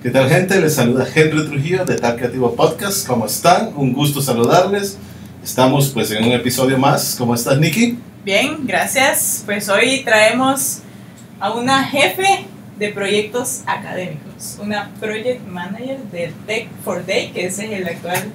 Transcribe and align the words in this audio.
¿Qué 0.00 0.10
tal 0.10 0.28
gente? 0.30 0.60
Les 0.60 0.76
saluda 0.76 1.04
Henry 1.12 1.44
Trujillo 1.48 1.84
de 1.84 1.96
Tal 1.96 2.14
Creativo 2.14 2.54
Podcast. 2.54 3.04
¿Cómo 3.04 3.26
están? 3.26 3.72
Un 3.74 3.92
gusto 3.92 4.22
saludarles. 4.22 4.96
Estamos 5.42 5.88
pues 5.88 6.12
en 6.12 6.22
un 6.22 6.30
episodio 6.30 6.78
más. 6.78 7.16
¿Cómo 7.18 7.34
estás, 7.34 7.58
Nikki? 7.58 7.98
Bien, 8.24 8.58
gracias. 8.64 9.42
Pues 9.44 9.68
hoy 9.68 10.04
traemos 10.04 10.82
a 11.40 11.52
una 11.52 11.82
jefe 11.82 12.46
de 12.78 12.90
proyectos 12.90 13.62
académicos, 13.66 14.60
una 14.62 14.88
project 15.00 15.44
manager 15.48 15.98
del 16.12 16.32
Tech 16.46 16.68
for 16.84 17.04
Day, 17.04 17.32
que 17.32 17.46
ese 17.46 17.66
es 17.66 17.80
el 17.80 17.88
actual 17.88 18.30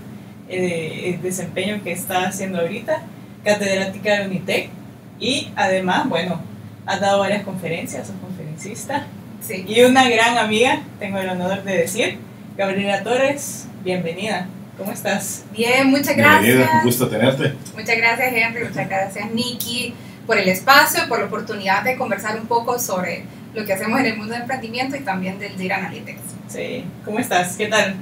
eh, 0.49 1.17
desempeño 1.23 1.81
que 1.81 1.93
está 1.93 2.27
haciendo 2.27 2.59
ahorita, 2.59 3.03
catedrática 3.45 4.19
de 4.19 4.25
Unitec 4.25 4.69
y 5.17 5.53
además, 5.55 6.09
bueno, 6.09 6.41
ha 6.85 6.99
dado 6.99 7.19
varias 7.19 7.43
conferencias, 7.43 8.09
es 8.09 8.15
conferencista 8.21 9.07
Sí. 9.45 9.65
Y 9.67 9.81
una 9.81 10.07
gran 10.07 10.37
amiga, 10.37 10.83
tengo 10.99 11.17
el 11.19 11.27
honor 11.27 11.63
de 11.63 11.77
decir, 11.79 12.17
Gabriela 12.55 13.03
Torres, 13.03 13.65
bienvenida. 13.83 14.47
¿Cómo 14.77 14.91
estás? 14.93 15.43
Bien, 15.51 15.87
muchas 15.87 16.15
gracias. 16.15 16.43
Bienvenida, 16.43 16.77
un 16.77 16.83
gusto 16.85 17.09
tenerte. 17.09 17.53
Muchas 17.75 17.97
gracias, 17.97 18.33
Henry, 18.33 18.63
muchas 18.63 18.87
gracias, 18.87 19.31
Nikki, 19.31 19.93
por 20.25 20.37
el 20.37 20.47
espacio, 20.47 21.09
por 21.09 21.19
la 21.19 21.25
oportunidad 21.25 21.83
de 21.83 21.97
conversar 21.97 22.39
un 22.39 22.47
poco 22.47 22.79
sobre 22.79 23.25
lo 23.53 23.65
que 23.65 23.73
hacemos 23.73 23.99
en 23.99 24.05
el 24.05 24.17
mundo 24.17 24.31
del 24.31 24.43
emprendimiento 24.43 24.95
y 24.95 25.01
también 25.01 25.37
del 25.39 25.57
DIR 25.57 25.73
Analytics. 25.73 26.21
Sí, 26.47 26.85
¿cómo 27.03 27.19
estás? 27.19 27.57
¿Qué 27.57 27.67
tal? 27.67 27.95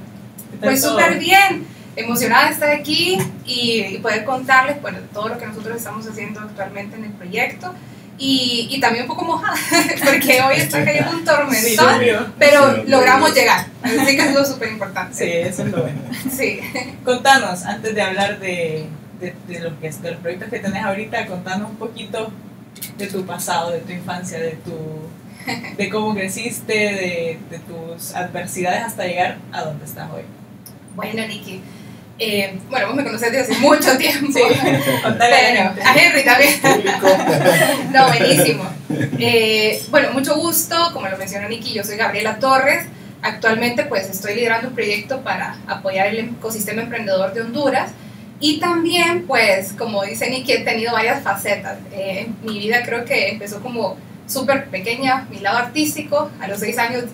pues 0.60 0.80
súper 0.80 1.18
bien, 1.18 1.66
emocionada 1.96 2.46
de 2.46 2.52
estar 2.52 2.70
aquí 2.70 3.18
y, 3.44 3.98
poder 3.98 4.24
contarles 4.24 4.80
bueno, 4.80 4.98
todo 5.12 5.28
lo 5.28 5.38
que 5.38 5.46
nosotros 5.46 5.76
estamos 5.76 6.06
haciendo 6.06 6.38
actualmente 6.38 6.96
en 6.96 7.04
el 7.04 7.10
proyecto 7.10 7.74
y, 8.24 8.68
y, 8.70 8.78
también 8.78 9.02
un 9.02 9.08
poco 9.08 9.24
mojada, 9.24 9.56
porque 10.04 10.40
hoy 10.42 10.54
está 10.58 10.84
cayendo 10.84 11.10
un 11.10 11.24
tormentón, 11.24 12.32
pero 12.38 12.84
logramos 12.86 13.34
llegar, 13.34 13.66
así 13.82 14.16
que 14.16 14.22
es 14.22 14.32
lo 14.32 14.44
súper 14.44 14.70
importante. 14.70 15.12
Sí, 15.12 15.24
eso 15.24 15.64
es 15.64 15.72
lo 15.72 15.82
bueno. 15.82 16.00
Sí. 16.30 16.60
Contanos, 17.04 17.64
antes 17.64 17.96
de 17.96 18.00
hablar 18.00 18.38
de, 18.38 18.86
de, 19.18 19.34
de, 19.48 19.58
lo 19.58 19.80
que, 19.80 19.90
de 19.90 20.10
los 20.12 20.20
proyectos 20.20 20.50
que 20.50 20.60
tenés 20.60 20.84
ahorita, 20.84 21.26
contanos 21.26 21.70
un 21.70 21.76
poquito 21.76 22.30
de 22.96 23.08
tu 23.08 23.26
pasado, 23.26 23.72
de 23.72 23.80
tu 23.80 23.90
infancia, 23.90 24.38
de, 24.38 24.52
tu, 24.52 25.76
de 25.76 25.90
cómo 25.90 26.14
creciste, 26.14 26.72
de, 26.72 27.38
de 27.50 27.58
tus 27.58 28.14
adversidades 28.14 28.84
hasta 28.84 29.04
llegar 29.04 29.38
a 29.50 29.62
donde 29.62 29.84
estás 29.84 30.08
hoy. 30.12 30.22
Bueno, 30.94 31.26
Niki 31.26 31.60
eh, 32.24 32.54
bueno, 32.70 32.86
vos 32.86 32.94
me 32.94 33.02
conocés 33.02 33.32
desde 33.32 33.52
hace 33.52 33.60
mucho 33.60 33.98
tiempo. 33.98 34.32
Sí, 34.32 34.42
a 34.42 35.94
Henry 35.96 36.24
también. 36.24 36.60
no, 37.92 38.06
buenísimo. 38.06 38.64
Eh, 39.18 39.82
bueno, 39.90 40.12
mucho 40.12 40.36
gusto. 40.36 40.76
Como 40.92 41.08
lo 41.08 41.16
mencionó 41.18 41.48
Niki, 41.48 41.72
yo 41.72 41.82
soy 41.82 41.96
Gabriela 41.96 42.38
Torres. 42.38 42.86
Actualmente 43.22 43.84
pues 43.84 44.08
estoy 44.08 44.36
liderando 44.36 44.68
un 44.68 44.74
proyecto 44.74 45.22
para 45.22 45.56
apoyar 45.66 46.08
el 46.08 46.18
ecosistema 46.20 46.82
emprendedor 46.82 47.34
de 47.34 47.42
Honduras. 47.42 47.90
Y 48.38 48.60
también 48.60 49.26
pues, 49.26 49.72
como 49.72 50.04
dice 50.04 50.30
Niki, 50.30 50.52
he 50.52 50.60
tenido 50.60 50.92
varias 50.92 51.22
facetas. 51.24 51.78
Eh, 51.92 52.28
mi 52.42 52.58
vida 52.58 52.84
creo 52.84 53.04
que 53.04 53.30
empezó 53.30 53.60
como 53.60 53.96
súper 54.28 54.66
pequeña, 54.66 55.26
mi 55.28 55.40
lado 55.40 55.58
artístico. 55.58 56.30
A 56.40 56.46
los 56.46 56.60
seis 56.60 56.78
años 56.78 57.04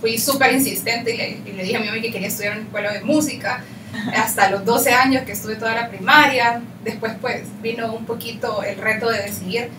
fui 0.00 0.18
súper 0.18 0.52
insistente 0.52 1.14
y 1.14 1.16
le, 1.16 1.28
y 1.46 1.52
le, 1.52 1.62
dije 1.62 1.76
a 1.76 1.80
mi 1.80 1.86
mamá 1.86 2.00
que 2.00 2.10
quería 2.10 2.28
estudiar 2.28 2.54
en 2.54 2.58
una 2.58 2.66
escuela 2.66 2.92
de 2.92 3.00
música 3.02 3.62
hasta 4.14 4.50
los 4.50 4.64
12 4.64 4.92
años 4.92 5.24
que 5.24 5.32
estuve 5.32 5.56
toda 5.56 5.74
la 5.74 5.88
primaria. 5.88 6.62
Después 6.82 7.14
pues 7.20 7.42
vino 7.62 7.92
un 7.92 8.04
poquito 8.04 8.62
el 8.62 8.78
reto 8.78 9.10
de 9.10 9.22
decidir 9.22 9.70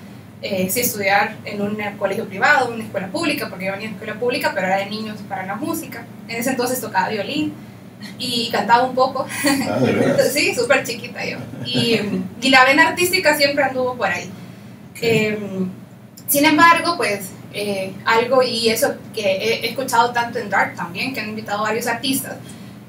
eh, 0.41 0.69
si 0.69 0.81
estudiar 0.81 1.37
en 1.45 1.61
un 1.61 1.77
colegio 1.97 2.27
privado, 2.27 2.73
una 2.73 2.83
escuela 2.83 3.07
pública, 3.07 3.49
porque 3.49 3.65
yo 3.65 3.71
venía 3.71 3.87
de 3.87 3.93
escuela 3.93 4.15
pública, 4.15 4.51
pero 4.53 4.67
era 4.67 4.77
de 4.77 4.87
niños 4.87 5.17
para 5.27 5.45
la 5.45 5.55
música. 5.55 6.05
En 6.27 6.37
ese 6.37 6.51
entonces 6.51 6.79
tocaba 6.79 7.09
violín 7.09 7.53
y 8.19 8.49
cantaba 8.51 8.83
un 8.83 8.95
poco. 8.95 9.25
Ah, 9.69 9.79
sí, 10.33 10.53
súper 10.53 10.83
chiquita 10.85 11.25
yo. 11.25 11.37
Y, 11.65 11.99
y, 12.41 12.49
la 12.49 12.65
vena 12.65 12.89
artística 12.89 13.35
siempre 13.35 13.63
anduvo 13.63 13.95
por 13.95 14.07
ahí. 14.07 14.29
Em, 15.01 15.69
sin 16.27 16.45
embargo, 16.45 16.95
pues 16.97 17.29
eh, 17.53 17.93
algo, 18.05 18.43
y 18.43 18.69
eso 18.69 18.95
que 19.13 19.21
he 19.21 19.69
escuchado 19.69 20.11
tanto 20.11 20.39
en 20.39 20.49
Dark 20.49 20.75
también, 20.75 21.13
que 21.13 21.21
han 21.21 21.29
invitado 21.29 21.63
varios 21.63 21.87
artistas, 21.87 22.35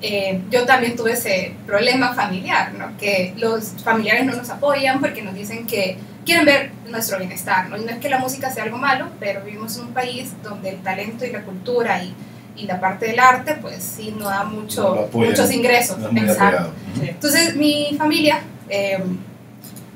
eh, 0.03 0.43
yo 0.51 0.67
también 0.67 0.95
tuve 0.95 1.13
ese 1.13 1.55
problema 1.67 2.13
familiar, 2.13 2.75
¿no? 2.75 2.97
que 2.99 3.35
los 3.39 3.69
familiares 3.83 4.27
no 4.27 4.37
nos 4.37 4.51
apoyan 4.51 5.01
porque 5.01 5.23
nos 5.23 5.35
dicen 5.35 5.67
que 5.67 5.97
quieren 6.25 6.45
ver 6.45 6.71
nuestro 6.89 7.19
bienestar. 7.19 7.71
¿no? 7.71 7.79
Y 7.79 7.85
no 7.85 7.91
es 7.91 7.99
que 7.99 8.11
la 8.11 8.19
música 8.19 8.51
sea 8.51 8.65
algo 8.65 8.77
malo, 8.77 9.09
pero 9.19 9.43
vivimos 9.43 9.77
en 9.79 9.87
un 9.87 9.95
país 9.95 10.33
donde 10.43 10.71
el 10.71 10.83
talento 10.83 11.25
y 11.25 11.33
la 11.33 11.43
cultura 11.43 12.03
y, 12.03 12.15
y 12.57 12.67
la 12.67 12.79
parte 12.79 13.07
del 13.07 13.19
arte, 13.19 13.57
pues 13.61 13.83
sí, 13.83 14.15
no 14.19 14.27
da 14.27 14.45
mucho, 14.45 15.09
muchos 15.13 15.51
ingresos. 15.51 15.97
Exacto. 16.15 16.73
Entonces 17.01 17.57
mi 17.57 17.95
familia, 17.97 18.41
eh, 18.69 18.99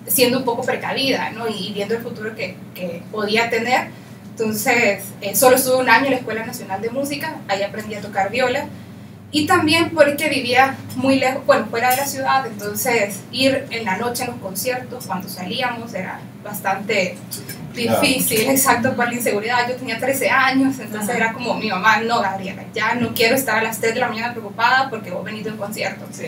siendo 0.06 0.38
un 0.38 0.44
poco 0.44 0.62
precavida 0.62 1.31
¿no? 1.31 1.47
y 1.47 1.72
viendo 1.75 1.94
el 1.94 2.03
futuro 2.03 2.34
que, 2.34 2.56
que 2.75 3.03
podía 3.12 3.50
tener, 3.50 3.88
entonces 4.31 5.05
eh, 5.21 5.37
solo 5.37 5.56
estuve 5.56 5.77
un 5.77 5.91
año 5.91 6.06
en 6.06 6.12
la 6.12 6.17
Escuela 6.17 6.47
Nacional 6.47 6.81
de 6.81 6.88
Música, 6.88 7.37
ahí 7.49 7.62
aprendí 7.62 7.94
a 7.94 8.00
tocar 8.00 8.31
viola 8.31 8.65
y 9.33 9.47
también 9.47 9.91
porque 9.91 10.29
vivía 10.29 10.77
muy 10.97 11.19
lejos, 11.19 11.47
bueno, 11.47 11.67
fuera 11.67 11.91
de 11.91 11.99
la 11.99 12.07
ciudad, 12.07 12.47
entonces 12.47 13.21
ir 13.31 13.67
en 13.71 13.85
la 13.85 13.97
noche 13.97 14.25
a 14.25 14.27
los 14.27 14.37
conciertos 14.37 15.07
cuando 15.07 15.29
salíamos 15.29 15.95
era 15.95 16.21
bastante 16.43 17.17
difícil, 17.73 18.41
exacto, 18.51 18.95
por 18.97 19.07
la 19.07 19.15
inseguridad. 19.15 19.69
Yo 19.69 19.77
tenía 19.77 19.99
13 19.99 20.31
años, 20.31 20.79
entonces 20.81 21.15
era 21.15 21.33
como 21.33 21.55
mi 21.55 21.69
mamá, 21.69 22.01
no, 22.01 22.21
Gabriela, 22.21 22.65
ya 22.75 22.97
no 22.97 23.15
quiero 23.15 23.37
estar 23.37 23.59
a 23.59 23.63
las 23.63 23.79
3 23.79 23.95
de 23.95 24.01
la 24.01 24.09
mañana 24.09 24.33
preocupada 24.33 24.91
porque 24.91 25.13
vos 25.13 25.25
venís 25.25 25.45
de 25.45 25.53
un 25.53 25.59
concierto. 25.59 26.07
Sí. 26.11 26.27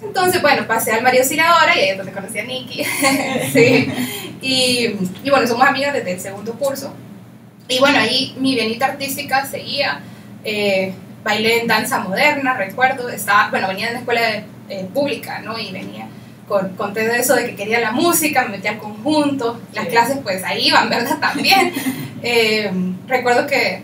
Entonces, 0.00 0.40
bueno, 0.40 0.68
pasé 0.68 0.92
al 0.92 1.02
María 1.02 1.22
Auxiliadora 1.22 1.74
y 1.74 1.80
ahí 1.80 1.88
es 1.88 1.96
donde 1.96 2.12
conocí 2.12 2.38
a 2.38 2.44
Nikki. 2.44 2.84
sí. 3.52 3.92
Y, 4.40 4.94
y 5.24 5.30
bueno, 5.30 5.48
somos 5.48 5.66
amigas 5.66 5.94
desde 5.94 6.12
el 6.12 6.20
segundo 6.20 6.52
curso. 6.52 6.92
Y 7.66 7.80
bueno, 7.80 7.98
ahí 7.98 8.36
mi 8.38 8.54
venita 8.54 8.86
artística 8.86 9.44
seguía. 9.46 10.00
Eh, 10.44 10.92
bailé 11.26 11.60
en 11.60 11.66
danza 11.66 11.98
moderna, 11.98 12.54
recuerdo, 12.54 13.08
estaba, 13.08 13.50
bueno, 13.50 13.66
venía 13.66 13.88
de 13.88 13.94
la 13.94 13.98
escuela 13.98 14.44
eh, 14.68 14.86
pública, 14.94 15.40
¿no? 15.40 15.58
Y 15.58 15.72
venía 15.72 16.06
con, 16.46 16.76
con 16.76 16.94
todo 16.94 17.02
eso 17.02 17.34
de 17.34 17.46
que 17.46 17.56
quería 17.56 17.80
la 17.80 17.90
música, 17.90 18.44
me 18.44 18.50
metía 18.50 18.70
al 18.70 18.78
conjunto, 18.78 19.60
las 19.72 19.86
clases 19.88 20.18
pues 20.22 20.44
ahí 20.44 20.68
iban, 20.68 20.88
¿verdad? 20.96 21.18
También. 21.18 21.72
Eh, 22.22 22.70
recuerdo 23.08 23.44
que 23.48 23.82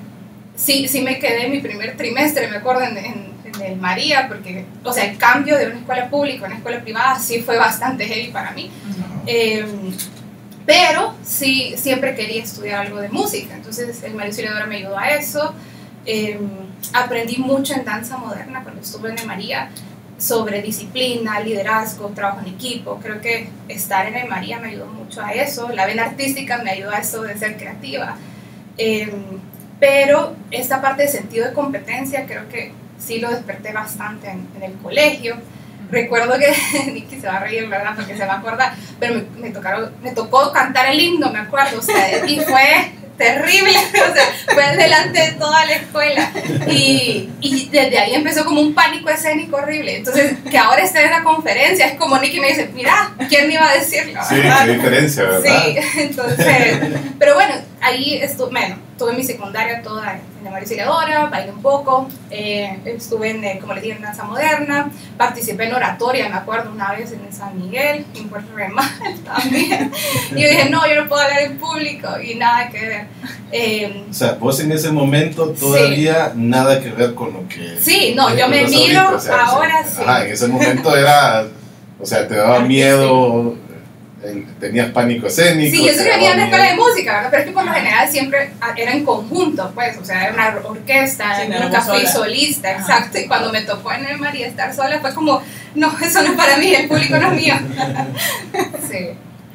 sí, 0.54 0.86
sí 0.86 1.00
me 1.02 1.18
quedé 1.18 1.46
en 1.46 1.52
mi 1.52 1.60
primer 1.60 1.96
trimestre, 1.96 2.46
me 2.46 2.58
acuerdo, 2.58 2.82
en, 2.82 2.96
en, 2.96 3.32
el 3.60 3.76
María, 3.76 4.28
porque, 4.28 4.64
o 4.82 4.92
sea, 4.92 5.04
el 5.04 5.18
cambio 5.18 5.58
de 5.58 5.66
una 5.66 5.78
escuela 5.78 6.08
pública 6.08 6.44
a 6.44 6.46
una 6.46 6.56
escuela 6.56 6.80
privada 6.80 7.18
sí 7.18 7.42
fue 7.42 7.58
bastante 7.58 8.06
heavy 8.06 8.28
para 8.28 8.52
mí. 8.52 8.70
Eh, 9.26 9.64
pero 10.64 11.14
sí, 11.22 11.74
siempre 11.76 12.14
quería 12.14 12.42
estudiar 12.42 12.86
algo 12.86 13.00
de 13.00 13.10
música, 13.10 13.54
entonces 13.54 14.02
el 14.02 14.18
Auxiliadora 14.18 14.66
me 14.66 14.76
ayudó 14.76 14.98
a 14.98 15.10
eso. 15.10 15.54
Eh, 16.04 16.38
aprendí 16.92 17.38
mucho 17.38 17.74
en 17.74 17.84
danza 17.84 18.16
moderna 18.16 18.62
cuando 18.62 18.80
estuve 18.80 19.14
en 19.14 19.26
María 19.26 19.70
sobre 20.18 20.62
disciplina, 20.62 21.40
liderazgo, 21.40 22.08
trabajo 22.08 22.40
en 22.40 22.54
equipo. 22.54 22.98
Creo 23.02 23.20
que 23.20 23.48
estar 23.68 24.06
en 24.06 24.16
el 24.16 24.28
María 24.28 24.58
me 24.58 24.68
ayudó 24.68 24.86
mucho 24.86 25.22
a 25.22 25.32
eso. 25.32 25.68
La 25.70 25.86
vena 25.86 26.04
artística 26.04 26.58
me 26.58 26.70
ayudó 26.70 26.92
a 26.92 26.98
eso 26.98 27.22
de 27.22 27.36
ser 27.36 27.56
creativa. 27.56 28.16
Eh, 28.78 29.12
pero 29.80 30.36
esta 30.52 30.80
parte 30.80 31.02
de 31.02 31.08
sentido 31.08 31.48
de 31.48 31.52
competencia 31.52 32.24
creo 32.26 32.48
que 32.48 32.72
sí 32.98 33.18
lo 33.18 33.30
desperté 33.30 33.72
bastante 33.72 34.30
en, 34.30 34.62
el 34.62 34.74
colegio. 34.74 35.36
Recuerdo 35.90 36.38
que 36.38 36.52
Nicky 36.92 37.20
se 37.20 37.26
va 37.26 37.38
a 37.38 37.40
reír, 37.40 37.68
¿verdad? 37.68 37.94
Porque 37.96 38.16
se 38.16 38.24
va 38.24 38.34
a 38.34 38.38
acordar, 38.38 38.74
pero 39.00 39.14
me, 39.14 39.22
me, 39.40 39.50
tocaron, 39.50 39.92
me 40.02 40.12
tocó 40.12 40.52
cantar 40.52 40.86
el 40.86 41.00
himno, 41.00 41.32
me 41.32 41.40
acuerdo, 41.40 41.80
o 41.80 41.82
sea, 41.82 42.24
y 42.24 42.38
fue 42.38 42.92
terrible, 43.16 43.78
o 44.10 44.14
sea, 44.14 44.24
fue 44.52 44.76
delante 44.76 45.20
de 45.20 45.32
toda 45.32 45.64
la 45.64 45.72
escuela. 45.72 46.30
Y, 46.68 47.30
y, 47.40 47.68
desde 47.70 47.98
ahí 47.98 48.14
empezó 48.14 48.44
como 48.44 48.60
un 48.60 48.74
pánico 48.74 49.08
escénico 49.10 49.56
horrible. 49.56 49.96
Entonces, 49.96 50.36
que 50.50 50.58
ahora 50.58 50.82
esté 50.82 51.04
en 51.04 51.10
la 51.10 51.22
conferencia, 51.22 51.86
es 51.86 51.98
como 51.98 52.18
Nicky 52.18 52.40
me 52.40 52.48
dice, 52.48 52.70
mira, 52.74 53.12
¿quién 53.28 53.46
me 53.48 53.54
iba 53.54 53.68
a 53.68 53.74
decirlo? 53.74 54.20
Sí, 54.28 54.36
qué 54.36 54.72
diferencia, 54.72 55.24
¿verdad? 55.24 55.64
Sí, 55.64 55.78
entonces, 56.00 56.78
pero 57.18 57.34
bueno, 57.34 57.54
ahí 57.80 58.20
estuve, 58.22 58.50
bueno, 58.50 58.78
tuve 58.98 59.12
mi 59.12 59.24
secundaria 59.24 59.82
toda 59.82 60.20
en 60.46 61.14
la 61.14 61.26
bailé 61.30 61.52
un 61.52 61.62
poco, 61.62 62.08
eh, 62.30 62.78
estuve 62.84 63.30
en, 63.30 63.44
eh, 63.44 63.58
como 63.60 63.74
les 63.74 63.82
dije, 63.82 63.96
en 63.96 64.02
danza 64.02 64.24
moderna, 64.24 64.90
participé 65.16 65.64
en 65.64 65.74
oratoria, 65.74 66.28
me 66.28 66.36
acuerdo 66.36 66.70
una 66.72 66.92
vez 66.92 67.12
en 67.12 67.32
San 67.32 67.58
Miguel, 67.58 68.04
en 68.14 68.28
Puerto 68.28 68.54
Real 68.54 68.72
también. 69.24 69.92
y 70.34 70.42
yo 70.42 70.48
dije, 70.48 70.68
no, 70.70 70.86
yo 70.86 71.02
no 71.02 71.08
puedo 71.08 71.22
hablar 71.22 71.42
en 71.42 71.58
público 71.58 72.08
y 72.20 72.34
nada 72.34 72.68
que 72.68 72.80
ver. 72.80 73.06
Eh, 73.52 74.04
o 74.10 74.12
sea, 74.12 74.32
vos 74.32 74.58
en 74.60 74.72
ese 74.72 74.90
momento 74.90 75.50
todavía 75.50 76.32
nada 76.34 76.80
que 76.80 76.90
ver 76.90 77.14
con 77.14 77.32
lo 77.32 77.48
que... 77.48 77.78
Sí, 77.80 78.14
no, 78.16 78.34
yo 78.36 78.48
me 78.48 78.66
miro 78.66 79.00
ahora 79.00 79.84
sí. 79.84 80.02
Ajá, 80.02 80.24
en 80.24 80.32
ese 80.32 80.48
momento 80.48 80.96
era, 80.96 81.46
o 82.00 82.06
sea, 82.06 82.26
te 82.26 82.34
daba 82.36 82.60
miedo 82.66 83.56
el- 84.24 84.46
tenías 84.60 84.90
pánico 84.92 85.26
escénico. 85.26 85.76
Sí, 85.76 85.88
eso 85.88 86.02
que 86.04 86.10
venía 86.10 86.30
de 86.30 86.36
daba 86.36 86.36
la 86.36 86.44
escuela 86.44 86.64
de 86.70 86.76
música, 86.76 87.12
¿verdad? 87.14 87.28
Pero 87.30 87.42
es 87.42 87.48
que 87.48 87.54
por 87.54 87.64
lo 87.64 87.72
general 87.72 88.08
siempre 88.08 88.50
ah, 88.60 88.72
era 88.76 88.92
en 88.92 89.04
conjunto, 89.04 89.72
pues, 89.74 89.96
o 89.98 90.04
sea, 90.04 90.24
era 90.24 90.32
una 90.34 90.68
orquesta, 90.68 91.40
Sí, 91.40 91.52
sola. 91.84 92.06
solista, 92.12 92.68
Ajá. 92.70 92.80
exacto. 92.80 93.18
Y 93.18 93.26
cuando 93.26 93.52
me 93.52 93.62
tocó 93.62 93.92
en 93.92 94.06
el 94.06 94.18
María 94.18 94.46
estar 94.46 94.74
sola 94.74 95.00
fue 95.00 95.12
como, 95.14 95.42
no, 95.74 95.92
eso 96.00 96.22
no 96.22 96.28
es 96.30 96.36
para 96.36 96.56
mí, 96.56 96.74
el 96.74 96.88
público 96.88 97.18
no 97.18 97.32
es 97.32 97.40
mío. 97.40 97.54
sí. 98.90 99.08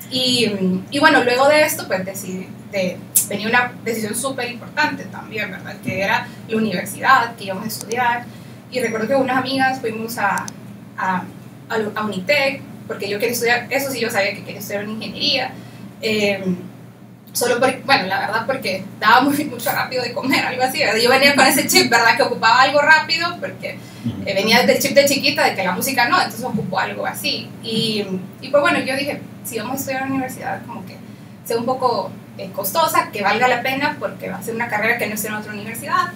Y, 0.09 0.51
y 0.89 0.99
bueno, 0.99 1.23
luego 1.23 1.47
de 1.49 1.63
esto, 1.63 1.85
pues 1.87 2.05
decidí, 2.05 2.47
de, 2.71 2.97
venía 3.27 3.47
una 3.49 3.73
decisión 3.83 4.15
súper 4.15 4.49
importante 4.49 5.03
también, 5.05 5.51
¿verdad? 5.51 5.75
Que 5.83 6.01
era 6.01 6.27
la 6.47 6.57
universidad, 6.57 7.35
que 7.35 7.45
íbamos 7.45 7.65
a 7.65 7.67
estudiar. 7.67 8.25
Y 8.71 8.79
recuerdo 8.79 9.07
que 9.07 9.15
unas 9.15 9.37
amigas 9.37 9.79
fuimos 9.81 10.17
a, 10.17 10.45
a, 10.97 11.23
a, 11.69 11.75
a 11.95 12.05
Unitec, 12.05 12.61
porque 12.87 13.09
yo 13.09 13.19
quería 13.19 13.33
estudiar, 13.33 13.67
eso 13.69 13.91
sí 13.91 13.99
yo 13.99 14.09
sabía 14.09 14.33
que 14.33 14.43
quería 14.43 14.59
estudiar 14.59 14.85
una 14.85 14.93
ingeniería. 14.93 15.51
Eh, 16.01 16.43
solo 17.33 17.59
por, 17.59 17.83
bueno, 17.83 18.07
la 18.07 18.19
verdad 18.19 18.45
porque 18.47 18.83
daba 18.99 19.21
muy, 19.21 19.45
mucho 19.45 19.71
rápido 19.71 20.03
de 20.03 20.13
comer, 20.13 20.43
algo 20.45 20.63
así, 20.63 20.79
¿verdad? 20.79 20.99
Yo 20.99 21.09
venía 21.09 21.35
con 21.35 21.45
ese 21.45 21.67
chip, 21.67 21.89
¿verdad? 21.89 22.17
Que 22.17 22.23
ocupaba 22.23 22.61
algo 22.61 22.81
rápido, 22.81 23.37
porque 23.39 23.77
eh, 24.25 24.33
venía 24.33 24.63
del 24.63 24.79
chip 24.79 24.93
de 24.93 25.05
chiquita, 25.05 25.45
de 25.45 25.55
que 25.55 25.63
la 25.63 25.73
música 25.73 26.07
no, 26.09 26.17
entonces 26.17 26.43
ocupó 26.43 26.79
algo 26.79 27.05
así. 27.05 27.49
Y, 27.61 28.05
y 28.41 28.49
pues 28.49 28.61
bueno, 28.61 28.79
yo 28.79 28.95
dije, 28.95 29.21
si 29.43 29.59
vamos 29.59 29.73
a 29.73 29.77
estudiar 29.77 30.01
en 30.03 30.09
la 30.09 30.15
universidad, 30.15 30.65
como 30.65 30.85
que 30.85 30.95
sea 31.45 31.57
un 31.57 31.65
poco 31.65 32.11
eh, 32.37 32.49
costosa, 32.53 33.09
que 33.11 33.21
valga 33.21 33.47
la 33.47 33.61
pena, 33.61 33.97
porque 33.99 34.29
va 34.29 34.37
a 34.37 34.43
ser 34.43 34.55
una 34.55 34.67
carrera 34.67 34.97
que 34.97 35.07
no 35.07 35.13
esté 35.13 35.27
en 35.27 35.35
otra 35.35 35.53
universidad. 35.53 36.11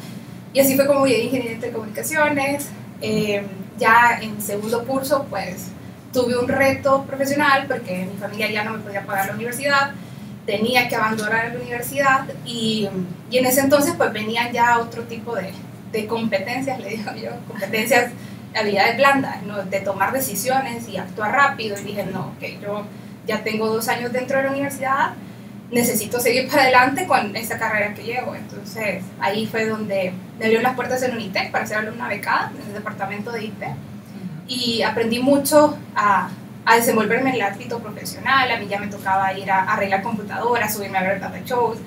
Y 0.53 0.59
así 0.59 0.75
fue 0.75 0.87
como 0.87 1.05
llegué 1.05 1.21
a 1.21 1.25
Ingeniería 1.25 1.53
de 1.53 1.61
Telecomunicaciones. 1.61 2.69
Eh, 3.01 3.43
ya 3.77 4.19
en 4.21 4.41
segundo 4.41 4.85
curso, 4.85 5.25
pues 5.29 5.67
tuve 6.11 6.37
un 6.37 6.47
reto 6.47 7.03
profesional, 7.03 7.65
porque 7.67 8.07
mi 8.11 8.17
familia 8.17 8.51
ya 8.51 8.63
no 8.63 8.73
me 8.73 8.79
podía 8.79 9.05
pagar 9.05 9.27
la 9.27 9.33
universidad 9.33 9.91
tenía 10.45 10.87
que 10.87 10.95
abandonar 10.95 11.53
la 11.53 11.59
universidad 11.59 12.25
y, 12.45 12.89
y, 13.29 13.37
en 13.37 13.45
ese 13.45 13.61
entonces 13.61 13.93
pues 13.97 14.11
venían 14.11 14.51
ya 14.51 14.79
otro 14.79 15.03
tipo 15.03 15.35
de, 15.35 15.51
de 15.91 16.07
competencias, 16.07 16.79
le 16.79 16.89
digo 16.89 17.11
yo, 17.15 17.31
competencias, 17.47 18.11
habilidades 18.55 18.97
blandas, 18.97 19.43
¿no? 19.43 19.63
de 19.63 19.79
tomar 19.81 20.11
decisiones 20.11 20.87
y 20.89 20.97
actuar 20.97 21.31
rápido 21.31 21.79
y 21.79 21.83
dije, 21.83 22.05
no, 22.05 22.33
que 22.39 22.59
yo 22.59 22.85
ya 23.25 23.43
tengo 23.43 23.67
dos 23.67 23.87
años 23.87 24.11
dentro 24.11 24.37
de 24.37 24.43
la 24.43 24.51
universidad, 24.51 25.13
necesito 25.71 26.19
seguir 26.19 26.49
para 26.49 26.63
adelante 26.63 27.07
con 27.07 27.33
esta 27.35 27.57
carrera 27.57 27.93
que 27.93 28.03
llevo. 28.03 28.35
Entonces 28.35 29.03
ahí 29.21 29.47
fue 29.47 29.67
donde 29.67 30.11
me 30.37 30.45
abrieron 30.45 30.63
las 30.63 30.75
puertas 30.75 31.01
en 31.03 31.13
Unitec 31.13 31.51
para 31.51 31.65
ser 31.65 31.77
alumna 31.77 32.07
becada 32.09 32.51
en 32.59 32.67
el 32.67 32.73
departamento 32.73 33.31
de 33.31 33.45
IT 33.45 33.63
y 34.53 34.81
aprendí 34.81 35.19
mucho 35.19 35.77
a 35.95 36.29
a 36.65 36.75
desenvolverme 36.75 37.29
en 37.29 37.35
el 37.37 37.41
ámbito 37.41 37.79
profesional, 37.79 38.51
a 38.51 38.59
mí 38.59 38.67
ya 38.67 38.79
me 38.79 38.87
tocaba 38.87 39.33
ir 39.33 39.49
a, 39.49 39.63
arreglar 39.63 40.03
computadoras, 40.03 40.73
subirme 40.73 40.97
a 40.97 41.01
ver 41.01 41.19
data 41.19 41.39
shows, 41.43 41.77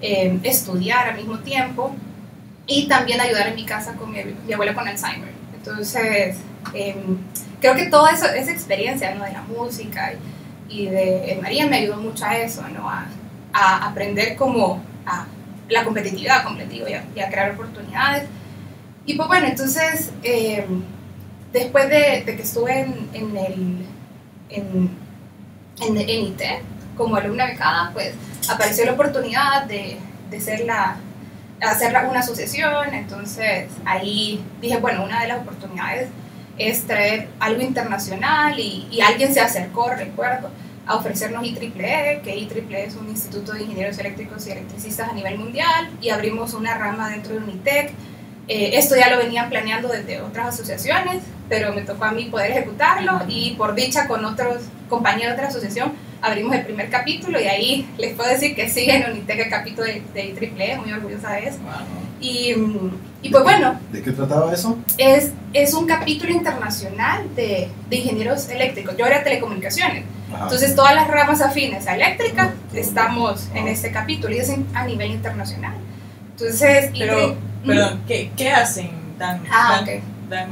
eh, 0.00 0.38
estudiar 0.42 1.08
al 1.08 1.16
mismo 1.16 1.38
tiempo 1.38 1.94
y 2.66 2.86
también 2.88 3.20
ayudar 3.20 3.48
en 3.48 3.54
mi 3.54 3.64
casa 3.64 3.94
con 3.94 4.12
mi, 4.12 4.22
mi 4.46 4.52
abuela 4.52 4.74
con 4.74 4.86
Alzheimer. 4.86 5.32
Entonces, 5.54 6.36
eh, 6.74 6.96
creo 7.60 7.74
que 7.74 7.86
toda 7.86 8.12
esa, 8.12 8.36
esa 8.36 8.52
experiencia 8.52 9.14
¿no? 9.14 9.24
de 9.24 9.32
la 9.32 9.42
música 9.42 10.12
y, 10.68 10.86
de 10.86 11.32
en 11.32 11.40
María 11.40 11.66
me 11.66 11.78
ayudó 11.78 11.96
mucho 11.96 12.26
a 12.26 12.36
eso, 12.36 12.62
¿no? 12.68 12.88
a, 12.88 13.06
a 13.52 13.88
aprender 13.88 14.36
como 14.36 14.82
a 15.06 15.26
la 15.70 15.84
competitividad, 15.84 16.44
como 16.44 16.58
les 16.58 16.68
digo, 16.68 16.86
y 16.86 16.92
a, 16.92 17.00
a 17.00 17.30
crear 17.30 17.52
oportunidades. 17.52 18.24
Y 19.06 19.14
pues 19.14 19.26
bueno, 19.26 19.46
entonces, 19.46 20.12
eh, 20.22 20.66
después 21.52 21.88
de, 21.88 22.22
de, 22.24 22.36
que 22.36 22.42
estuve 22.42 22.80
en, 22.80 23.08
en 23.12 23.36
el 23.36 23.86
en, 24.50 24.90
en, 25.80 25.96
en 25.96 26.08
IT 26.08 26.42
como 26.96 27.16
alumna 27.16 27.46
becada, 27.46 27.90
pues 27.92 28.14
apareció 28.48 28.84
la 28.86 28.92
oportunidad 28.92 29.64
de, 29.64 29.98
de 30.30 30.40
ser 30.40 30.64
la, 30.64 30.96
hacer 31.60 31.94
una 32.08 32.20
asociación, 32.20 32.94
entonces 32.94 33.66
ahí 33.84 34.42
dije, 34.60 34.78
bueno, 34.78 35.04
una 35.04 35.22
de 35.22 35.28
las 35.28 35.40
oportunidades 35.40 36.08
es 36.56 36.86
traer 36.86 37.28
algo 37.38 37.62
internacional 37.62 38.58
y, 38.58 38.88
y 38.90 39.00
alguien 39.00 39.32
se 39.32 39.40
acercó, 39.40 39.90
recuerdo, 39.90 40.50
a 40.86 40.96
ofrecernos 40.96 41.44
IEEE, 41.44 42.22
que 42.22 42.36
IEEE 42.36 42.86
es 42.86 42.96
un 42.96 43.08
instituto 43.08 43.52
de 43.52 43.62
ingenieros 43.62 43.98
eléctricos 43.98 44.46
y 44.46 44.52
electricistas 44.52 45.10
a 45.10 45.12
nivel 45.12 45.38
mundial, 45.38 45.90
y 46.00 46.08
abrimos 46.08 46.54
una 46.54 46.76
rama 46.76 47.10
dentro 47.10 47.34
de 47.34 47.40
Unitec. 47.40 47.92
Eh, 48.48 48.78
esto 48.78 48.96
ya 48.96 49.10
lo 49.10 49.18
venían 49.18 49.50
planeando 49.50 49.88
desde 49.88 50.22
otras 50.22 50.54
asociaciones, 50.54 51.22
pero 51.48 51.74
me 51.74 51.82
tocó 51.82 52.04
a 52.04 52.12
mí 52.12 52.24
poder 52.26 52.50
ejecutarlo 52.52 53.20
y 53.28 53.52
por 53.52 53.74
dicha 53.74 54.08
con 54.08 54.24
otros 54.24 54.64
compañeros 54.88 55.36
de 55.36 55.42
la 55.42 55.48
asociación 55.48 55.92
abrimos 56.20 56.54
el 56.54 56.64
primer 56.64 56.90
capítulo 56.90 57.40
y 57.40 57.44
ahí 57.44 57.88
les 57.96 58.14
puedo 58.14 58.30
decir 58.30 58.54
que 58.54 58.68
sigue 58.68 58.96
en 58.96 59.10
Unitec 59.10 59.38
el 59.38 59.50
capítulo 59.50 59.86
de, 59.86 60.02
de 60.14 60.24
IEEE, 60.24 60.78
muy 60.78 60.92
orgullosa 60.92 61.32
de 61.32 61.48
eso. 61.48 61.58
Wow. 61.58 61.72
Y, 62.20 62.54
y, 63.22 63.28
pues 63.30 63.44
bueno. 63.44 63.78
¿De 63.92 64.02
qué 64.02 64.10
trataba 64.10 64.52
eso? 64.52 64.76
Es, 64.96 65.32
es 65.52 65.74
un 65.74 65.86
capítulo 65.86 66.32
internacional 66.32 67.22
de, 67.36 67.68
de 67.88 67.96
ingenieros 67.96 68.48
eléctricos. 68.48 68.96
Yo 68.96 69.06
era 69.06 69.22
telecomunicaciones. 69.22 70.04
Ajá. 70.32 70.44
Entonces 70.44 70.74
todas 70.74 70.94
las 70.94 71.06
ramas 71.06 71.40
afines 71.40 71.86
a 71.86 71.94
eléctrica 71.94 72.54
estamos 72.74 73.48
en 73.54 73.68
este 73.68 73.92
capítulo 73.92 74.34
y 74.34 74.38
es 74.38 74.48
en, 74.48 74.66
a 74.74 74.84
nivel 74.84 75.12
internacional. 75.12 75.74
Entonces, 76.32 76.90
pero, 76.98 77.36
perdón, 77.66 78.02
¿qué, 78.06 78.30
¿qué 78.36 78.50
hacen? 78.50 78.90
¿Dan, 79.18 79.42
ah, 79.50 79.72
dan, 79.72 79.82
okay. 79.82 80.02
dan 80.28 80.48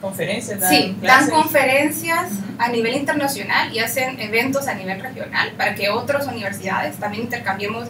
conferencias? 0.00 0.60
Dan 0.60 0.70
sí, 0.70 0.96
clases? 1.00 1.30
dan 1.30 1.42
conferencias 1.42 2.32
uh 2.32 2.34
-huh. 2.34 2.64
a 2.64 2.68
nivel 2.68 2.94
internacional 2.96 3.72
y 3.72 3.78
hacen 3.78 4.20
eventos 4.20 4.68
a 4.68 4.74
nivel 4.74 5.00
regional 5.00 5.52
para 5.56 5.74
que 5.74 5.88
otras 5.88 6.26
universidades 6.26 6.96
también 6.96 7.24
intercambiemos 7.24 7.88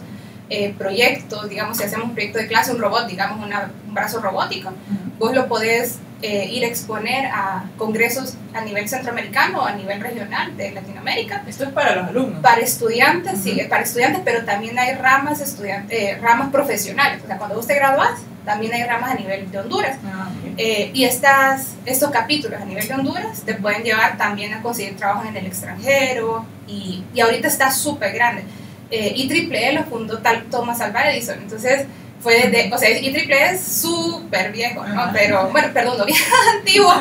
eh, 0.49 0.73
proyectos, 0.77 1.49
digamos, 1.49 1.77
si 1.77 1.83
hacemos 1.83 2.07
un 2.07 2.13
proyecto 2.13 2.37
de 2.37 2.47
clase, 2.47 2.73
un 2.73 2.79
robot, 2.79 3.07
digamos, 3.07 3.45
una, 3.45 3.71
un 3.87 3.93
brazo 3.93 4.19
robótico, 4.19 4.69
uh 4.69 4.73
-huh. 4.73 5.17
vos 5.17 5.33
lo 5.33 5.47
podés 5.47 5.99
eh, 6.21 6.49
ir 6.51 6.63
a 6.65 6.67
exponer 6.67 7.25
a 7.27 7.63
congresos 7.77 8.35
a 8.53 8.61
nivel 8.61 8.87
centroamericano 8.87 9.61
o 9.61 9.65
a 9.65 9.71
nivel 9.71 9.99
regional 10.01 10.55
de 10.57 10.71
Latinoamérica. 10.71 11.43
Esto 11.47 11.63
es 11.63 11.71
para 11.71 11.95
los 11.95 12.09
alumnos. 12.09 12.41
Para 12.41 12.61
estudiantes, 12.61 13.33
uh 13.33 13.37
-huh. 13.37 13.55
sí, 13.55 13.67
para 13.69 13.83
estudiantes, 13.83 14.21
pero 14.23 14.43
también 14.43 14.77
hay 14.77 14.93
ramas, 14.95 15.39
estudiantes, 15.41 15.97
eh, 15.97 16.17
ramas 16.21 16.51
profesionales. 16.51 17.21
O 17.23 17.27
sea, 17.27 17.37
cuando 17.37 17.55
vos 17.55 17.65
te 17.65 17.75
gradúas, 17.75 18.19
también 18.45 18.73
hay 18.73 18.83
ramas 18.83 19.11
a 19.11 19.15
nivel 19.15 19.49
de 19.51 19.59
Honduras. 19.59 19.97
Ah, 20.05 20.29
okay. 20.39 20.53
eh, 20.57 20.91
y 20.93 21.05
estas, 21.05 21.75
estos 21.85 22.09
capítulos 22.11 22.61
a 22.61 22.65
nivel 22.65 22.87
de 22.87 22.93
Honduras 22.93 23.41
te 23.45 23.55
pueden 23.55 23.83
llevar 23.83 24.17
también 24.17 24.53
a 24.53 24.61
conseguir 24.61 24.95
trabajo 24.97 25.27
en 25.27 25.35
el 25.35 25.45
extranjero 25.45 26.45
y, 26.67 27.03
y 27.13 27.19
ahorita 27.19 27.47
está 27.47 27.71
súper 27.71 28.13
grande. 28.13 28.43
Eh, 28.91 29.13
IEEE 29.15 29.71
lo 29.71 29.85
fundó 29.85 30.17
tal 30.19 30.43
Thomas 30.49 30.81
Alva 30.81 31.09
Edison, 31.09 31.37
entonces 31.41 31.85
fue 32.19 32.49
desde, 32.49 32.73
o 32.73 32.77
sea, 32.77 32.89
IEEE 32.89 33.53
es 33.53 33.63
súper 33.63 34.51
viejo, 34.51 34.85
¿no? 34.85 35.09
Pero, 35.13 35.49
bueno, 35.49 35.69
perdón, 35.73 35.97
no 35.97 36.05
viejo, 36.05 36.35
antiguo, 36.57 36.93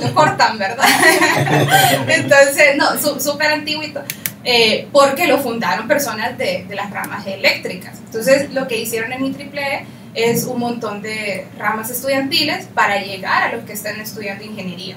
lo 0.00 0.14
cortan, 0.14 0.58
¿verdad? 0.58 0.86
Entonces, 2.08 2.76
no, 2.76 2.98
súper 3.20 3.48
antiguito, 3.48 4.02
eh, 4.42 4.88
porque 4.90 5.26
lo 5.26 5.38
fundaron 5.38 5.86
personas 5.86 6.36
de, 6.38 6.64
de, 6.66 6.74
las 6.74 6.90
ramas 6.90 7.26
eléctricas. 7.26 7.98
Entonces, 7.98 8.50
lo 8.54 8.66
que 8.66 8.78
hicieron 8.78 9.12
en 9.12 9.26
IEEE 9.26 9.86
es 10.14 10.44
un 10.44 10.60
montón 10.60 11.02
de 11.02 11.46
ramas 11.58 11.90
estudiantiles 11.90 12.66
para 12.74 13.02
llegar 13.02 13.42
a 13.42 13.56
los 13.56 13.64
que 13.64 13.72
están 13.72 14.00
estudiando 14.00 14.44
ingeniería. 14.44 14.96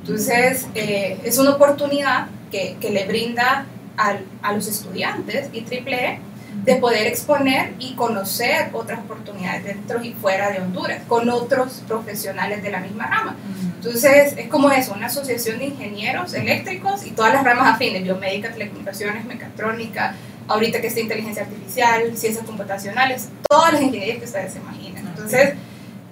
Entonces, 0.00 0.66
eh, 0.74 1.18
es 1.24 1.38
una 1.38 1.50
oportunidad 1.50 2.28
que, 2.50 2.76
que 2.80 2.90
le 2.90 3.06
brinda 3.06 3.66
al, 3.96 4.24
a 4.42 4.52
los 4.52 4.66
estudiantes 4.68 5.50
IEEE 5.52 6.20
de 6.64 6.76
poder 6.76 7.06
exponer 7.06 7.74
y 7.78 7.94
conocer 7.94 8.70
otras 8.72 9.00
oportunidades 9.00 9.64
dentro 9.64 10.02
y 10.02 10.12
fuera 10.14 10.50
de 10.50 10.60
Honduras, 10.60 11.02
con 11.06 11.28
otros 11.28 11.82
profesionales 11.86 12.62
de 12.62 12.70
la 12.70 12.80
misma 12.80 13.06
rama. 13.06 13.36
Entonces, 13.76 14.34
es 14.36 14.48
como 14.48 14.70
eso, 14.70 14.94
una 14.94 15.06
asociación 15.06 15.58
de 15.58 15.66
ingenieros 15.66 16.34
eléctricos 16.34 17.06
y 17.06 17.10
todas 17.10 17.34
las 17.34 17.44
ramas 17.44 17.74
afines, 17.74 18.02
biomédica, 18.02 18.50
telecomunicaciones, 18.50 19.24
mecatrónica, 19.26 20.14
ahorita 20.48 20.80
que 20.80 20.86
está 20.86 21.00
inteligencia 21.00 21.42
artificial, 21.42 22.16
ciencias 22.16 22.44
computacionales, 22.44 23.28
todas 23.48 23.72
las 23.72 23.82
ingenierías 23.82 24.18
que 24.18 24.24
ustedes 24.24 24.52
se 24.52 24.58
imaginen. 24.58 25.06
Entonces, 25.06 25.54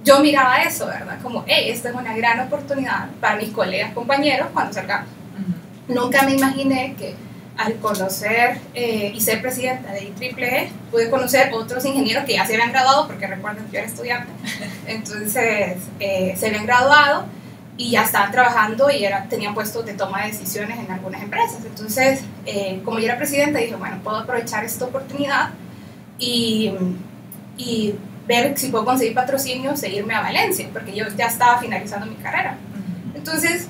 yo 0.03 0.21
miraba 0.21 0.63
eso, 0.63 0.87
¿verdad? 0.87 1.19
Como, 1.23 1.45
hey, 1.47 1.71
esta 1.71 1.89
es 1.89 1.95
una 1.95 2.15
gran 2.17 2.41
oportunidad 2.41 3.09
para 3.21 3.37
mis 3.37 3.51
colegas, 3.51 3.93
compañeros, 3.93 4.49
cuando 4.53 4.73
salgamos. 4.73 5.09
Uh 5.09 5.93
-huh. 5.93 5.95
Nunca 5.95 6.23
me 6.23 6.33
imaginé 6.33 6.95
que 6.99 7.15
al 7.57 7.75
conocer 7.77 8.59
eh, 8.75 9.13
y 9.15 9.21
ser 9.21 9.41
presidenta 9.41 9.93
de 9.93 10.13
IEEE, 10.19 10.71
pude 10.91 11.09
conocer 11.09 11.53
otros 11.53 11.85
ingenieros 11.85 12.25
que 12.25 12.35
ya 12.35 12.47
se 12.47 12.55
habían 12.55 12.73
graduado, 12.73 13.07
porque 13.07 13.27
recuerden 13.27 13.65
que 13.67 13.73
yo 13.73 13.79
era 13.79 13.89
estudiante, 13.89 14.31
entonces 14.87 15.77
eh, 16.01 16.35
se 16.37 16.47
habían 16.47 16.67
graduado 16.67 17.27
y 17.77 17.91
ya 17.91 18.05
estaban 18.05 18.31
trabajando 18.31 18.91
y 18.91 19.05
era, 19.05 19.25
tenían 19.25 19.55
puestos 19.55 19.85
de 19.85 19.95
toma 19.95 20.23
de 20.23 20.29
decisiones 20.29 20.79
en 20.79 20.91
algunas 20.91 21.23
empresas. 21.23 21.65
Entonces, 21.65 22.21
eh, 22.47 22.81
como 22.85 22.99
yo 22.99 23.07
era 23.07 23.17
presidenta, 23.17 23.59
dije, 23.59 23.75
bueno, 23.75 23.99
puedo 24.03 24.19
aprovechar 24.19 24.65
esta 24.65 24.85
oportunidad 24.85 25.51
y, 26.19 26.73
y 27.57 27.95
ver 28.29 28.57
si 28.57 28.69
puedo 28.69 28.85
conseguir 28.85 29.15
patrocinio, 29.15 29.77
seguirme 29.77 30.15
a 30.15 30.21
Valencia, 30.21 30.69
porque 30.73 30.95
yo 30.95 31.07
ya 31.17 31.27
estaba 31.27 31.59
finalizando 31.59 32.07
mi 32.07 32.15
carrera. 32.17 32.57
Entonces, 33.15 33.69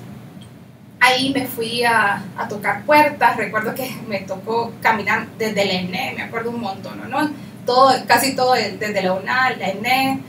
ahí 0.99 1.31
me 1.33 1.47
fui 1.47 1.83
a, 1.83 2.23
a, 2.37 2.47
tocar 2.47 2.83
puertas, 2.83 3.37
recuerdo 3.37 3.73
que 3.73 3.89
me 4.07 4.19
tocó 4.19 4.71
caminar 4.81 5.27
desde 5.37 5.65
la 5.65 5.73
ENE, 5.73 6.13
me 6.15 6.23
acuerdo 6.23 6.51
un 6.51 6.61
montón, 6.61 7.09
¿no? 7.09 7.29
Todo, 7.65 7.91
casi 8.07 8.35
todo 8.35 8.53
desde 8.53 9.01
la 9.01 9.13
UNAL, 9.13 9.57
la 9.59 9.69
ENE, 9.69 10.21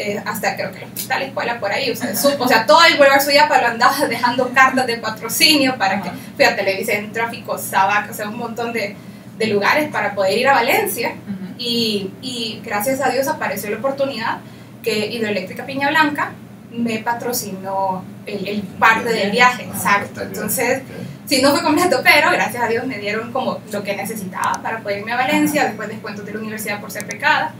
eh, 0.00 0.22
hasta 0.24 0.54
creo 0.54 0.70
que 0.70 0.78
el 0.78 0.84
hospital, 0.84 1.22
escuela, 1.22 1.58
por 1.58 1.72
ahí, 1.72 1.90
o 1.90 1.96
sea, 1.96 2.14
su, 2.14 2.28
o 2.28 2.46
sea 2.46 2.64
todo 2.66 2.84
el 2.84 2.96
Boulevard 2.96 3.20
Suyapa 3.20 3.60
lo 3.60 3.66
andaba 3.66 4.06
dejando 4.08 4.48
cartas 4.54 4.86
de 4.86 4.96
patrocinio 4.98 5.76
para 5.76 6.00
que 6.00 6.10
fui 6.36 6.44
a 6.44 6.54
Televisión, 6.54 7.12
Tráfico, 7.12 7.58
Sabac, 7.58 8.08
o 8.08 8.14
sea, 8.14 8.28
un 8.28 8.38
montón 8.38 8.72
de, 8.72 8.94
de 9.36 9.46
lugares 9.48 9.90
para 9.90 10.14
poder 10.14 10.38
ir 10.38 10.46
a 10.46 10.52
Valencia. 10.54 11.14
Y, 11.58 12.12
y, 12.22 12.62
gracias 12.64 13.00
a 13.00 13.08
Dios 13.08 13.26
apareció 13.26 13.68
la 13.70 13.78
oportunidad 13.78 14.38
que 14.84 15.06
Hidroeléctrica 15.06 15.66
Piña 15.66 15.88
Blanca 15.88 16.30
me 16.70 17.00
patrocinó 17.00 18.04
el, 18.24 18.46
el 18.46 18.62
parte 18.62 19.08
del 19.08 19.32
viaje, 19.32 19.64
exacto, 19.64 20.22
entonces... 20.22 20.82
Sí, 21.26 21.42
no 21.42 21.50
fue 21.50 21.62
completo, 21.62 22.00
pero 22.02 22.30
gracias 22.30 22.62
a 22.62 22.68
Dios 22.68 22.86
me 22.86 22.96
dieron 22.96 23.32
como 23.32 23.58
lo 23.70 23.82
que 23.82 23.94
necesitaba 23.94 24.62
para 24.62 24.78
poder 24.78 25.00
irme 25.00 25.12
a 25.12 25.16
Valencia, 25.16 25.64
después 25.64 25.88
descuentos 25.88 26.24
de 26.24 26.32
la 26.32 26.38
universidad 26.38 26.80
por 26.80 26.90
ser 26.90 27.04
becada. 27.04 27.52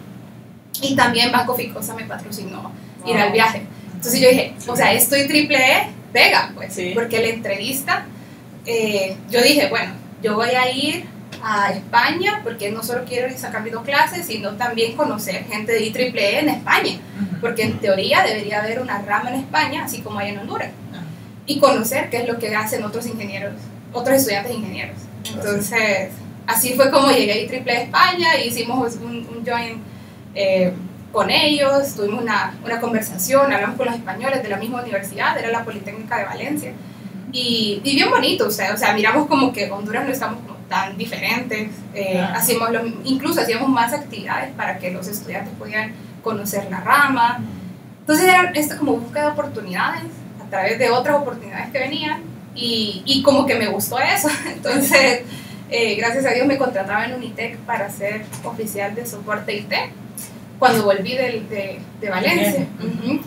Y 0.83 0.95
también 0.95 1.33
Banco 1.33 1.55
Ficosa 1.55 1.95
me 1.95 2.05
patrocinó 2.05 2.73
ir 3.07 3.17
al 3.17 3.33
viaje. 3.33 3.63
Entonces 3.95 4.21
yo 4.21 4.29
dije, 4.29 4.55
o 4.67 4.77
sea, 4.77 4.93
estoy 4.93 5.27
triple 5.27 5.57
E, 5.57 5.89
pega, 6.13 6.53
pues, 6.55 6.79
porque 6.95 7.19
la 7.21 7.29
entrevista, 7.29 8.07
eh, 8.65 9.17
yo 9.31 9.43
dije, 9.43 9.69
bueno, 9.69 9.93
yo 10.23 10.37
voy 10.37 10.51
a 10.51 10.71
ir 10.71 11.05
a 11.43 11.73
España 11.73 12.41
porque 12.43 12.71
no 12.71 12.83
solo 12.83 13.05
quiero 13.05 13.29
ir 13.29 13.39
sacar 13.39 13.69
dos 13.71 13.83
clases, 13.85 14.27
sino 14.27 14.53
también 14.53 14.97
conocer 14.97 15.45
gente 15.47 15.73
de 15.73 15.87
IEEE 15.87 16.41
en 16.41 16.49
España, 16.49 16.99
porque 17.41 17.63
en 17.63 17.79
teoría 17.79 18.23
debería 18.23 18.61
haber 18.61 18.81
una 18.81 19.03
rama 19.03 19.31
en 19.31 19.41
España, 19.41 19.85
así 19.85 20.01
como 20.01 20.19
hay 20.19 20.31
en 20.31 20.39
Honduras, 20.39 20.71
y 21.47 21.59
conocer 21.59 22.11
qué 22.11 22.19
es 22.19 22.29
lo 22.29 22.39
que 22.39 22.55
hacen 22.55 22.85
otros 22.85 23.07
ingenieros, 23.07 23.55
otros 23.93 24.17
estudiantes 24.17 24.55
ingenieros. 24.55 24.97
Entonces, 25.33 26.11
así 26.47 26.75
fue 26.75 26.91
como 26.91 27.11
llegué 27.11 27.33
a 27.33 27.37
IEEE 27.37 27.83
España, 27.83 28.37
hicimos 28.45 28.97
un, 28.97 29.27
un 29.29 29.45
joint 29.47 29.83
eh, 30.39 30.73
con 31.11 31.31
ellos, 31.31 31.97
tuvimos 31.97 32.23
una, 32.23 32.55
una, 32.65 32.81
conversación, 32.81 33.53
hablamos 33.53 33.77
con 33.77 33.87
los 33.87 33.97
españoles 33.97 34.41
de 34.41 34.49
la 34.49 34.57
misma 34.57 34.83
universidad, 34.83 35.37
era 35.37 35.51
la 35.51 35.65
Politécnica 35.65 36.17
de 36.17 36.25
Valencia, 36.27 36.73
y, 37.33 37.81
y 37.83 37.95
bien 37.97 38.09
bonito, 38.09 38.47
o 38.47 38.51
sea, 38.51 38.73
o 38.73 38.77
sea, 38.77 38.93
miramos 38.95 39.27
como 39.27 39.53
que 39.53 39.69
Honduras 39.69 40.05
no 40.05 40.13
estamos 40.13 40.41
como 40.43 40.57
tan 40.69 40.97
diferentes, 40.97 41.71
eh, 41.93 42.21
hacíamos 42.21 42.71
lo, 42.71 42.87
incluso 43.05 43.41
hacíamos 43.41 43.69
más 43.69 43.93
actividades 43.93 44.53
para 44.55 44.79
que 44.79 44.93
los 44.93 45.09
estudiantes 45.09 45.53
pudieran 45.59 45.93
conocer 46.23 46.69
la 46.71 46.81
rama, 46.81 47.41
entonces 48.01 48.29
era 48.29 48.53
esto 48.55 48.79
como 48.79 48.93
búsqueda 48.93 49.25
de 49.25 49.31
oportunidades 49.31 50.05
a 50.41 50.49
través 50.49 50.79
de 50.79 50.91
otras 50.91 51.17
oportunidades 51.17 51.71
que 51.71 51.81
venían, 51.81 52.21
y, 52.55 53.03
y 53.07 53.23
como 53.25 53.45
que 53.45 53.57
me 53.57 53.67
gustó 53.67 53.99
eso, 53.99 54.29
entonces... 54.47 55.23
Eh, 55.71 55.97
gracias 55.97 56.25
a 56.25 56.31
Dios 56.31 56.47
me 56.47 56.57
contrataba 56.57 57.05
en 57.05 57.13
Unitec 57.13 57.59
para 57.59 57.91
ser 57.91 58.25
oficial 58.43 58.95
de 58.95 59.05
soporte 59.05 59.55
IT 59.55 59.71
cuando 60.59 60.85
volví 60.85 61.15
de, 61.15 61.41
de, 61.49 61.79
de 62.01 62.11
Valencia. 62.11 62.67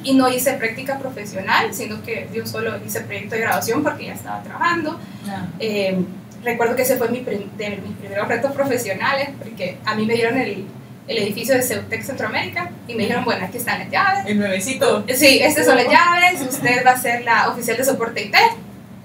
Y 0.03 0.13
no 0.13 0.29
hice 0.29 0.53
práctica 0.53 1.00
profesional, 1.00 1.73
sino 1.73 2.01
que 2.03 2.27
yo 2.33 2.45
solo 2.45 2.77
hice 2.85 3.01
proyecto 3.01 3.35
de 3.35 3.41
graduación 3.41 3.83
porque 3.83 4.05
ya 4.05 4.13
estaba 4.13 4.43
trabajando. 4.43 5.00
Ah. 5.27 5.47
Eh, 5.59 5.97
recuerdo 6.43 6.75
que 6.75 6.81
ese 6.81 6.97
fue 6.97 7.09
mi 7.09 7.21
de 7.21 7.81
mis 7.85 7.97
primeros 8.00 8.27
retos 8.27 8.51
profesionales, 8.51 9.29
porque 9.38 9.77
a 9.85 9.95
mí 9.95 10.05
me 10.05 10.15
dieron 10.15 10.38
el, 10.38 10.65
el 11.07 11.17
edificio 11.17 11.55
de 11.55 11.61
Ceutec 11.61 12.03
Centroamérica 12.03 12.71
y 12.88 12.95
me 12.95 13.03
dijeron, 13.03 13.23
bueno, 13.25 13.45
aquí 13.45 13.57
están 13.57 13.79
las 13.79 13.89
llaves. 13.89 14.25
El 14.25 14.39
nuevecito. 14.39 15.03
Sí, 15.13 15.39
estas 15.41 15.65
son 15.65 15.75
las 15.75 15.88
llaves, 15.88 16.41
usted 16.41 16.85
va 16.85 16.91
a 16.91 16.97
ser 16.97 17.23
la 17.23 17.50
oficial 17.50 17.77
de 17.77 17.83
soporte 17.83 18.23
IT 18.23 18.35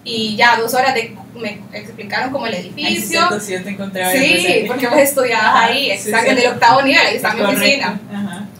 y 0.04 0.36
ya 0.36 0.56
dos 0.56 0.72
horas 0.74 0.94
de, 0.94 1.14
me 1.36 1.60
explicaron 1.72 2.30
como 2.30 2.46
el 2.46 2.54
edificio. 2.54 3.20
Ay, 3.30 3.40
sí, 3.40 3.54
te 3.62 3.70
encontraba 3.70 4.12
sí 4.12 4.64
porque 4.66 4.86
vos 4.88 4.98
estudiabas 4.98 5.64
ahí, 5.64 5.90
exacto, 5.90 6.30
en 6.30 6.38
el 6.38 6.46
octavo 6.48 6.82
nivel, 6.82 7.06
ahí 7.06 7.16
está 7.16 7.34
mi 7.34 7.42
oficina. 7.42 8.00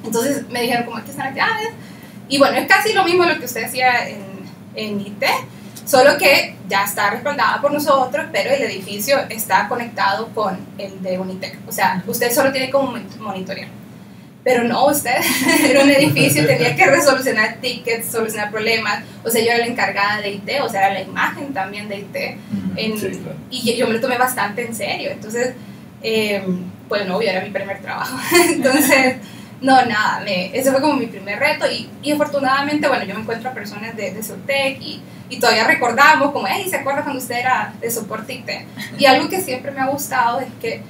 Entonces 0.05 0.49
me 0.49 0.63
dijeron 0.63 0.85
como 0.85 0.99
aquí 0.99 1.11
están 1.11 1.27
las 1.27 1.37
llaves. 1.37 1.69
Y 2.29 2.39
bueno, 2.39 2.57
es 2.57 2.67
casi 2.67 2.93
lo 2.93 3.05
mismo 3.05 3.25
lo 3.25 3.39
que 3.39 3.45
usted 3.45 3.65
hacía 3.65 4.09
en, 4.09 4.23
en 4.75 5.01
IT, 5.01 5.25
solo 5.85 6.19
que 6.19 6.57
ya 6.69 6.85
está 6.85 7.11
respaldada 7.11 7.61
por 7.61 7.73
nosotros, 7.73 8.27
pero 8.33 8.51
el 8.51 8.63
edificio 8.63 9.19
está 9.29 9.69
conectado 9.69 10.29
con 10.35 10.59
el 10.79 11.03
de 11.03 11.19
Unitec. 11.19 11.59
O 11.69 11.73
sea, 11.73 12.03
usted 12.07 12.33
solo 12.33 12.51
tiene 12.53 12.71
como 12.71 12.99
monitorear. 13.21 13.69
Pero 14.47 14.63
no, 14.63 14.87
usted 14.87 15.11
era 15.65 15.83
un 15.83 15.91
edificio, 15.91 16.47
tenía 16.47 16.77
que 16.77 16.87
resolucionar 16.87 17.57
tickets, 17.61 18.13
solucionar 18.13 18.53
problemas. 18.53 19.03
O 19.25 19.29
sea, 19.29 19.43
yo 19.43 19.51
era 19.51 19.59
la 19.59 19.67
encargada 19.67 20.21
de 20.21 20.35
IT, 20.35 20.49
o 20.63 20.69
sea, 20.69 20.87
era 20.87 20.95
la 20.95 21.01
imagen 21.01 21.53
también 21.53 21.89
de 21.89 21.97
IT. 21.97 22.17
En, 22.77 22.95
Y 23.51 23.77
yo 23.77 23.89
me 23.89 23.95
lo 23.95 24.01
tomé 24.01 24.17
bastante 24.17 24.65
en 24.65 24.73
serio. 24.73 25.11
Entonces, 25.11 25.55
eh, 26.01 26.45
pues 26.89 27.09
no, 27.09 27.21
era 27.21 27.41
mi 27.41 27.51
primer 27.51 27.83
trabajo. 27.83 28.17
Entonces, 28.49 29.17
no, 29.61 29.85
nada, 29.85 30.21
me, 30.21 30.57
ese 30.57 30.71
fue 30.71 30.81
como 30.81 30.95
mi 30.95 31.07
primer 31.07 31.41
reto. 31.41 31.69
Y, 31.69 31.91
y 32.01 32.13
afortunadamente, 32.13 32.87
bueno, 32.87 33.05
yo 33.05 33.15
me 33.15 33.23
encuentro 33.23 33.51
a 33.51 33.53
personas 33.53 33.97
de, 33.97 34.13
de 34.13 34.23
Sotec 34.23 34.81
y, 34.81 35.03
y 35.29 35.41
todavía 35.41 35.67
recordamos 35.67 36.31
como, 36.31 36.47
hey, 36.47 36.69
¿se 36.71 36.77
acuerda 36.77 37.03
cuando 37.03 37.21
usted 37.21 37.41
era 37.41 37.75
de 37.81 37.91
soporte 37.91 38.35
IT? 38.35 38.49
Y 38.97 39.07
algo 39.07 39.29
que 39.29 39.41
siempre 39.41 39.73
me 39.73 39.81
ha 39.81 39.87
gustado 39.87 40.39
es 40.39 40.47
que, 40.61 40.83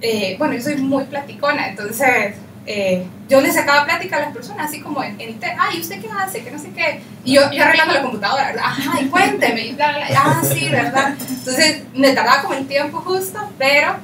eh, 0.00 0.36
bueno, 0.38 0.54
yo 0.54 0.62
soy 0.62 0.76
muy 0.76 1.04
platicona, 1.04 1.68
entonces 1.68 2.36
eh, 2.64 3.04
yo 3.28 3.40
le 3.40 3.52
sacaba 3.52 3.84
plática 3.84 4.18
a 4.18 4.20
las 4.20 4.32
personas, 4.32 4.68
así 4.68 4.80
como 4.80 5.02
en, 5.02 5.20
en 5.20 5.38
ay, 5.58 5.80
¿usted 5.80 6.00
qué 6.00 6.08
hace? 6.16 6.44
Que 6.44 6.50
no 6.50 6.58
sé 6.58 6.70
qué. 6.70 7.02
Y 7.24 7.34
yo, 7.34 7.50
yo 7.50 7.64
arreglando 7.64 7.94
la 7.94 8.02
computadora, 8.02 8.46
¿verdad? 8.46 8.64
Ay, 8.92 9.06
cuénteme. 9.06 9.66
Y 9.66 9.76
ah, 9.80 10.42
sí, 10.44 10.68
¿verdad? 10.68 11.14
Entonces 11.28 11.82
me 11.94 12.12
tardaba 12.12 12.42
como 12.42 12.54
el 12.54 12.66
tiempo 12.66 12.98
justo, 12.98 13.40
pero 13.58 13.96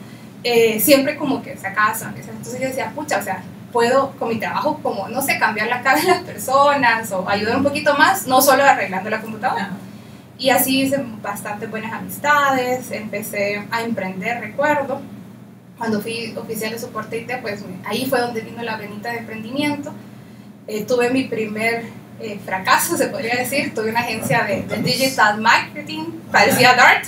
eh, 0.43 0.81
siempre 0.81 1.17
como 1.17 1.43
que 1.43 1.57
sacaba 1.57 1.95
sonrisas. 1.95 2.31
Entonces 2.31 2.61
yo 2.61 2.67
decía, 2.67 2.93
pucha, 2.95 3.19
o 3.19 3.23
sea, 3.23 3.43
puedo 3.73 4.11
con 4.19 4.31
mi 4.31 4.39
trabajo 4.39 4.81
como, 4.83 5.09
no 5.09 5.23
sé, 5.23 5.39
cambiar 5.39 5.69
la 5.69 5.83
cara 5.83 6.01
de 6.01 6.09
las 6.09 6.23
personas 6.23 7.13
o 7.13 7.29
ayudar 7.29 7.57
un 7.57 7.65
poquito 7.65 7.95
más, 7.95 8.27
no 8.27 8.43
solo 8.43 8.65
arreglando 8.65 9.09
la 9.09 9.21
computadora. 9.21 9.71
Y 10.37 10.51
así 10.51 10.83
hice 10.83 11.05
bastante 11.23 11.67
buenas 11.67 11.93
amistades, 11.93 12.91
empecé 12.91 13.65
a 13.71 13.83
emprender, 13.83 14.41
recuerdo 14.41 15.01
cuando 15.79 16.01
fui 16.01 16.35
oficial 16.37 16.73
de 16.73 16.79
soporte 16.79 17.19
IT, 17.19 17.41
pues 17.41 17.65
ahí 17.87 18.07
fue 18.07 18.21
donde 18.21 18.41
vino 18.41 18.63
la 18.63 18.77
venita 18.77 19.13
de 19.13 19.19
emprendimiento. 19.19 19.93
Eh, 20.67 20.85
tuve 20.85 21.11
mi 21.11 21.25
primer 21.25 21.85
eh, 22.21 22.39
fracaso, 22.45 22.97
se 22.97 23.07
podría 23.07 23.37
decir. 23.37 23.73
Tuve 23.75 23.91
una 23.91 24.01
agencia 24.01 24.43
de, 24.43 24.63
digital 24.83 25.41
marketing, 25.41 26.05
parecía 26.33 26.75
Dart, 26.75 27.07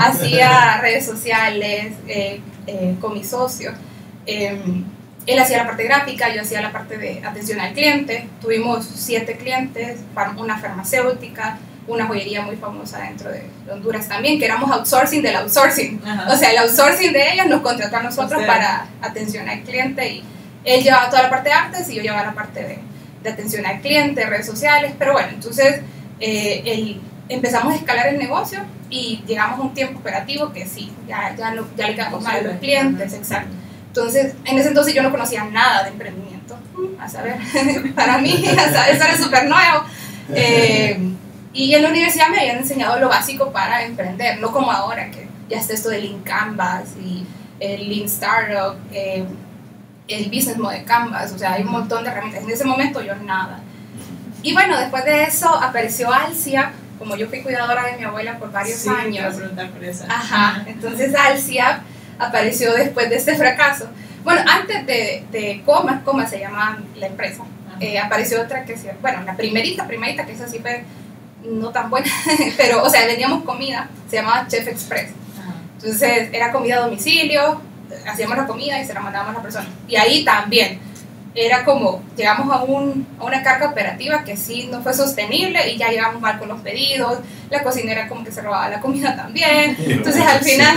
hacía 0.00 0.78
redes 0.80 1.04
sociales 1.04 1.92
eh, 2.06 2.40
con 3.00 3.12
mi 3.12 3.24
socio. 3.24 3.72
Em, 4.24 4.84
él 5.26 5.38
hacía 5.38 5.58
la 5.58 5.66
parte 5.66 5.84
gráfica, 5.84 6.34
yo 6.34 6.42
hacía 6.42 6.60
la 6.60 6.70
parte 6.70 6.96
de 6.96 7.24
atención 7.24 7.58
al 7.60 7.72
cliente. 7.72 8.28
Tuvimos 8.40 8.86
siete 8.86 9.36
clientes, 9.36 10.00
una 10.36 10.58
farmacéutica, 10.58 11.58
una 11.86 12.06
joyería 12.06 12.42
muy 12.42 12.56
famosa 12.56 13.00
dentro 13.00 13.30
de 13.30 13.48
Honduras 13.70 14.08
también, 14.08 14.38
que 14.38 14.46
éramos 14.46 14.70
outsourcing 14.70 15.22
del 15.22 15.36
outsourcing. 15.36 16.00
O 16.28 16.36
sea, 16.36 16.50
el 16.50 16.58
outsourcing 16.58 17.12
de 17.12 17.32
ellos 17.32 17.46
nos 17.46 17.60
contrató 17.60 17.96
a 17.96 18.02
nosotros 18.02 18.42
para 18.44 18.86
atención 19.02 19.48
al 19.48 19.62
cliente 19.62 20.08
y 20.08 20.24
él 20.64 20.82
llevaba 20.82 21.10
toda 21.10 21.24
la 21.24 21.30
parte 21.30 21.50
de 21.50 21.54
artes 21.54 21.90
y 21.90 21.96
yo 21.96 22.02
llevaba 22.02 22.24
la 22.24 22.34
parte 22.34 22.62
de, 22.62 22.78
de 23.22 23.30
atención 23.30 23.66
al 23.66 23.80
cliente, 23.80 24.24
redes 24.24 24.46
sociales, 24.46 24.92
pero 24.98 25.12
bueno, 25.12 25.28
entonces 25.34 25.80
eh, 26.20 26.62
el, 26.64 27.00
empezamos 27.28 27.74
a 27.74 27.76
escalar 27.76 28.08
el 28.08 28.18
negocio 28.18 28.60
y 28.88 29.22
llegamos 29.26 29.58
a 29.58 29.62
un 29.62 29.74
tiempo 29.74 29.98
operativo 29.98 30.52
que 30.52 30.66
sí, 30.66 30.92
ya, 31.06 31.34
ya, 31.36 31.50
no, 31.50 31.66
ya 31.76 31.88
le 31.88 31.94
quedamos 31.94 32.22
mal 32.22 32.36
a 32.36 32.42
los 32.42 32.56
clientes, 32.58 33.12
exacto. 33.12 33.50
Entonces, 33.88 34.34
en 34.44 34.58
ese 34.58 34.68
entonces 34.68 34.94
yo 34.94 35.02
no 35.02 35.10
conocía 35.10 35.44
nada 35.44 35.84
de 35.84 35.90
emprendimiento, 35.90 36.56
a 36.98 37.08
saber, 37.08 37.36
para 37.94 38.18
mí, 38.18 38.32
eso 38.46 39.04
era 39.04 39.16
súper 39.16 39.48
nuevo. 39.48 39.84
Eh, 40.34 40.98
y 41.54 41.72
en 41.72 41.82
la 41.84 41.88
universidad 41.88 42.28
me 42.28 42.40
habían 42.40 42.58
enseñado 42.58 42.98
lo 42.98 43.08
básico 43.08 43.52
para 43.52 43.84
emprender, 43.84 44.40
no 44.40 44.50
como 44.50 44.72
ahora, 44.72 45.10
que 45.10 45.28
ya 45.48 45.58
está 45.58 45.72
esto 45.72 45.88
del 45.88 46.02
Lean 46.02 46.22
Canvas 46.22 46.82
y 47.00 47.24
el 47.60 47.88
Lean 47.88 48.06
Startup, 48.06 48.76
eh, 48.92 49.24
el 50.08 50.24
Business 50.26 50.58
Model 50.58 50.84
Canvas, 50.84 51.32
o 51.32 51.38
sea, 51.38 51.52
hay 51.52 51.62
un 51.62 51.70
montón 51.70 52.02
de 52.02 52.10
herramientas. 52.10 52.42
En 52.42 52.50
ese 52.50 52.64
momento 52.64 53.00
yo 53.00 53.14
nada. 53.14 53.60
Y 54.42 54.52
bueno, 54.52 54.78
después 54.78 55.04
de 55.04 55.22
eso 55.22 55.48
apareció 55.48 56.12
Alcia, 56.12 56.72
como 56.98 57.16
yo 57.16 57.28
fui 57.28 57.42
cuidadora 57.42 57.86
de 57.86 57.98
mi 57.98 58.04
abuela 58.04 58.36
por 58.38 58.50
varios 58.50 58.80
sí, 58.80 58.88
años. 58.88 59.36
Por. 59.36 60.10
Ajá, 60.10 60.64
entonces 60.66 61.14
Alcia 61.14 61.82
apareció 62.18 62.74
después 62.74 63.08
de 63.08 63.16
este 63.16 63.36
fracaso. 63.36 63.88
Bueno, 64.24 64.42
antes 64.50 64.84
de, 64.86 65.24
de 65.30 65.62
Coma, 65.64 66.02
Coma 66.04 66.26
se 66.26 66.40
llama 66.40 66.82
la 66.96 67.06
empresa, 67.06 67.44
eh, 67.80 67.98
apareció 67.98 68.42
otra 68.42 68.64
que 68.64 68.76
bueno, 69.00 69.22
la 69.22 69.36
primerita, 69.36 69.86
primerita, 69.86 70.26
que 70.26 70.32
es 70.32 70.40
así 70.40 70.58
fue 70.58 70.84
no 71.44 71.70
tan 71.70 71.90
buena, 71.90 72.10
pero, 72.56 72.82
o 72.82 72.90
sea, 72.90 73.06
vendíamos 73.06 73.44
comida, 73.44 73.88
se 74.08 74.16
llamaba 74.16 74.46
Chef 74.48 74.66
Express. 74.66 75.10
Entonces, 75.76 76.30
era 76.32 76.50
comida 76.50 76.76
a 76.76 76.80
domicilio, 76.80 77.60
hacíamos 78.06 78.36
la 78.36 78.46
comida 78.46 78.80
y 78.80 78.86
se 78.86 78.94
la 78.94 79.00
mandábamos 79.00 79.34
a 79.34 79.38
la 79.38 79.42
persona. 79.42 79.68
Y 79.86 79.96
ahí 79.96 80.24
también, 80.24 80.80
era 81.34 81.64
como, 81.64 82.02
llegamos 82.16 82.54
a, 82.54 82.62
un, 82.62 83.06
a 83.18 83.24
una 83.24 83.42
carga 83.42 83.68
operativa 83.68 84.22
que 84.22 84.36
sí 84.36 84.68
no 84.70 84.82
fue 84.82 84.94
sostenible 84.94 85.68
y 85.68 85.76
ya 85.76 85.88
llegamos 85.88 86.20
mal 86.20 86.38
con 86.38 86.48
los 86.48 86.60
pedidos, 86.60 87.18
la 87.50 87.62
cocinera 87.62 88.08
como 88.08 88.24
que 88.24 88.30
se 88.30 88.40
robaba 88.40 88.68
la 88.68 88.80
comida 88.80 89.16
también, 89.16 89.76
entonces 89.78 90.24
al 90.24 90.40
final, 90.40 90.76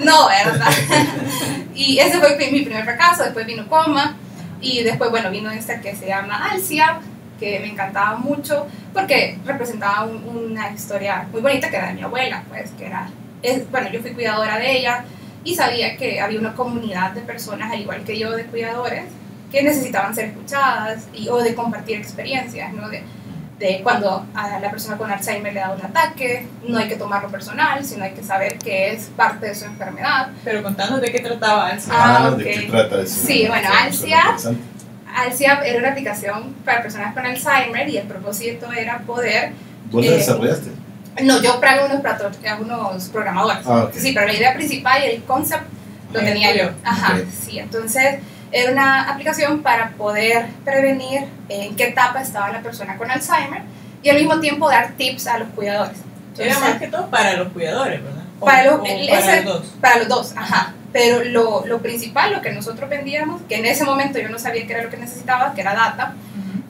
no, 0.04 0.28
¿verdad? 0.28 0.72
y 1.74 1.98
ese 1.98 2.18
fue 2.18 2.36
mi 2.50 2.62
primer 2.62 2.84
fracaso, 2.84 3.24
después 3.24 3.46
vino 3.46 3.68
Coma 3.68 4.16
y 4.60 4.82
después, 4.82 5.10
bueno, 5.10 5.30
vino 5.30 5.50
esta 5.50 5.80
que 5.80 5.94
se 5.94 6.06
llama 6.06 6.50
Alcia, 6.50 7.00
que 7.38 7.60
me 7.60 7.68
encantaba 7.68 8.16
mucho 8.16 8.66
porque 8.92 9.38
representaba 9.44 10.04
una 10.06 10.70
historia 10.70 11.26
muy 11.30 11.40
bonita 11.40 11.70
que 11.70 11.76
era 11.76 11.88
de 11.88 11.94
mi 11.94 12.02
abuela, 12.02 12.44
pues 12.48 12.70
que 12.72 12.86
era, 12.86 13.08
es, 13.42 13.70
bueno, 13.70 13.88
yo 13.90 14.00
fui 14.00 14.12
cuidadora 14.12 14.58
de 14.58 14.78
ella 14.78 15.04
y 15.44 15.54
sabía 15.54 15.96
que 15.96 16.20
había 16.20 16.40
una 16.40 16.54
comunidad 16.54 17.12
de 17.12 17.22
personas, 17.22 17.72
al 17.72 17.80
igual 17.80 18.02
que 18.04 18.18
yo, 18.18 18.32
de 18.32 18.44
cuidadores, 18.44 19.04
que 19.50 19.62
necesitaban 19.62 20.14
ser 20.14 20.26
escuchadas 20.26 21.08
y, 21.14 21.28
o 21.28 21.38
de 21.38 21.54
compartir 21.54 21.96
experiencias, 21.96 22.72
¿no? 22.72 22.88
De, 22.88 23.02
de 23.58 23.80
cuando 23.82 24.24
a 24.34 24.60
la 24.60 24.70
persona 24.70 24.96
con 24.96 25.10
Alzheimer 25.10 25.52
le 25.52 25.60
da 25.60 25.70
un 25.70 25.84
ataque, 25.84 26.46
no 26.66 26.78
hay 26.78 26.88
que 26.88 26.96
tomarlo 26.96 27.28
personal, 27.28 27.84
sino 27.84 28.04
hay 28.04 28.12
que 28.12 28.22
saber 28.22 28.56
que 28.58 28.92
es 28.92 29.10
parte 29.16 29.46
de 29.46 29.54
su 29.54 29.64
enfermedad. 29.64 30.28
Pero 30.44 30.62
contanos 30.62 31.00
de 31.00 31.10
qué 31.10 31.20
trataba 31.20 31.68
Alcia. 31.68 31.92
Ah, 31.92 32.26
ah 32.26 32.30
¿de 32.30 32.44
qué 32.44 32.68
trata 32.70 33.02
eso? 33.02 33.26
Sí, 33.26 33.46
bueno, 33.48 33.68
Alcia, 33.82 34.36
Alcia 35.20 35.60
era 35.64 35.78
una 35.78 35.90
aplicación 35.90 36.54
para 36.64 36.82
personas 36.82 37.14
con 37.14 37.24
Alzheimer 37.24 37.88
y 37.88 37.98
el 37.98 38.06
propósito 38.06 38.72
era 38.72 38.98
poder... 39.00 39.52
¿Vos 39.90 40.04
la 40.04 40.12
eh, 40.12 40.16
desarrollaste? 40.16 40.70
No, 41.22 41.42
yo 41.42 41.60
para 41.60 41.84
unos, 41.84 42.00
unos 42.60 43.08
programadores. 43.08 43.66
Ah, 43.66 43.88
Sí, 43.92 44.12
pero 44.12 44.26
la 44.26 44.34
idea 44.34 44.54
principal 44.54 45.02
y 45.02 45.10
el 45.10 45.22
concept 45.24 45.64
lo 46.12 46.20
tenía 46.20 46.54
yo. 46.54 46.70
Ajá, 46.84 47.18
sí, 47.44 47.58
entonces 47.58 48.20
era 48.52 48.72
una 48.72 49.10
aplicación 49.10 49.62
para 49.62 49.90
poder 49.90 50.46
prevenir 50.64 51.24
en 51.48 51.76
qué 51.76 51.88
etapa 51.88 52.22
estaba 52.22 52.50
la 52.50 52.60
persona 52.60 52.96
con 52.96 53.10
Alzheimer 53.10 53.62
y 54.02 54.08
al 54.08 54.16
mismo 54.16 54.38
tiempo 54.40 54.68
dar 54.68 54.92
tips 54.92 55.26
a 55.26 55.38
los 55.38 55.48
cuidadores. 55.50 55.98
era 56.38 56.58
más 56.58 56.78
que 56.78 56.86
todo 56.86 57.08
para 57.10 57.34
los 57.34 57.52
cuidadores, 57.52 58.02
¿verdad? 58.02 58.22
para, 58.40 58.64
los, 58.64 58.80
dos. 59.44 59.66
Para 59.80 59.98
los 59.98 60.08
dos, 60.08 60.32
ajá. 60.36 60.74
Pero 60.92 61.22
lo, 61.24 61.66
lo, 61.66 61.80
principal, 61.80 62.32
lo 62.32 62.40
que 62.40 62.50
nosotros 62.50 62.88
vendíamos, 62.88 63.42
que 63.48 63.56
en 63.56 63.66
ese 63.66 63.84
momento 63.84 64.18
yo 64.18 64.28
no 64.30 64.38
sabía 64.38 64.66
qué 64.66 64.72
era 64.72 64.82
lo 64.84 64.90
que 64.90 64.96
necesitaba, 64.96 65.54
que 65.54 65.60
era 65.60 65.74
data, 65.74 66.14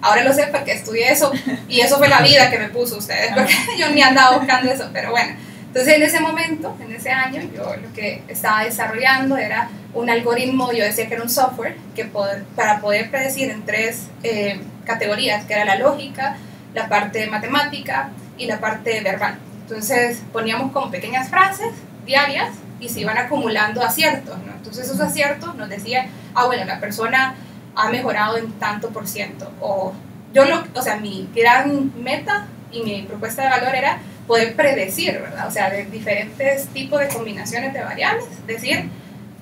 ahora 0.00 0.24
lo 0.24 0.32
sé 0.32 0.48
porque 0.48 0.72
estudié 0.72 1.12
eso 1.12 1.32
y 1.68 1.80
eso 1.80 1.98
fue 1.98 2.08
la 2.08 2.20
vida 2.20 2.50
que 2.50 2.58
me 2.58 2.68
puso 2.68 2.98
ustedes, 2.98 3.32
porque 3.34 3.54
yo 3.78 3.88
ni 3.90 4.02
andaba 4.02 4.38
buscando 4.38 4.70
eso, 4.70 4.88
pero 4.92 5.10
bueno. 5.10 5.34
Entonces 5.68 5.94
en 5.94 6.02
ese 6.02 6.20
momento, 6.20 6.76
en 6.80 6.92
ese 6.92 7.10
año, 7.10 7.42
yo 7.54 7.76
lo 7.76 7.92
que 7.92 8.22
estaba 8.26 8.64
desarrollando 8.64 9.36
era 9.36 9.68
un 9.92 10.08
algoritmo, 10.08 10.72
yo 10.72 10.82
decía 10.82 11.06
que 11.06 11.14
era 11.14 11.22
un 11.22 11.28
software, 11.28 11.76
que 11.94 12.10
para 12.56 12.80
poder 12.80 13.10
predecir 13.10 13.50
en 13.50 13.64
tres 13.64 14.08
eh, 14.22 14.60
categorías, 14.86 15.44
que 15.44 15.52
era 15.52 15.64
la 15.66 15.76
lógica, 15.76 16.36
la 16.74 16.88
parte 16.88 17.26
matemática 17.26 18.10
y 18.38 18.46
la 18.46 18.60
parte 18.60 19.00
verbal. 19.02 19.38
Entonces 19.62 20.20
poníamos 20.32 20.72
como 20.72 20.90
pequeñas 20.90 21.28
frases 21.28 21.68
diarias 22.06 22.48
y 22.80 22.88
se 22.88 23.00
iban 23.00 23.18
acumulando 23.18 23.82
aciertos, 23.82 24.36
¿no? 24.38 24.52
Entonces 24.52 24.86
esos 24.86 25.00
aciertos 25.00 25.54
nos 25.56 25.68
decían, 25.68 26.06
ah, 26.34 26.46
bueno, 26.46 26.64
la 26.64 26.80
persona 26.80 27.34
ha 27.74 27.88
mejorado 27.90 28.36
en 28.36 28.52
tanto 28.52 28.90
por 28.90 29.06
ciento. 29.06 29.50
O 29.60 29.92
yo, 30.32 30.44
lo, 30.44 30.64
o 30.74 30.82
sea, 30.82 30.96
mi 30.96 31.28
gran 31.34 31.92
meta 32.02 32.46
y 32.70 32.82
mi 32.82 33.02
propuesta 33.02 33.42
de 33.42 33.48
valor 33.48 33.74
era 33.74 33.98
poder 34.26 34.54
predecir, 34.54 35.20
¿verdad? 35.20 35.48
O 35.48 35.50
sea, 35.50 35.70
de 35.70 35.86
diferentes 35.86 36.66
tipos 36.68 37.00
de 37.00 37.08
combinaciones 37.08 37.72
de 37.72 37.82
variables, 37.82 38.26
decir, 38.46 38.90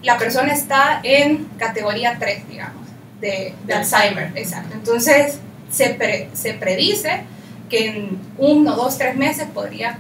la 0.03 0.17
persona 0.17 0.53
está 0.53 1.01
en 1.03 1.47
categoría 1.59 2.17
3, 2.19 2.49
digamos, 2.49 2.87
de, 3.21 3.55
Alzheimer. 3.75 4.33
Exacto. 4.37 4.75
Entonces, 4.75 5.41
se, 5.71 6.29
se 6.33 6.55
predice 6.55 7.25
que 7.69 7.89
en 7.89 8.19
uno, 8.39 8.77
dos, 8.77 8.97
tres 8.97 9.17
meses 9.17 9.49
podría 9.53 9.99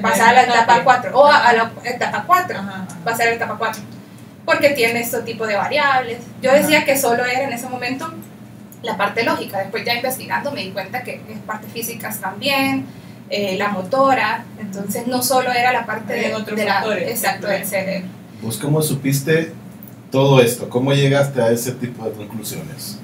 pasar 0.00 0.30
a 0.30 0.32
la 0.32 0.42
etapa 0.42 0.82
4 0.82 1.18
o 1.18 1.26
a, 1.26 1.52
la 1.52 1.72
etapa 1.84 2.24
4, 2.26 2.58
pasar 3.04 3.26
a 3.26 3.30
la 3.30 3.36
etapa 3.36 3.56
4, 3.58 3.82
porque 4.44 4.70
tiene 4.70 5.00
este 5.00 5.22
tipo 5.22 5.46
de 5.46 5.56
variables. 5.56 6.18
Yo 6.42 6.52
decía 6.52 6.84
que 6.84 6.96
solo 6.96 7.24
era 7.24 7.44
en 7.44 7.52
ese 7.52 7.68
momento 7.68 8.12
la 8.82 8.96
parte 8.96 9.24
lógica, 9.24 9.58
después 9.58 9.84
ya 9.84 9.94
investigando 9.94 10.52
me 10.52 10.62
di 10.62 10.70
cuenta 10.70 11.02
que 11.02 11.14
es 11.14 11.38
parte 11.46 11.66
físicas 11.68 12.20
también, 12.20 12.86
eh, 13.30 13.56
la 13.56 13.68
motora, 13.68 14.44
entonces 14.60 15.06
no 15.06 15.22
solo 15.22 15.50
era 15.50 15.72
la 15.72 15.86
parte 15.86 16.12
de, 16.12 16.54
de 16.54 16.64
la, 16.64 16.84
exacto, 16.98 17.46
del 17.46 17.64
cerebro. 17.64 18.08
¿Vos 18.42 18.58
cómo 18.58 18.82
supiste 18.82 19.52
todo 20.10 20.40
esto? 20.40 20.68
¿Cómo 20.68 20.92
llegaste 20.92 21.40
a 21.40 21.50
ese 21.50 21.72
tipo 21.72 22.04
de 22.04 22.12
conclusiones? 22.12 22.98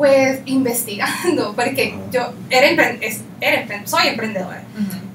Pues 0.00 0.40
investigando, 0.46 1.52
porque 1.54 1.94
yo 2.10 2.32
era, 2.48 2.96
era 3.38 3.86
soy 3.86 4.08
emprendedora. 4.08 4.62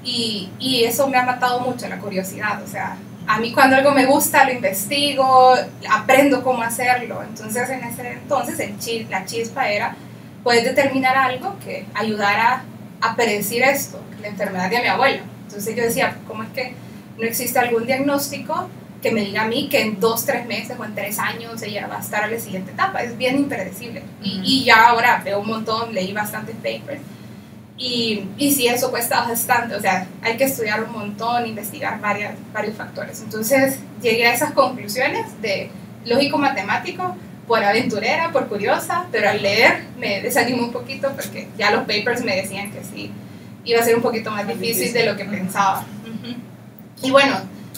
Y, 0.04 0.48
y, 0.60 0.84
eso 0.84 1.08
me 1.08 1.16
ha 1.16 1.24
matado 1.24 1.58
mucho 1.58 1.88
la 1.88 1.98
curiosidad, 1.98 2.62
o 2.62 2.68
sea, 2.68 2.96
a 3.26 3.40
mí 3.40 3.52
cuando 3.52 3.74
algo 3.74 3.90
me 3.90 4.06
gusta 4.06 4.44
lo 4.44 4.52
investigo, 4.52 5.56
aprendo 5.90 6.44
cómo 6.44 6.62
hacerlo, 6.62 7.20
entonces 7.20 7.68
en 7.68 7.82
ese 7.82 8.12
entonces 8.12 8.60
el 8.60 9.10
la 9.10 9.24
chispa 9.24 9.68
era 9.68 9.96
poder 10.44 10.62
determinar 10.62 11.16
algo 11.16 11.56
que 11.64 11.84
ayudara 11.92 12.62
a 13.00 13.16
predecir 13.16 13.64
esto, 13.64 14.00
la 14.22 14.28
enfermedad 14.28 14.70
de 14.70 14.82
mi 14.82 14.86
abuelo. 14.86 15.24
Entonces 15.48 15.74
yo 15.74 15.82
decía, 15.82 16.16
¿cómo 16.28 16.44
es 16.44 16.50
que 16.50 16.74
no 17.18 17.24
existe 17.24 17.58
algún 17.58 17.86
diagnóstico 17.86 18.68
que 19.06 19.12
me 19.12 19.20
diga 19.20 19.42
a 19.42 19.46
mí 19.46 19.68
que 19.68 19.82
en 19.82 20.00
dos, 20.00 20.26
tres 20.26 20.46
meses 20.46 20.76
o 20.76 20.84
en 20.84 20.92
tres 20.92 21.20
años 21.20 21.62
ella 21.62 21.86
va 21.86 21.98
a 21.98 22.00
estar 22.00 22.24
a 22.24 22.26
la 22.26 22.40
siguiente 22.40 22.72
etapa. 22.72 23.04
Es 23.04 23.16
bien 23.16 23.36
impredecible. 23.36 24.02
y, 24.20 24.40
y, 24.44 24.64
ya 24.64 24.88
ahora 24.88 25.22
veo 25.24 25.38
un 25.38 25.46
montón, 25.46 25.94
leí 25.94 26.12
bastantes 26.12 26.56
papers. 26.56 27.00
Y, 27.78 28.24
y 28.36 28.52
sí, 28.52 28.66
eso 28.66 28.90
cuesta 28.90 29.20
bastante. 29.20 29.76
O 29.76 29.80
sea, 29.80 30.08
hay 30.22 30.36
que 30.36 30.42
estudiar 30.42 30.82
un 30.82 30.90
montón, 30.90 31.46
investigar 31.46 32.00
varias, 32.00 32.34
varios 32.52 32.74
factores. 32.74 33.20
Entonces 33.20 33.78
llegué 34.02 34.26
a 34.26 34.34
esas 34.34 34.50
conclusiones 34.54 35.40
de 35.40 35.70
lógico-matemático 36.04 37.14
por 37.46 37.62
aventurera, 37.62 38.32
por 38.32 38.48
curiosa, 38.48 39.06
pero 39.12 39.30
al 39.30 39.40
leer 39.40 39.84
me 40.00 40.20
desanimó 40.20 40.64
un 40.64 40.72
poquito 40.72 41.12
porque 41.12 41.46
ya 41.56 41.70
los 41.70 41.82
papers 41.82 42.24
me 42.24 42.34
decían 42.34 42.72
que 42.72 42.82
sí, 42.82 43.12
iba 43.64 43.80
a 43.80 43.84
ser 43.84 43.94
un 43.94 44.02
poquito 44.02 44.32
más, 44.32 44.48
difícil, 44.48 44.92
de 44.92 45.06
lo 45.06 45.16
que 45.16 45.26
pensaba. 45.26 45.84
Y 47.04 47.10
bueno, 47.12 47.36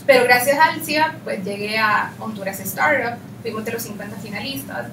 pero 0.08 0.24
gracias 0.24 0.58
al 0.58 0.82
CIA, 0.82 1.16
pues 1.22 1.44
llegué 1.44 1.76
a 1.76 2.14
Honduras 2.18 2.58
Startup, 2.60 3.18
fuimos 3.42 3.62
de 3.66 3.72
los 3.72 3.82
50 3.82 4.16
finalistas. 4.16 4.86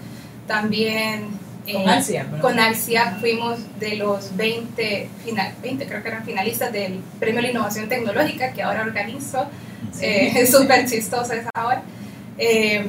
También 0.45 1.30
con 1.71 1.82
eh, 1.84 1.88
Alcia, 1.88 2.28
con 2.41 2.60
Alcia 2.60 3.15
fuimos 3.21 3.60
de 3.80 3.95
los 3.95 4.36
20, 4.36 5.10
final, 5.23 5.54
20 5.62 5.88
creo 5.88 6.04
que 6.04 6.10
eran 6.10 6.25
finalistas 6.25 6.73
del 6.73 6.99
Premio 7.17 7.39
a 7.39 7.43
la 7.43 7.49
Innovación 7.49 7.88
Tecnológica 7.88 8.51
que 8.51 8.62
ahora 8.62 8.82
organizo. 8.82 9.47
Eh, 10.01 10.34
es 10.36 10.51
súper 10.51 10.86
chistoso 10.86 11.32
esa 11.32 11.49
hora. 11.65 11.82
Eh, 12.38 12.86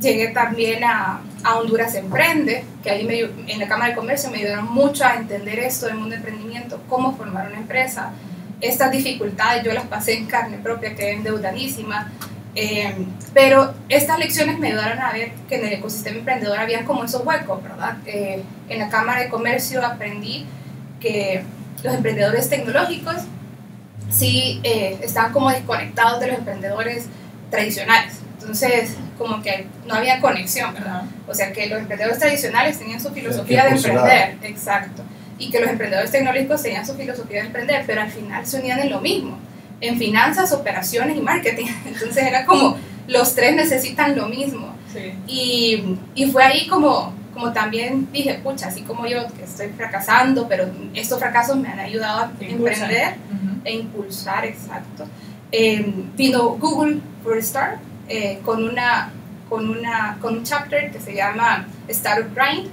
llegué 0.00 0.28
también 0.28 0.84
a, 0.84 1.20
a, 1.42 1.58
Honduras 1.58 1.96
Emprende, 1.96 2.62
que 2.84 2.90
ahí 2.90 3.04
me, 3.04 3.22
en 3.52 3.58
la 3.58 3.66
Cámara 3.66 3.90
de 3.90 3.96
Comercio 3.96 4.30
me 4.30 4.38
ayudaron 4.38 4.72
mucho 4.72 5.04
a 5.04 5.16
entender 5.16 5.58
esto 5.58 5.86
del 5.86 5.96
mundo 5.96 6.10
de 6.10 6.18
emprendimiento, 6.18 6.80
cómo 6.88 7.16
formar 7.16 7.48
una 7.48 7.58
empresa, 7.58 8.12
estas 8.60 8.90
dificultades 8.90 9.64
yo 9.64 9.72
las 9.72 9.86
pasé 9.86 10.14
en 10.14 10.26
carne 10.26 10.58
propia, 10.58 10.94
quedé 10.94 11.12
endeudadísima, 11.12 12.10
eh, 12.54 12.94
pero 13.32 13.74
estas 13.88 14.18
lecciones 14.18 14.58
me 14.58 14.68
ayudaron 14.68 14.98
a 14.98 15.12
ver 15.12 15.32
que 15.48 15.56
en 15.56 15.66
el 15.66 15.72
ecosistema 15.74 16.18
emprendedor 16.18 16.58
había 16.58 16.84
como 16.84 17.04
esos 17.04 17.24
huecos, 17.24 17.62
¿verdad? 17.62 17.96
Eh, 18.06 18.42
en 18.68 18.78
la 18.78 18.88
Cámara 18.88 19.20
de 19.20 19.28
Comercio 19.28 19.84
aprendí 19.84 20.46
que 21.00 21.44
los 21.82 21.94
emprendedores 21.94 22.48
tecnológicos 22.48 23.16
sí 24.10 24.60
eh, 24.64 24.98
estaban 25.02 25.32
como 25.32 25.50
desconectados 25.50 26.20
de 26.20 26.26
los 26.26 26.38
emprendedores 26.38 27.06
tradicionales. 27.50 28.14
Entonces, 28.40 28.96
como 29.16 29.42
que 29.42 29.66
no 29.86 29.94
había 29.94 30.20
conexión, 30.20 30.74
¿verdad? 30.74 31.02
O 31.28 31.34
sea, 31.34 31.52
que 31.52 31.66
los 31.66 31.78
emprendedores 31.78 32.18
tradicionales 32.18 32.78
tenían 32.78 33.00
su 33.00 33.10
filosofía 33.10 33.64
de 33.64 33.70
emprender, 33.76 34.38
exacto 34.42 35.02
y 35.40 35.50
que 35.50 35.58
los 35.58 35.70
emprendedores 35.70 36.12
tecnológicos 36.12 36.62
tenían 36.62 36.86
su 36.86 36.94
filosofía 36.94 37.40
de 37.40 37.46
emprender, 37.46 37.84
pero 37.86 38.02
al 38.02 38.10
final 38.10 38.46
se 38.46 38.60
unían 38.60 38.78
en 38.78 38.90
lo 38.90 39.00
mismo, 39.00 39.38
en 39.80 39.98
finanzas, 39.98 40.52
operaciones 40.52 41.16
y 41.16 41.20
marketing. 41.20 41.66
Entonces 41.86 42.24
era 42.24 42.44
como 42.44 42.76
los 43.08 43.34
tres 43.34 43.56
necesitan 43.56 44.14
lo 44.16 44.28
mismo. 44.28 44.74
Y, 45.26 45.96
y, 46.16 46.26
fue 46.32 46.42
ahí 46.42 46.66
como, 46.66 47.14
como 47.32 47.52
también 47.52 48.08
dije, 48.12 48.40
pucha, 48.42 48.68
así 48.68 48.82
como 48.82 49.06
yo 49.06 49.24
que 49.36 49.44
estoy 49.44 49.68
fracasando, 49.68 50.48
pero 50.48 50.68
estos 50.94 51.20
fracasos 51.20 51.56
me 51.56 51.68
han 51.68 51.78
ayudado 51.78 52.22
a 52.22 52.32
emprender 52.40 53.14
e 53.64 53.74
impulsar, 53.74 54.44
exacto. 54.44 55.06
Eh, 55.52 55.92
vino 56.16 56.50
Google 56.56 56.98
for 57.22 57.40
Start 57.40 57.78
eh, 58.08 58.40
con, 58.44 58.64
una, 58.64 59.12
con, 59.48 59.68
una, 59.70 60.18
con 60.20 60.38
un 60.38 60.44
chapter 60.44 60.90
que 60.90 60.98
se 60.98 61.14
llama 61.14 61.68
Startup 61.86 62.34
Grind, 62.34 62.68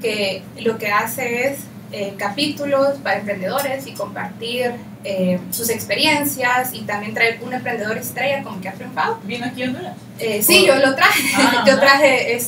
que 0.00 0.42
lo 0.60 0.78
que 0.78 0.88
hace 0.88 1.48
es 1.48 1.60
eh, 1.92 2.14
capítulos 2.16 2.98
para 3.02 3.18
emprendedores 3.18 3.86
y 3.86 3.92
compartir 3.92 4.72
eh, 5.04 5.38
sus 5.50 5.68
experiencias 5.68 6.72
y 6.72 6.82
también 6.82 7.12
traer 7.12 7.38
un 7.42 7.52
emprendedor 7.52 7.98
estrella 7.98 8.42
como 8.42 8.60
que 8.60 8.68
ha 8.68 8.72
triunfado. 8.72 9.18
¿Vino 9.24 9.44
aquí 9.46 9.62
a 9.62 9.66
Honduras? 9.66 9.96
Eh, 10.18 10.42
sí, 10.42 10.64
yo 10.66 10.76
lo 10.76 10.94
traje. 10.94 11.22
Ah, 11.36 11.64
yo 11.66 11.78
traje 11.78 12.38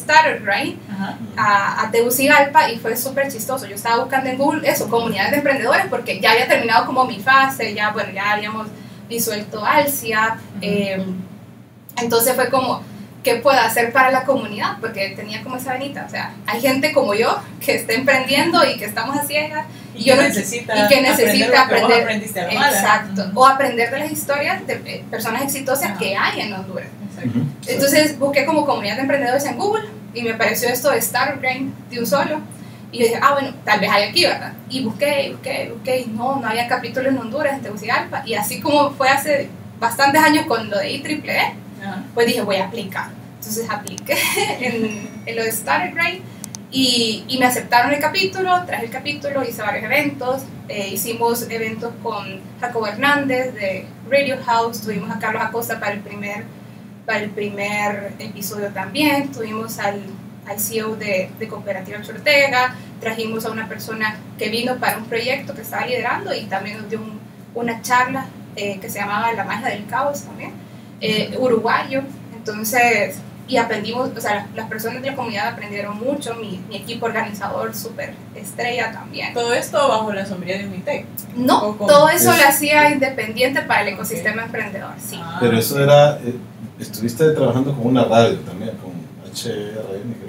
Grind 0.42 0.78
Ajá. 0.90 1.18
a, 1.36 1.82
a 1.82 1.90
Tegucigalpa 1.90 2.70
y 2.70 2.78
fue 2.78 2.96
súper 2.96 3.30
chistoso. 3.30 3.66
Yo 3.66 3.74
estaba 3.74 4.02
buscando 4.02 4.30
en 4.30 4.38
Google 4.38 4.68
eso, 4.68 4.88
comunidades 4.88 5.32
de 5.32 5.36
emprendedores, 5.38 5.86
porque 5.90 6.20
ya 6.20 6.32
había 6.32 6.48
terminado 6.48 6.86
como 6.86 7.04
mi 7.04 7.18
fase, 7.20 7.74
ya, 7.74 7.90
bueno, 7.90 8.12
ya 8.12 8.32
habíamos 8.32 8.68
disuelto 9.08 9.64
Alcia. 9.64 10.38
eh, 10.60 11.04
entonces 11.96 12.34
fue 12.34 12.48
como, 12.50 12.82
¿qué 13.24 13.36
puedo 13.36 13.58
hacer 13.58 13.90
para 13.90 14.10
la 14.12 14.24
comunidad? 14.24 14.76
Porque 14.80 15.14
tenía 15.16 15.42
como 15.42 15.56
esa 15.56 15.72
venita. 15.72 16.04
O 16.06 16.10
sea, 16.10 16.34
hay 16.46 16.60
gente 16.60 16.92
como 16.92 17.14
yo 17.14 17.40
que 17.64 17.74
está 17.74 17.94
emprendiendo 17.94 18.62
y 18.64 18.76
que 18.76 18.84
estamos 18.84 19.16
a 19.16 19.24
ciegas. 19.24 19.66
Y, 19.94 20.04
yo 20.04 20.16
que 20.16 20.22
necesita, 20.22 20.84
y 20.84 20.88
que 20.88 21.00
necesita 21.00 21.62
aprender. 21.62 21.88
que 21.88 22.02
aprender- 22.02 22.54
mala. 22.54 22.68
Exacto. 22.68 23.22
Ujú. 23.22 23.40
O 23.40 23.46
aprender 23.46 23.90
de 23.90 23.98
las 23.98 24.12
historias 24.12 24.66
de 24.66 24.74
eh, 24.74 25.04
personas 25.10 25.42
exitosas 25.42 25.90
Ajá. 25.90 25.98
que 25.98 26.16
hay 26.16 26.40
en 26.42 26.52
Honduras. 26.52 26.88
Exacto. 27.08 27.40
Entonces 27.66 28.18
busqué 28.18 28.44
como 28.44 28.66
comunidad 28.66 28.96
de 28.96 29.02
emprendedores 29.02 29.44
en 29.46 29.56
Google 29.56 29.86
y 30.12 30.22
me 30.22 30.32
apareció 30.32 30.68
esto 30.68 30.90
de 30.90 30.98
Startup 30.98 31.40
Brain 31.40 31.74
de 31.90 32.00
un 32.00 32.06
solo. 32.06 32.40
Y 32.92 32.98
yo 32.98 33.04
dije, 33.06 33.18
ah, 33.20 33.32
bueno, 33.32 33.54
tal 33.64 33.80
vez 33.80 33.90
hay 33.90 34.04
aquí, 34.04 34.24
¿verdad? 34.24 34.52
Y 34.68 34.84
busqué, 34.84 35.26
y 35.26 35.32
busqué, 35.32 35.64
y 35.64 35.68
busqué, 35.70 36.00
y 36.00 36.06
no, 36.06 36.36
no 36.36 36.46
había 36.46 36.68
capítulo 36.68 37.08
en 37.08 37.18
Honduras, 37.18 37.54
en 37.54 37.62
Tegucigalpa. 37.62 38.22
Y 38.24 38.34
así 38.34 38.60
como 38.60 38.90
fue 38.90 39.08
hace 39.08 39.48
bastantes 39.80 40.22
años 40.22 40.46
con 40.46 40.70
lo 40.70 40.78
de 40.78 40.92
IEEE, 40.92 41.54
Pues 42.14 42.26
dije, 42.26 42.40
voy 42.42 42.56
a 42.56 42.66
aplicar. 42.66 43.08
Entonces 43.38 43.68
apliqué 43.68 44.16
en, 44.60 45.08
en 45.26 45.36
lo 45.36 45.42
de 45.42 45.48
Startup 45.50 45.92
Brain 45.94 46.22
y, 46.70 47.24
y 47.28 47.38
me 47.38 47.46
aceptaron 47.46 47.92
el 47.92 48.00
capítulo, 48.00 48.64
traje 48.66 48.86
el 48.86 48.90
capítulo, 48.90 49.42
hice 49.44 49.62
varios 49.62 49.84
eventos. 49.84 50.42
eh, 50.68 50.88
hicimos 50.92 51.42
eventos 51.50 51.92
con 52.02 52.40
Jacobo 52.60 52.86
Hernández 52.86 53.54
de 53.54 53.86
Radio 54.10 54.36
House, 54.44 54.80
tuvimos 54.80 55.10
a 55.10 55.18
Carlos 55.18 55.42
Acosta 55.42 55.78
para 55.78 55.92
el 55.92 56.00
primer, 56.00 56.44
para 57.06 57.18
el 57.20 57.30
primer 57.30 58.14
episodio 58.18 58.68
también, 58.70 59.30
tuvimos 59.30 59.78
al, 59.78 60.00
al 60.46 60.58
CEO 60.58 60.96
de, 60.96 61.30
de 61.38 61.48
Cooperativa 61.48 61.98
Ortega, 61.98 62.74
trajimos 63.00 63.44
a 63.44 63.50
una 63.50 63.68
persona 63.68 64.16
que 64.38 64.48
vino 64.48 64.76
para 64.78 64.96
un 64.96 65.04
proyecto 65.04 65.54
que 65.54 65.60
estaba 65.62 65.86
liderando 65.86 66.34
y 66.34 66.44
también 66.46 66.78
nos 66.78 66.88
dio 66.88 67.00
un- 67.00 67.20
una 67.54 67.82
charla 67.82 68.26
eh, 68.56 68.78
que 68.80 68.88
se 68.90 68.98
llamaba 68.98 69.32
La 69.34 69.44
magia 69.44 69.68
del 69.68 69.86
caos 69.86 70.22
también, 70.22 70.52
eh, 71.00 71.34
uruguayo. 71.38 72.02
Entonces, 72.36 73.16
y 73.46 73.58
aprendimos, 73.58 74.10
o 74.16 74.20
sea, 74.20 74.46
las 74.54 74.68
personas 74.68 75.02
de 75.02 75.10
la 75.10 75.16
comunidad 75.16 75.48
aprendieron 75.48 75.98
mucho, 75.98 76.34
mi, 76.34 76.60
mi 76.68 76.76
equipo 76.76 77.06
organizador 77.06 77.74
súper 77.74 78.14
estrella 78.34 78.90
también. 78.92 79.34
Todo 79.34 79.52
esto 79.52 79.76
bajo 79.88 80.12
la 80.12 80.24
sombría 80.24 80.58
de 80.58 80.66
Unitec. 80.66 81.04
No, 81.36 81.74
todo 81.78 82.08
eso 82.08 82.32
Es- 82.32 82.38
lo 82.42 82.48
hacía 82.48 82.90
independiente 82.90 83.60
para 83.62 83.82
el 83.82 83.88
ecosistema 83.88 84.44
emprendedor, 84.44 84.92
sí. 84.98 85.18
Ah. 85.22 85.36
Pero 85.40 85.58
eso 85.58 85.82
era, 85.82 86.16
eh, 86.24 86.34
estuviste 86.80 87.30
trabajando 87.32 87.74
con 87.74 87.86
una 87.86 88.04
radio 88.04 88.38
también, 88.40 88.70
con. 88.78 88.94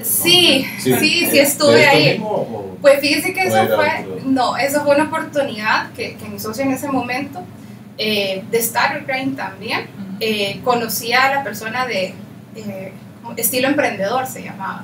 Sí, 0.02 0.66
sí, 0.80 0.94
sí 1.00 1.26
¿De 1.28 1.42
estuve 1.42 1.86
ahí. 1.86 2.12
mismo 2.14 2.28
o- 2.30 2.78
Pues 2.82 3.00
fíjese 3.00 3.34
que 3.34 3.42
¿O 3.42 3.48
eso 3.56 3.76
fue, 3.76 4.08
no, 4.26 4.58
eso 4.58 4.84
fue 4.84 4.96
una 4.96 5.06
oportunidad 5.06 5.92
que, 5.94 6.16
que 6.16 6.28
mi 6.28 6.40
socio 6.40 6.64
en 6.64 6.72
ese 6.72 6.88
momento, 6.90 7.42
eh, 7.98 8.44
de 8.52 8.62
Starter 8.62 9.04
Brain 9.04 9.36
también. 9.36 9.88
Eh, 10.20 10.62
conocía 10.64 11.26
a 11.26 11.36
la 11.36 11.44
persona 11.44 11.86
de 11.86 12.14
eh, 12.56 12.94
estilo 13.38 13.68
emprendedor, 13.68 14.28
se 14.28 14.44
llamaba. 14.44 14.84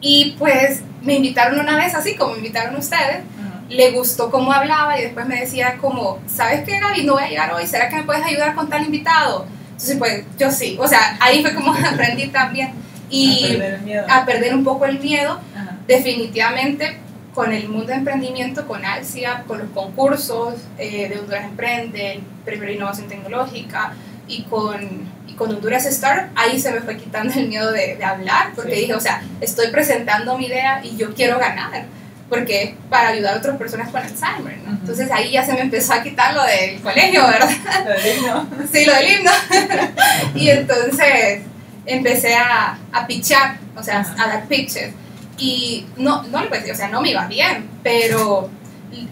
Y 0.00 0.36
pues 0.38 0.82
me 1.02 1.14
invitaron 1.14 1.60
una 1.60 1.76
vez, 1.76 1.94
así 1.94 2.14
como 2.16 2.32
me 2.32 2.38
invitaron 2.38 2.76
ustedes, 2.76 3.18
Ajá. 3.38 3.62
le 3.68 3.90
gustó 3.92 4.30
cómo 4.30 4.52
hablaba 4.52 4.98
y 4.98 5.02
después 5.02 5.26
me 5.26 5.40
decía 5.40 5.76
como, 5.80 6.18
¿sabes 6.26 6.64
qué 6.64 6.78
Gaby? 6.80 7.04
No 7.04 7.14
voy 7.14 7.24
a 7.24 7.28
llegar 7.28 7.52
hoy, 7.54 7.66
¿será 7.66 7.88
que 7.88 7.96
me 7.96 8.02
puedes 8.04 8.24
ayudar 8.24 8.54
con 8.54 8.68
tal 8.68 8.84
invitado? 8.84 9.46
Entonces 9.70 9.96
pues 9.98 10.24
yo 10.38 10.50
sí, 10.50 10.76
o 10.80 10.86
sea, 10.86 11.16
ahí 11.20 11.42
fue 11.42 11.54
como 11.54 11.72
aprendí 11.92 12.28
también. 12.28 12.68
A 12.68 12.72
Y 13.10 13.48
perder 13.52 13.74
el 13.74 13.80
miedo. 13.82 14.06
a 14.08 14.24
perder 14.24 14.54
un 14.54 14.64
poco 14.64 14.86
el 14.86 14.98
miedo, 14.98 15.38
definitivamente 15.86 16.98
con 17.34 17.52
el 17.52 17.68
mundo 17.68 17.86
de 17.88 17.94
emprendimiento, 17.94 18.66
con 18.66 18.84
Alcia, 18.84 19.44
con 19.46 19.58
los 19.58 19.68
concursos 19.70 20.54
eh, 20.78 21.08
de 21.08 21.18
Honduras 21.18 21.44
Emprende, 21.44 22.20
de 22.44 22.72
Innovación 22.72 23.08
Tecnológica 23.08 23.92
y 24.28 24.42
con, 24.44 24.80
y 25.28 25.34
con 25.34 25.50
Honduras 25.50 25.84
Startup, 25.86 26.30
ahí 26.36 26.60
se 26.60 26.70
me 26.72 26.80
fue 26.80 26.96
quitando 26.96 27.32
el 27.34 27.48
miedo 27.48 27.70
de, 27.72 27.96
de 27.96 28.04
hablar, 28.04 28.52
porque 28.54 28.74
Sí. 28.74 28.80
dije, 28.82 28.94
o 28.94 29.00
sea, 29.00 29.22
estoy 29.40 29.68
presentando 29.68 30.36
mi 30.38 30.46
idea 30.46 30.80
y 30.84 30.96
yo 30.96 31.14
quiero 31.14 31.38
ganar, 31.38 31.84
porque 32.28 32.62
es 32.62 32.70
para 32.88 33.08
ayudar 33.08 33.34
a 33.34 33.38
otras 33.38 33.56
personas 33.58 33.90
con 33.90 34.00
Alzheimer, 34.02 34.58
¿no? 34.58 34.72
Ujú. 34.72 34.78
Entonces 34.80 35.10
ahí 35.10 35.30
ya 35.32 35.44
se 35.44 35.52
me 35.52 35.60
empezó 35.60 35.92
a 35.92 36.02
quitar 36.02 36.34
lo 36.34 36.42
del 36.44 36.80
colegio, 36.80 37.26
¿verdad? 37.26 37.50
Lo 37.84 37.90
del 37.90 38.16
himno. 38.16 38.48
Sí, 38.72 38.84
lo 38.86 38.94
del 38.94 39.12
himno. 39.12 39.30
y 40.34 40.48
entonces 40.50 41.42
empecé 41.86 42.34
a, 42.34 42.78
a 42.92 43.06
pitchar, 43.06 43.58
o 43.76 43.82
sea, 43.82 44.00
a 44.18 44.26
dar 44.28 44.46
pitches. 44.46 44.92
Y 45.36 45.86
no, 45.96 46.22
no 46.24 46.42
le 46.44 46.48
decir, 46.48 46.72
o 46.72 46.76
sea, 46.76 46.88
no 46.88 47.02
me 47.02 47.10
iba 47.10 47.26
bien, 47.26 47.68
pero 47.82 48.48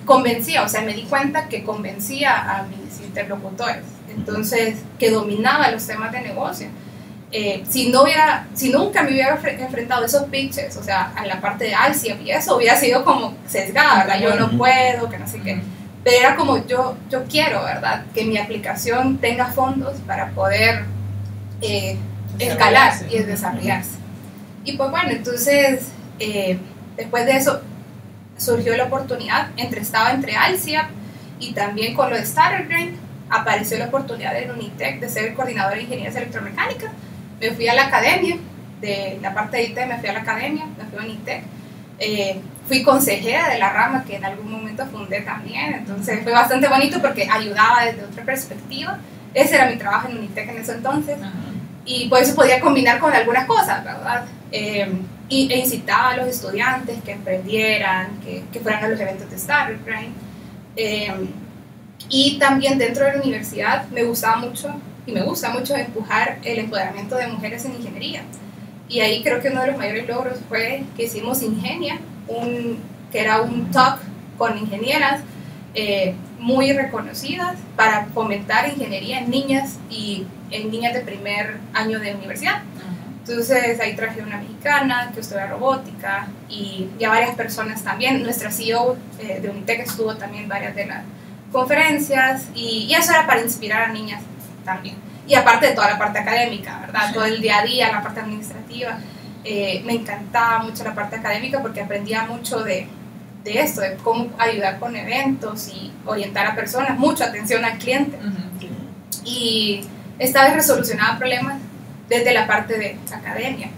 convencía, 0.05 0.63
o 0.63 0.69
sea, 0.69 0.83
me 0.83 0.95
di 0.95 1.03
cuenta 1.03 1.49
que 1.49 1.65
convencía 1.65 2.59
a 2.59 2.63
mis 2.65 3.01
interlocutores. 3.05 3.83
Entonces, 4.17 4.79
que 4.99 5.11
dominaba 5.11 5.71
los 5.71 5.87
temas 5.87 6.13
de 6.13 6.21
negocio. 6.23 6.69
Eh, 7.35 7.65
si 7.69 7.89
no 7.89 8.03
hubiera, 8.03 8.47
si 8.55 8.69
nunca 8.71 9.03
me 9.03 9.11
hubiera 9.11 9.41
enfre- 9.41 9.59
enfrentado 9.59 10.05
esos 10.05 10.25
pitches, 10.25 10.77
o 10.77 10.83
sea, 10.83 11.13
a 11.17 11.25
la 11.27 11.41
parte 11.41 11.65
de 11.65 11.75
Alcia 11.75 12.19
y 12.23 12.31
eso, 12.31 12.57
hubiera 12.57 12.77
sido 12.77 13.05
como 13.05 13.35
sesgada, 13.49 14.05
¿verdad? 14.05 14.21
Yo 14.21 14.35
no 14.35 14.59
puedo, 14.59 15.09
que 15.09 15.19
no 15.19 15.27
sé 15.27 15.41
qué. 15.41 15.63
Pero 16.05 16.17
era 16.19 16.37
como 16.37 16.67
yo, 16.67 16.97
yo 17.11 17.25
quiero, 17.25 17.65
¿verdad? 17.65 18.05
Que 18.15 18.25
mi 18.25 18.37
aplicación 18.37 19.17
tenga 19.19 19.47
fondos 19.47 19.95
para 20.07 20.31
poder 20.31 20.85
eh, 21.63 21.97
escalar 22.39 22.93
y 23.11 23.19
desarrollarse. 23.21 23.97
Y 24.65 24.77
pues 24.77 24.91
bueno, 24.91 25.11
entonces 25.11 25.89
eh, 26.19 26.59
después 26.97 27.25
de 27.25 27.37
eso 27.37 27.63
surgió 28.37 28.77
la 28.77 28.85
oportunidad, 28.85 29.49
entre, 29.57 29.81
estaba 29.81 30.11
entre 30.13 30.37
Alcia 30.37 30.91
y 31.39 31.53
también 31.53 31.95
con 31.95 32.11
lo 32.11 32.17
de 32.17 32.27
Starter 32.27 32.67
Brain, 32.67 32.97
apareció 33.33 33.79
la 33.79 33.87
oportunidad 33.87 34.37
en 34.37 34.51
Unitec 34.51 35.01
de 35.01 35.09
ser 35.09 35.35
coordinador 35.35 35.75
de 35.75 35.83
ingeniería 35.83 36.17
electromecánica. 36.17 36.93
Me 37.41 37.51
fui 37.51 37.67
a 37.67 37.75
la 37.75 37.87
academia, 37.87 38.37
de 38.81 39.19
la 39.23 39.33
parte 39.33 39.57
de 39.57 39.65
IT 39.65 39.77
me 39.89 39.99
fui 39.99 40.09
a 40.09 40.13
la 40.13 40.21
academia, 40.21 40.67
me 40.67 40.85
fui 40.85 40.99
a 40.99 41.03
Unitec. 41.03 41.43
Eh, 41.99 42.41
fui 42.67 42.83
consejera 42.83 43.49
de 43.49 43.59
la 43.59 43.73
rama 43.73 44.05
que 44.05 44.17
en 44.17 44.25
algún 44.25 44.51
momento 44.51 44.85
fundé 44.87 45.21
también, 45.23 45.75
entonces 45.75 46.23
fue 46.23 46.33
bastante 46.33 46.69
bonito 46.69 47.01
porque 47.01 47.29
ayudaba 47.31 47.85
desde 47.85 48.05
otra 48.05 48.25
perspectiva. 48.25 48.99
Ese 49.33 49.55
era 49.55 49.71
mi 49.71 49.77
trabajo 49.77 50.09
en 50.09 50.19
Unitec 50.19 50.51
en 50.51 50.59
ese 50.59 50.73
entonces 50.73 51.17
Ajá. 51.19 51.33
y 51.87 52.09
por 52.09 52.21
eso 52.21 52.35
podía 52.35 52.61
combinar 52.61 52.99
con 52.99 53.15
algunas 53.15 53.47
cosas, 53.47 53.83
¿verdad? 53.83 54.25
Eh, 54.51 54.93
y, 55.29 55.51
e 55.51 55.59
incitaba 55.59 56.11
a 56.11 56.17
los 56.19 56.29
estudiantes 56.29 57.03
que 57.03 57.13
emprendieran, 57.13 58.21
que, 58.23 58.45
que 58.53 58.61
fueran 58.61 58.85
a 58.85 58.89
los 58.89 59.01
eventos 59.01 59.31
de 59.31 59.37
Startup 59.37 59.83
Brain. 59.85 60.13
Eh, 60.77 61.11
y 62.13 62.39
también 62.39 62.77
dentro 62.77 63.07
de 63.07 63.15
la 63.15 63.23
universidad 63.23 63.89
me 63.89 64.05
gustaba 64.05 64.37
mucho 64.37 64.69
y 65.07 65.13
me 65.13 65.23
gusta 65.23 65.49
mucho 65.49 65.75
empujar 65.75 66.39
el 66.45 66.59
empoderamiento 66.59 67.17
de 67.17 67.27
mujeres 67.27 67.65
en 67.65 67.73
ingeniería. 67.73 68.23
Y 68.87 69.01
ahí 69.01 69.23
creo 69.23 69.41
que 69.41 69.49
uno 69.49 69.63
de 69.63 69.69
los 69.69 69.79
mayores 69.79 70.07
logros 70.07 70.39
fue 70.47 70.85
que 70.95 71.05
hicimos 71.05 71.43
Ingenia, 71.43 71.99
un, 72.29 72.79
que 73.11 73.19
era 73.19 73.41
un 73.41 73.71
talk 73.71 73.99
con 74.37 74.59
ingenieras 74.59 75.23
eh, 75.75 76.15
muy 76.39 76.75
reconocidas 76.75 77.57
para 77.77 78.05
fomentar 78.13 78.69
ingeniería 78.69 79.21
en 79.21 79.31
niñas 79.31 79.79
y 79.89 80.27
en 80.51 80.71
niñas 80.71 80.93
de 80.93 81.01
primer 81.01 81.57
año 81.73 81.99
de 81.99 82.15
universidad. 82.15 82.61
Entonces 83.21 83.81
ahí 83.81 83.97
traje 83.97 84.21
una 84.21 84.37
mexicana 84.37 85.13
que 85.15 85.21
estudia 85.21 85.47
robótica 85.47 86.29
y 86.51 86.89
ya 86.99 87.09
varias 87.09 87.35
personas 87.37 87.83
también. 87.83 88.23
Nuestra 88.23 88.51
CEO 88.51 88.99
eh, 89.19 89.39
de 89.41 89.49
Unitec 89.49 89.81
estuvo 89.81 90.15
también 90.17 90.47
varias 90.47 90.77
de 90.77 90.87
las 90.87 91.05
conferencias 91.53 92.49
y, 92.55 92.87
y 92.89 92.95
eso 92.95 93.13
era 93.13 93.27
para 93.27 93.43
inspirar 93.43 93.83
a 93.83 93.93
niñas 93.93 94.23
también. 94.65 94.97
Y 95.27 95.35
aparte 95.35 95.67
de 95.69 95.73
toda 95.75 95.91
la 95.91 95.99
parte 95.99 96.19
académica, 96.19 96.81
¿verdad? 96.81 97.09
Sí. 97.09 97.15
Todo 97.15 97.25
el 97.25 97.41
día 97.41 97.59
a 97.59 97.63
día, 97.63 97.93
la 97.93 98.03
parte 98.03 98.21
administrativa. 98.21 98.99
Eh, 99.45 99.83
me 99.85 99.95
encantaba 99.95 100.61
mucho 100.61 100.85
la 100.85 100.95
parte 100.95 101.17
académica 101.17 101.61
porque 101.61 101.81
aprendía 101.81 102.25
mucho 102.25 102.63
de, 102.63 102.87
de 103.45 103.61
esto, 103.61 103.81
de 103.81 103.97
cómo 103.97 104.31
ayudar 104.39 104.79
con 104.79 104.95
eventos 104.95 105.69
y 105.69 105.93
orientar 106.07 106.47
a 106.47 106.55
personas, 106.55 106.97
mucha 106.99 107.27
atención 107.27 107.65
al 107.65 107.79
cliente 107.79 108.17
y 109.25 109.85
esta 110.19 110.45
vez 110.45 110.55
resolucionaba 110.55 111.19
problemas 111.19 111.57
desde 112.09 112.33
la 112.33 112.47
parte 112.47 112.79
de 112.79 112.99
academia. 113.13 113.71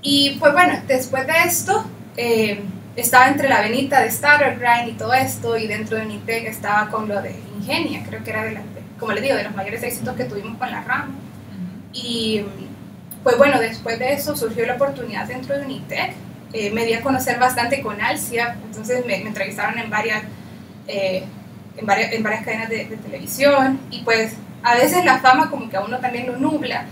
Y 0.00 0.36
pues 0.40 0.52
bueno, 0.52 0.74
después 0.86 1.26
de 1.26 1.32
esto, 1.46 1.84
eh, 2.16 2.62
estaba 2.96 3.28
entre 3.28 3.48
la 3.48 3.60
venita 3.60 4.00
de 4.00 4.10
Starter 4.10 4.58
Grind 4.58 4.88
y 4.88 4.98
todo 4.98 5.14
esto, 5.14 5.56
y 5.56 5.66
dentro 5.66 5.96
de 5.96 6.04
Unitec 6.06 6.46
estaba 6.46 6.88
con 6.88 7.08
lo 7.08 7.20
de 7.22 7.34
Ingenia, 7.56 8.04
creo 8.06 8.22
que 8.22 8.30
era, 8.30 8.44
de 8.44 8.52
la- 8.52 8.62
como 8.98 9.12
les 9.12 9.22
digo, 9.22 9.36
de 9.36 9.44
los 9.44 9.54
mayores 9.54 9.82
éxitos 9.82 10.16
que 10.16 10.24
tuvimos 10.24 10.58
con 10.58 10.70
la. 10.70 10.80
Ujú. 10.80 11.08
Y 11.92 12.44
pues 13.22 13.38
bueno, 13.38 13.58
después 13.60 13.98
de 13.98 14.12
eso 14.12 14.36
surgió 14.36 14.66
la 14.66 14.74
oportunidad 14.74 15.26
dentro 15.26 15.56
de 15.56 15.64
Unitec 15.64 16.12
eh, 16.52 16.70
me 16.70 16.84
di 16.84 16.92
a 16.92 17.00
conocer 17.00 17.38
bastante 17.38 17.80
con 17.80 17.98
Alcia, 18.00 18.56
entonces 18.62 19.06
me, 19.06 19.18
me 19.20 19.28
entrevistaron 19.28 19.78
en 19.78 19.88
varias, 19.88 20.22
eh, 20.86 21.24
en 21.78 21.86
varias, 21.86 22.12
en 22.12 22.22
varias 22.22 22.44
cadenas 22.44 22.68
de, 22.68 22.84
de, 22.84 22.96
televisión 22.98 23.80
y 23.90 24.02
pues 24.02 24.34
a 24.62 24.74
veces 24.74 25.02
la 25.04 25.18
fama 25.20 25.48
como 25.48 25.70
que 25.70 25.78
a 25.78 25.80
uno 25.80 25.98
también 25.98 26.26
lo 26.26 26.36
nubla 26.36 26.84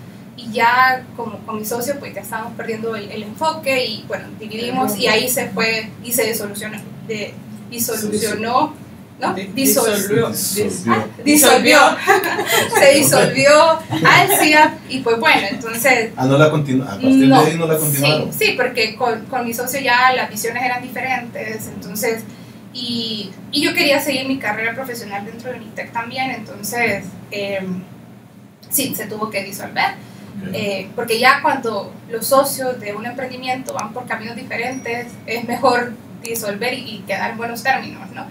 y 0.42 0.52
ya 0.52 1.04
como 1.16 1.38
con 1.40 1.58
mi 1.58 1.64
socio 1.64 1.98
pues 1.98 2.14
ya 2.14 2.20
estábamos 2.20 2.54
perdiendo 2.54 2.96
el, 2.96 3.10
el 3.10 3.22
enfoque 3.24 3.84
y 3.84 4.04
bueno, 4.08 4.28
dividimos 4.38 4.96
y 4.96 5.06
ahí 5.06 5.28
se 5.28 5.48
fue 5.50 5.90
y 6.02 6.12
se 6.12 6.24
disolucionó, 6.24 6.78
de, 7.06 7.34
disolucionó 7.70 8.74
¿no? 9.20 9.34
Disolvió. 9.54 10.28
Disolvió. 10.30 10.94
Ah, 10.94 11.06
disolvió. 11.24 11.78
se 12.78 12.94
disolvió 12.94 13.78
Alcia 14.04 14.78
y 14.88 15.00
pues 15.00 15.18
bueno, 15.20 15.46
entonces... 15.50 16.12
Ah, 16.16 16.24
no 16.26 16.38
la 16.38 16.50
continu 16.50 16.84
a 16.84 16.88
partir 16.88 17.28
No, 17.28 17.42
de 17.42 17.50
ahí 17.50 17.58
no 17.58 17.66
la 17.66 17.76
continuaron. 17.76 18.32
Sí, 18.32 18.46
sí, 18.46 18.54
porque 18.56 18.96
con, 18.96 19.26
con 19.26 19.44
mi 19.44 19.52
socio 19.52 19.80
ya 19.80 20.12
las 20.14 20.30
visiones 20.30 20.62
eran 20.62 20.82
diferentes, 20.82 21.68
entonces, 21.68 22.22
y, 22.72 23.30
y 23.52 23.62
yo 23.62 23.74
quería 23.74 24.00
seguir 24.00 24.26
mi 24.26 24.38
carrera 24.38 24.74
profesional 24.74 25.24
dentro 25.24 25.50
de 25.50 25.58
Unitec 25.58 25.92
también, 25.92 26.30
entonces, 26.30 27.04
eh, 27.30 27.60
sí, 28.70 28.94
se 28.94 29.06
tuvo 29.06 29.28
que 29.30 29.44
disolver, 29.44 29.94
Eh, 30.52 30.88
porque 30.96 31.18
ya 31.18 31.40
cuando 31.42 31.92
los 32.08 32.26
socios 32.26 32.80
de 32.80 32.94
un 32.94 33.04
emprendimiento 33.06 33.74
van 33.74 33.92
por 33.92 34.06
caminos 34.06 34.36
diferentes, 34.36 35.08
es 35.26 35.44
mejor 35.46 35.92
disolver 36.22 36.74
y, 36.74 37.02
quedar 37.06 37.30
en 37.32 37.36
buenos 37.36 37.62
términos, 37.62 38.10
¿no? 38.12 38.26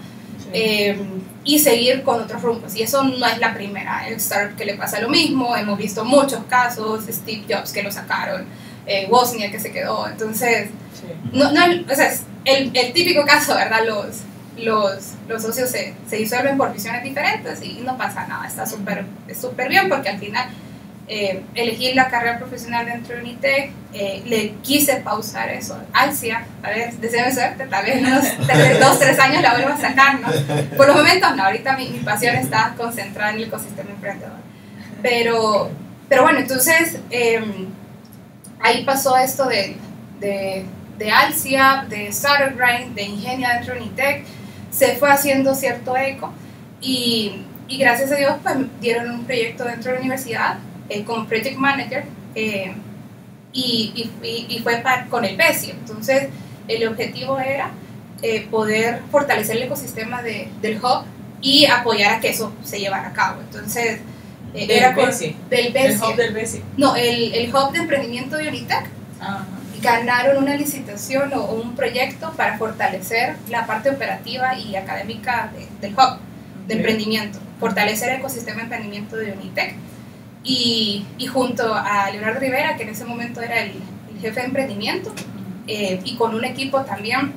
Eh, 0.52 0.98
y 1.44 1.58
seguir 1.58 2.02
con 2.02 2.20
otros 2.20 2.42
rumbos. 2.42 2.74
Y 2.74 2.82
eso 2.82 3.04
no 3.04 3.26
es 3.26 3.38
la 3.38 3.54
primera 3.54 4.06
el 4.08 4.14
startup 4.14 4.56
que 4.56 4.64
le 4.64 4.74
pasa 4.74 5.00
lo 5.00 5.08
mismo. 5.08 5.56
Hemos 5.56 5.78
visto 5.78 6.04
muchos 6.04 6.42
casos, 6.48 7.04
Steve 7.08 7.44
Jobs 7.48 7.72
que 7.72 7.82
lo 7.82 7.92
sacaron, 7.92 8.44
eh, 8.86 9.06
Wozniak 9.10 9.52
que 9.52 9.60
se 9.60 9.70
quedó. 9.72 10.08
Entonces, 10.08 10.68
Sí. 10.92 11.06
no, 11.32 11.50
no, 11.52 11.62
o 11.90 11.94
sea, 11.94 12.08
es 12.08 12.24
el, 12.44 12.76
el 12.76 12.92
típico 12.92 13.24
caso, 13.24 13.54
¿verdad? 13.54 13.80
Los, 13.86 14.22
los, 14.58 15.12
los 15.28 15.40
socios 15.40 15.70
se, 15.70 15.94
se 16.08 16.16
disuelven 16.16 16.58
por 16.58 16.72
visiones 16.72 17.02
diferentes 17.02 17.62
y 17.62 17.80
no 17.84 17.96
pasa 17.96 18.26
nada. 18.26 18.46
Está 18.46 18.66
súper 18.66 19.04
súper 19.40 19.68
bien 19.68 19.88
porque 19.88 20.08
al 20.10 20.18
final 20.18 20.48
eh, 21.12 21.42
elegí 21.56 21.92
la 21.92 22.08
carrera 22.08 22.38
profesional 22.38 22.86
dentro 22.86 23.16
de 23.16 23.22
Unitec, 23.22 23.72
eh, 23.92 24.22
le 24.26 24.52
quise 24.62 24.96
pausar 24.98 25.48
eso. 25.50 25.76
Alcia, 25.92 26.46
a 26.62 26.70
ver, 26.70 26.92
deseo 26.94 27.32
suerte, 27.32 27.66
tal 27.66 27.84
vez 27.84 27.96
en 27.96 28.06
unos 28.06 28.24
tres- 28.46 28.78
dos, 28.78 28.98
tres 29.00 29.18
años 29.18 29.42
la 29.42 29.54
vuelva 29.54 29.74
a 29.74 29.80
sacar, 29.80 30.20
¿no? 30.20 30.28
Por 30.76 30.86
los 30.86 30.94
momentos 30.96 31.34
no, 31.36 31.44
ahorita 31.44 31.76
mi, 31.76 31.88
mi 31.88 31.98
pasión 31.98 32.36
está 32.36 32.74
concentrada 32.76 33.30
en 33.30 33.36
el 33.38 33.44
ecosistema 33.44 33.90
emprendedor. 33.90 34.38
Pero, 35.02 35.70
pero 36.08 36.22
bueno, 36.22 36.38
entonces 36.38 36.98
eh, 37.10 37.42
ahí 38.60 38.84
pasó 38.84 39.16
esto 39.16 39.46
de, 39.46 39.76
de, 40.20 40.64
de 40.98 41.10
Alcia, 41.10 41.86
de 41.88 42.06
Startup 42.08 42.56
Grind, 42.56 42.94
de 42.94 43.02
Ingenia 43.02 43.54
dentro 43.54 43.74
de 43.74 43.80
Unitec, 43.80 44.24
se 44.70 44.94
fue 44.96 45.10
haciendo 45.10 45.54
cierto 45.56 45.96
eco 45.96 46.32
y, 46.80 47.42
y 47.66 47.78
gracias 47.78 48.12
a 48.12 48.16
Dios 48.16 48.34
pues 48.42 48.54
dieron 48.80 49.10
un 49.10 49.24
proyecto 49.24 49.64
dentro 49.64 49.90
de 49.90 49.94
la 49.96 50.00
universidad 50.00 50.58
eh, 50.90 51.04
como 51.04 51.26
Project 51.26 51.56
Manager 51.56 52.04
eh, 52.34 52.74
y, 53.52 54.10
y, 54.48 54.58
fue 54.62 54.76
pa- 54.78 55.06
con 55.08 55.24
el 55.24 55.36
PESI. 55.36 55.70
Entonces 55.70 56.28
el 56.68 56.86
objetivo 56.86 57.38
era 57.40 57.70
eh, 58.22 58.46
poder 58.50 59.00
fortalecer 59.10 59.56
el 59.56 59.62
ecosistema 59.64 60.22
de, 60.22 60.48
del 60.60 60.76
hub 60.76 61.04
y 61.40 61.64
apoyar 61.66 62.14
a 62.14 62.20
que 62.20 62.28
eso 62.30 62.52
se 62.62 62.78
llevara 62.78 63.08
a 63.08 63.12
cabo. 63.12 63.40
Entonces 63.40 64.00
eh, 64.54 64.66
Del 64.66 64.70
era 64.70 64.94
con- 64.94 65.06
BESI. 65.06 65.36
del 65.48 65.66
El 65.68 65.72
BESI. 65.72 66.00
hub 66.04 66.16
del 66.16 66.34
Besi. 66.34 66.62
No, 66.76 66.94
el, 66.96 67.32
el 67.34 67.54
hub 67.54 67.72
de 67.72 67.78
emprendimiento 67.78 68.36
de 68.36 68.48
Unitec 68.48 68.84
Ajá. 69.20 69.46
ganaron 69.82 70.42
una 70.42 70.54
licitación 70.56 71.32
o, 71.34 71.40
o 71.44 71.54
un 71.60 71.74
proyecto 71.74 72.32
para 72.36 72.58
fortalecer 72.58 73.36
la 73.48 73.66
parte 73.66 73.90
operativa 73.90 74.56
y 74.58 74.76
académica 74.76 75.50
de- 75.56 75.66
del 75.80 75.94
hub 75.94 76.18
de 76.68 76.74
emprendimiento, 76.74 77.38
fortalecer 77.58 78.10
el 78.10 78.18
ecosistema 78.20 78.58
de 78.58 78.62
emprendimiento 78.64 79.16
de 79.16 79.32
Unitec. 79.32 79.74
Y, 80.42 81.04
y 81.18 81.26
junto 81.26 81.74
a 81.74 82.10
Leonardo 82.10 82.40
Rivera, 82.40 82.76
que 82.76 82.84
en 82.84 82.88
ese 82.88 83.04
momento 83.04 83.42
era 83.42 83.60
el, 83.60 83.72
el 84.14 84.20
jefe 84.20 84.40
de 84.40 84.46
emprendimiento, 84.46 85.12
eh, 85.66 86.00
y 86.02 86.16
con 86.16 86.34
un 86.34 86.44
equipo 86.44 86.80
también 86.80 87.32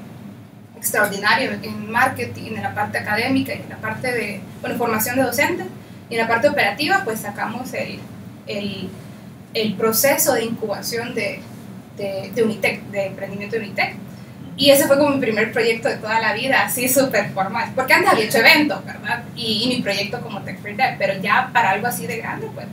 extraordinario 0.77 1.51
en 1.61 1.91
marketing, 1.91 2.53
en 2.55 2.63
la 2.63 2.73
parte 2.73 2.97
académica 2.97 3.53
y 3.53 3.61
en 3.61 3.69
la 3.69 3.77
parte 3.77 4.11
de 4.11 4.41
bueno, 4.61 4.77
formación 4.77 5.17
de 5.17 5.23
docentes, 5.23 5.67
y 6.09 6.15
en 6.15 6.21
la 6.21 6.27
parte 6.27 6.47
operativa, 6.47 7.01
pues 7.03 7.19
sacamos 7.19 7.73
el, 7.73 7.99
el, 8.47 8.89
el 9.53 9.73
proceso 9.73 10.33
de 10.33 10.45
incubación 10.45 11.13
de, 11.13 11.41
de, 11.97 12.31
de 12.33 12.43
Unitec, 12.43 12.83
de 12.85 13.07
emprendimiento 13.07 13.57
de 13.57 13.63
Unitec. 13.63 13.95
Y 14.55 14.69
ese 14.69 14.85
fue 14.85 14.97
como 14.97 15.09
mi 15.09 15.19
primer 15.19 15.51
proyecto 15.51 15.89
de 15.89 15.97
toda 15.97 16.19
la 16.19 16.33
vida, 16.33 16.63
así 16.63 16.87
súper 16.87 17.31
formal. 17.31 17.71
Porque 17.75 17.93
antes 17.93 18.11
había 18.11 18.25
hecho 18.25 18.37
eventos, 18.37 18.85
¿verdad? 18.85 19.23
Y, 19.35 19.63
y 19.63 19.67
mi 19.75 19.81
proyecto 19.81 20.21
como 20.21 20.41
Tech 20.41 20.61
for 20.61 20.75
Dev, 20.75 20.95
pero 20.99 21.19
ya 21.19 21.49
para 21.51 21.71
algo 21.71 21.87
así 21.87 22.05
de 22.05 22.17
grande, 22.17 22.47
pues. 22.53 22.67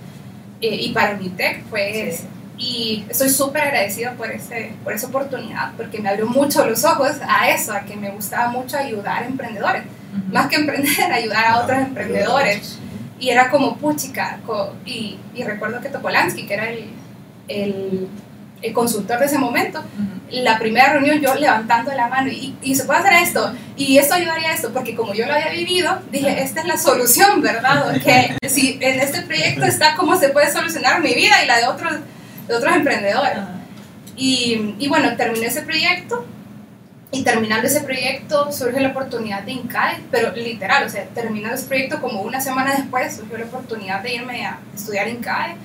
Eh, 0.61 0.75
y 0.77 0.91
para 0.93 1.15
Unitec, 1.15 1.63
pues. 1.65 2.17
Sí. 2.19 2.27
Y 2.63 3.07
estoy 3.09 3.31
súper 3.31 3.63
agradecida 3.63 4.13
por, 4.13 4.31
ese, 4.31 4.73
por 4.85 4.93
esa 4.93 5.07
oportunidad, 5.07 5.73
porque 5.79 5.99
me 5.99 6.11
abrió 6.11 6.27
mucho 6.27 6.67
los 6.67 6.85
ojos 6.85 7.13
a 7.27 7.49
eso, 7.49 7.73
a 7.73 7.81
que 7.87 7.97
me 7.97 8.11
gustaba 8.11 8.51
mucho 8.51 8.77
ayudar 8.77 9.23
a 9.23 9.27
emprendedores. 9.27 9.85
Ujú. 9.85 10.31
Más 10.35 10.47
que 10.49 10.57
emprender, 10.57 10.91
ayudar 11.13 11.47
a 11.47 11.61
otros 11.61 11.79
emprendedores. 11.79 12.79
Y 13.19 13.31
era 13.31 13.49
como 13.51 13.79
puchica. 13.79 14.41
co- 14.45 14.75
y, 14.85 15.17
y 15.35 15.43
recuerdo 15.43 15.81
que 15.81 15.89
Topolansky, 15.89 16.47
que 16.47 16.53
era 16.53 16.69
el, 16.71 16.91
el, 17.49 18.09
el 18.63 18.73
consultor 18.73 19.19
de 19.19 19.27
ese 19.27 19.39
momento, 19.39 19.79
Ujú. 19.81 20.43
la 20.43 20.59
primera 20.59 20.93
reunión 20.93 21.19
yo 21.21 21.35
levantando 21.35 21.93
la 21.93 22.09
mano 22.09 22.31
y, 22.31 22.55
y 22.63 22.75
se 22.75 22.85
puede 22.85 23.01
hacer 23.01 23.15
esto 23.15 23.53
y 23.77 23.99
esto 23.99 24.15
ayudaría 24.15 24.51
a 24.51 24.55
esto 24.55 24.71
porque 24.73 24.95
como 24.95 25.15
yo 25.15 25.27
lo 25.27 25.33
había 25.35 25.51
vivido 25.51 25.99
dije 26.13 26.43
esta 26.43 26.61
es 26.61 26.67
la 26.67 26.77
solución 26.77 27.41
verdad 27.41 28.01
que 28.05 28.37
si 28.49 28.79
en 28.81 29.01
este 29.01 29.23
proyecto 29.23 29.65
está 29.65 29.97
cómo 29.97 30.17
se 30.17 30.29
puede 30.29 30.53
solucionar 30.53 31.01
mi 31.01 31.15
vida 31.15 31.43
y 31.43 31.47
la 31.47 31.57
de 31.59 31.67
otros 31.67 31.93
de 32.47 32.55
otros 32.55 32.75
emprendedores. 32.77 33.39
Y, 34.17 34.75
y 34.79 34.89
bueno 34.89 35.17
terminé 35.17 35.47
ese 35.47 35.63
proyecto 35.63 36.27
y 37.13 37.23
terminando 37.25 37.67
ese 37.67 37.81
proyecto 37.81 38.53
surge 38.53 38.79
la 38.81 38.91
oportunidad 38.91 39.43
de 39.43 39.53
INCAE 39.53 40.01
pero 40.11 40.33
literal 40.37 40.85
o 40.85 40.89
sea 40.89 41.05
terminando 41.07 41.57
ese 41.57 41.67
proyecto 41.67 42.01
como 42.01 42.21
una 42.23 42.41
semana 42.41 42.75
después 42.77 43.17
surgió 43.17 43.39
la 43.39 43.47
oportunidad 43.47 44.03
de 44.03 44.15
irme 44.15 44.45
a 44.47 44.59
estudiar 44.77 45.09
INCAE. 45.09 45.57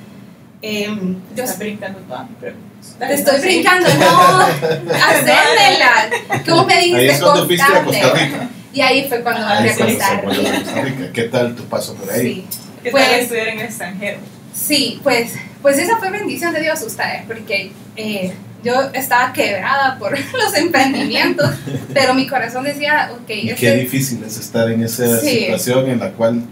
Em, 0.62 1.17
yo 1.36 1.43
brincando 1.60 1.99
toda 1.99 2.23
mi 2.23 2.34
pregunta. 2.36 2.74
Te 3.00 3.13
estoy 3.13 3.41
brincando, 3.41 3.88
no, 3.95 4.39
hacérmela. 4.93 6.10
¿Cómo 6.48 6.65
me 6.65 6.74
Ahí 6.76 6.86
dijiste 6.93 7.12
es 7.13 7.21
cuando 7.21 7.45
fuiste 7.45 7.65
a 7.74 7.84
Costa? 7.84 8.13
Rica. 8.13 8.50
Y 8.74 8.82
ahí 8.82 9.06
fue 9.08 9.21
cuando 9.21 9.45
Ah, 9.45 9.60
me 9.62 9.69
Ahí 9.69 9.76
fui 9.76 9.84
a 10.02 10.21
Costa 10.21 10.82
Rica. 10.82 11.12
¿Qué 11.13 11.24
tal 11.24 11.56
tu 11.56 11.63
paso 11.65 11.95
por 11.95 12.12
ahí? 12.12 12.21
Sí, 12.21 12.48
¿Qué 12.84 12.91
Pues- 12.91 13.06
tal 13.06 13.19
estudiar 13.19 13.48
en 13.50 13.60
el 13.60 13.65
extranjero? 13.65 14.17
sí, 14.54 15.00
pues, 15.04 15.34
pues 15.62 15.78
esa 15.78 15.98
fue 15.98 16.10
bendición 16.12 16.54
de 16.54 16.62
Dios 16.62 16.82
ustedes, 16.82 17.24
porque 17.28 17.71
eh, 17.98 18.34
yo 18.63 18.74
estaba 18.93 19.34
quebrada 19.34 19.98
por 20.00 20.12
los 20.34 20.56
emprendimientos, 20.56 21.50
pero 21.93 22.13
mi 22.13 22.26
corazón 22.28 22.63
decía, 22.63 23.12
ok, 23.13 23.30
Y 23.30 23.50
este- 23.50 23.56
qué 23.62 23.71
difícil 23.76 24.24
es 24.24 24.38
estar 24.38 24.69
en 24.71 24.84
esa 24.84 25.19
Sí. 25.19 25.30
situación 25.39 25.89
en 25.89 26.00
la 26.00 26.12
cual 26.12 26.43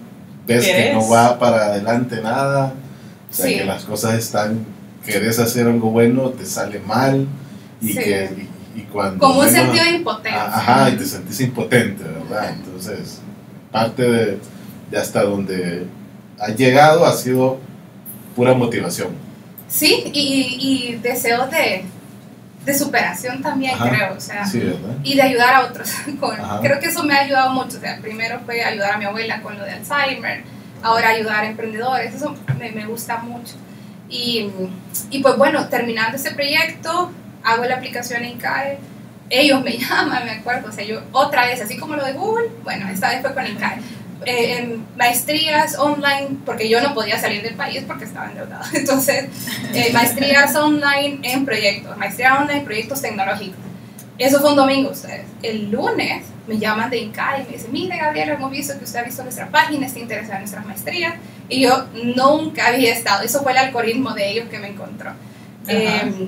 ves 0.45 0.65
que 0.65 0.71
¿Querés? 0.71 0.93
no 0.95 1.07
va 1.09 1.39
para 1.39 1.67
adelante 1.67 2.19
nada, 2.21 2.73
o 3.31 3.33
sea, 3.33 3.45
Sí. 3.45 3.55
que 3.59 3.65
las 3.65 3.85
cosas 3.85 4.15
están, 4.15 4.65
querés 5.05 5.39
hacer 5.39 5.67
algo 5.67 5.89
bueno, 5.91 6.29
te 6.29 6.45
sale 6.45 6.79
mal 6.79 7.27
y 7.81 7.89
Sí. 7.89 7.95
que 7.99 8.49
y, 8.75 8.79
y 8.79 8.83
cuando 8.83 9.19
como 9.19 9.41
un 9.41 9.49
sentido 9.49 9.83
de 9.83 9.91
impotencia. 9.91 10.43
Ah, 10.45 10.57
Ajá, 10.57 10.89
y 10.89 10.97
te 10.97 11.05
sentís 11.05 11.39
impotente, 11.41 12.03
¿verdad? 12.03 12.49
Entonces, 12.57 13.19
parte 13.71 14.01
de, 14.03 14.39
de 14.89 14.97
hasta 14.97 15.23
donde 15.23 15.85
has 16.39 16.55
llegado 16.55 17.05
ha 17.05 17.13
sido 17.13 17.59
pura 18.35 18.53
motivación. 18.53 19.09
Sí, 19.69 20.03
y, 20.13 20.57
y 20.59 20.95
deseos 21.01 21.49
de, 21.51 21.83
de 22.65 22.77
superación 22.77 23.41
también, 23.41 23.73
Ajá. 23.75 23.89
creo, 23.89 24.13
o 24.15 24.19
sea, 24.19 24.45
Sí, 24.45 24.59
¿verdad? 24.59 24.95
y 25.03 25.15
de 25.15 25.21
ayudar 25.21 25.53
a 25.55 25.65
otros. 25.65 25.91
Con, 26.19 26.35
creo 26.61 26.79
que 26.79 26.87
eso 26.87 27.03
me 27.03 27.13
ha 27.15 27.21
ayudado 27.21 27.51
mucho. 27.51 27.77
O 27.77 27.79
sea, 27.81 27.99
primero 28.01 28.39
fue 28.45 28.63
ayudar 28.63 28.93
a 28.93 28.97
mi 28.97 29.05
abuela 29.05 29.41
con 29.41 29.57
lo 29.57 29.63
de 29.65 29.71
Alzheimer, 29.71 30.43
ahora 30.81 31.09
ayudar 31.09 31.43
a 31.43 31.49
emprendedores, 31.49 32.13
eso 32.15 32.35
me, 32.59 32.71
me 32.71 32.85
gusta 32.85 33.17
mucho. 33.17 33.53
Y, 34.09 34.49
y 35.09 35.19
pues 35.19 35.37
bueno, 35.37 35.67
terminando 35.69 36.17
ese 36.17 36.31
proyecto, 36.31 37.11
hago 37.43 37.65
la 37.65 37.75
aplicación 37.75 38.23
en 38.23 38.37
CAE, 38.37 38.79
ellos 39.29 39.63
me 39.63 39.77
llaman, 39.77 40.25
me 40.25 40.31
acuerdo, 40.31 40.69
o 40.69 40.71
sea, 40.71 40.83
yo 40.83 41.01
otra 41.11 41.45
vez, 41.45 41.61
así 41.61 41.77
como 41.77 41.95
lo 41.95 42.05
de 42.05 42.13
Google, 42.13 42.49
bueno, 42.63 42.87
esta 42.89 43.09
vez 43.09 43.21
fue 43.21 43.33
con 43.33 43.45
INCAE. 43.45 43.79
Eh, 44.25 44.57
en 44.57 44.85
maestrías 44.95 45.77
online, 45.77 46.37
porque 46.45 46.69
yo 46.69 46.79
no 46.79 46.93
podía 46.93 47.19
salir 47.19 47.41
del 47.41 47.55
país 47.55 47.83
porque 47.85 48.05
estaba 48.05 48.27
endeudado. 48.27 48.63
Entonces, 48.73 49.25
eh, 49.73 49.89
maestrías 49.91 50.55
online 50.55 51.19
en 51.23 51.43
proyectos, 51.43 51.97
maestría 51.97 52.37
online 52.37 52.59
en 52.59 52.65
proyectos 52.65 53.01
tecnológicos. 53.01 53.59
Eso 54.17 54.39
fue 54.39 54.51
un 54.51 54.55
domingo, 54.55 54.91
ustedes. 54.91 55.25
El 55.41 55.71
lunes 55.71 56.23
me 56.47 56.57
llaman 56.57 56.89
de 56.89 56.99
INCAE 56.99 57.41
y 57.41 57.45
me 57.45 57.57
dicen, 57.57 57.71
mire 57.73 57.97
Gabriela, 57.97 58.33
hemos 58.33 58.51
visto 58.51 58.77
que 58.77 58.85
usted 58.85 58.99
ha 58.99 59.03
visto 59.03 59.23
nuestra 59.23 59.49
página, 59.49 59.87
está 59.87 59.99
interesada 59.99 60.35
en 60.35 60.41
nuestras 60.41 60.65
maestrías. 60.65 61.15
Y 61.49 61.61
yo 61.61 61.85
nunca 62.15 62.67
había 62.67 62.93
estado, 62.93 63.23
eso 63.23 63.41
fue 63.43 63.51
el 63.51 63.57
algoritmo 63.59 64.11
de 64.13 64.29
ellos 64.31 64.47
que 64.49 64.59
me 64.59 64.67
encontró. 64.69 65.11
Eh, 65.67 66.27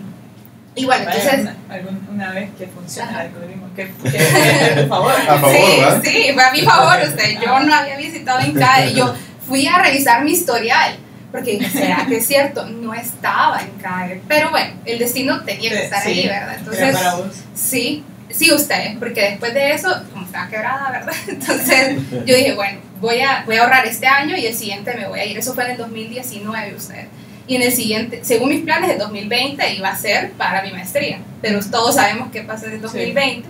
Y 0.78 0.86
bueno, 0.86 1.06
Vaya, 1.06 1.20
entonces... 1.22 1.56
una, 1.70 2.14
una 2.14 2.32
vez 2.34 2.50
que 2.58 2.68
funcione 2.68 3.10
el 3.12 3.18
algoritmo, 3.18 3.70
que, 3.76 3.84
que, 4.12 4.74
por 4.82 4.88
favor. 4.90 5.14
A 5.14 5.40
favor, 5.40 5.52
sí, 5.56 5.80
¿verdad? 5.80 6.02
sí, 6.04 6.28
fue 6.34 6.44
a 6.44 6.52
mi 6.52 6.62
favor 6.62 6.98
usted. 7.08 7.40
Yo 7.42 7.60
no 7.62 7.74
había 7.74 7.96
visitado 7.98 8.46
INCAE. 8.46 8.94
Yo 8.94 9.16
fui 9.48 9.66
a 9.68 9.78
revisar 9.82 10.24
mi 10.26 10.32
historial. 10.34 10.98
Porque 11.32 11.52
dije, 11.58 11.70
¿será 11.70 12.06
que 12.06 12.18
es 12.18 12.28
cierto? 12.28 12.66
No 12.66 12.94
estaba 12.94 13.62
en 13.62 13.72
CAE. 13.82 14.22
Pero 14.28 14.50
bueno, 14.52 14.74
el 14.86 15.00
destino 15.00 15.42
tenía 15.46 15.70
que 15.70 15.84
estar 15.86 16.04
Sí, 16.04 16.10
ahí, 16.10 16.28
¿verdad? 16.28 16.44
Era 16.50 16.58
Entonces, 16.60 16.96
para 16.96 17.16
vos. 17.16 17.36
sí, 17.56 18.04
sí 18.30 18.52
usted, 18.54 18.98
porque 19.00 19.22
después 19.22 19.54
de 19.54 19.72
eso, 19.74 19.94
como 20.14 20.26
estaba 20.26 20.48
quebrada, 20.50 20.92
¿verdad? 20.92 21.14
Entonces 21.28 21.98
yo 22.26 22.36
dije, 22.36 22.54
bueno, 22.54 22.80
voy 23.00 23.20
a, 23.22 23.44
voy 23.46 23.58
a 23.58 23.64
ahorrar 23.64 23.86
este 23.86 24.08
año 24.08 24.36
y 24.38 24.46
el 24.46 24.54
siguiente 24.56 24.94
me 24.96 25.08
voy 25.08 25.20
a 25.20 25.26
ir. 25.26 25.38
Eso 25.38 25.54
fue 25.54 25.66
en 25.66 25.72
el 25.72 25.78
2019 25.78 26.76
usted. 26.76 27.08
Y 27.48 27.56
en 27.58 27.62
el 27.62 27.72
siguiente, 27.72 28.22
según 28.24 28.50
mis 28.50 28.62
planes, 28.64 28.90
el 28.90 28.98
2020 28.98 29.74
iba 29.76 29.90
a 29.90 29.96
ser 29.96 30.32
para 30.32 30.62
mi 30.64 30.72
maestría. 30.72 31.20
Pero 31.42 31.60
todos 31.70 31.96
sabemos 31.96 32.30
qué 32.32 32.42
pasa 32.42 32.66
en 32.68 32.74
el 32.74 32.82
2020. 32.82 33.48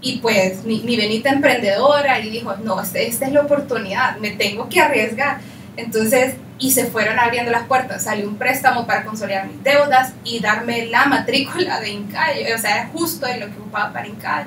Y 0.00 0.18
pues 0.18 0.64
mi, 0.64 0.80
mi 0.80 0.96
Benita 0.96 1.30
emprendedora 1.30 2.18
y 2.20 2.30
dijo, 2.30 2.54
no, 2.64 2.80
este- 2.80 3.06
esta 3.06 3.26
es 3.26 3.32
la 3.32 3.42
oportunidad, 3.42 4.16
me 4.18 4.30
tengo 4.30 4.68
que 4.68 4.80
arriesgar. 4.80 5.38
Entonces, 5.76 6.34
y 6.58 6.70
se 6.72 6.86
fueron 6.86 7.18
abriendo 7.18 7.50
las 7.50 7.64
puertas. 7.66 8.04
Salió 8.04 8.28
un 8.28 8.36
préstamo 8.36 8.86
para 8.86 9.04
consolidar 9.04 9.46
mis 9.48 9.62
deudas 9.64 10.12
y 10.24 10.38
darme 10.38 10.86
la 10.86 11.06
matrícula 11.06 11.80
de 11.80 11.90
INCAE. 11.90 12.54
O 12.54 12.58
sea, 12.58 12.88
justo 12.92 13.26
en 13.26 13.40
lo 13.40 13.46
que 13.46 13.52
ocupaba 13.54 13.92
para 13.92 14.06
INCAE. 14.06 14.44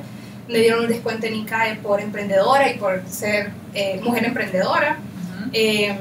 Me 0.47 0.59
dieron 0.59 0.81
un 0.81 0.87
descuento 0.87 1.25
en 1.25 1.35
INCAE 1.35 1.75
por 1.77 1.99
emprendedora 1.99 2.69
y 2.71 2.77
por 2.77 3.03
ser 3.09 3.51
eh, 3.73 3.99
mujer 4.03 4.25
emprendedora. 4.25 4.97
Ujú. 4.99 5.49
Eh, 5.53 5.97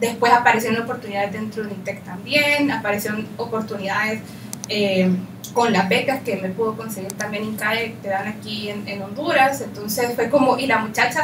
después 0.00 0.32
aparecieron 0.32 0.82
oportunidades 0.82 1.32
dentro 1.32 1.64
de 1.64 1.72
INTEC 1.72 2.04
también, 2.04 2.70
aparecieron 2.70 3.26
oportunidades 3.38 4.20
eh, 4.68 5.10
con 5.54 5.72
las 5.72 5.88
becas 5.88 6.20
que 6.22 6.36
me 6.36 6.50
pudo 6.50 6.76
conseguir 6.76 7.12
también 7.14 7.44
INCAE, 7.44 7.96
que 8.02 8.08
dan 8.08 8.28
aquí 8.28 8.68
en, 8.68 8.86
en 8.86 9.02
Honduras. 9.02 9.62
Entonces 9.62 10.14
fue 10.14 10.28
como, 10.28 10.58
y 10.58 10.66
la 10.66 10.78
muchacha, 10.78 11.22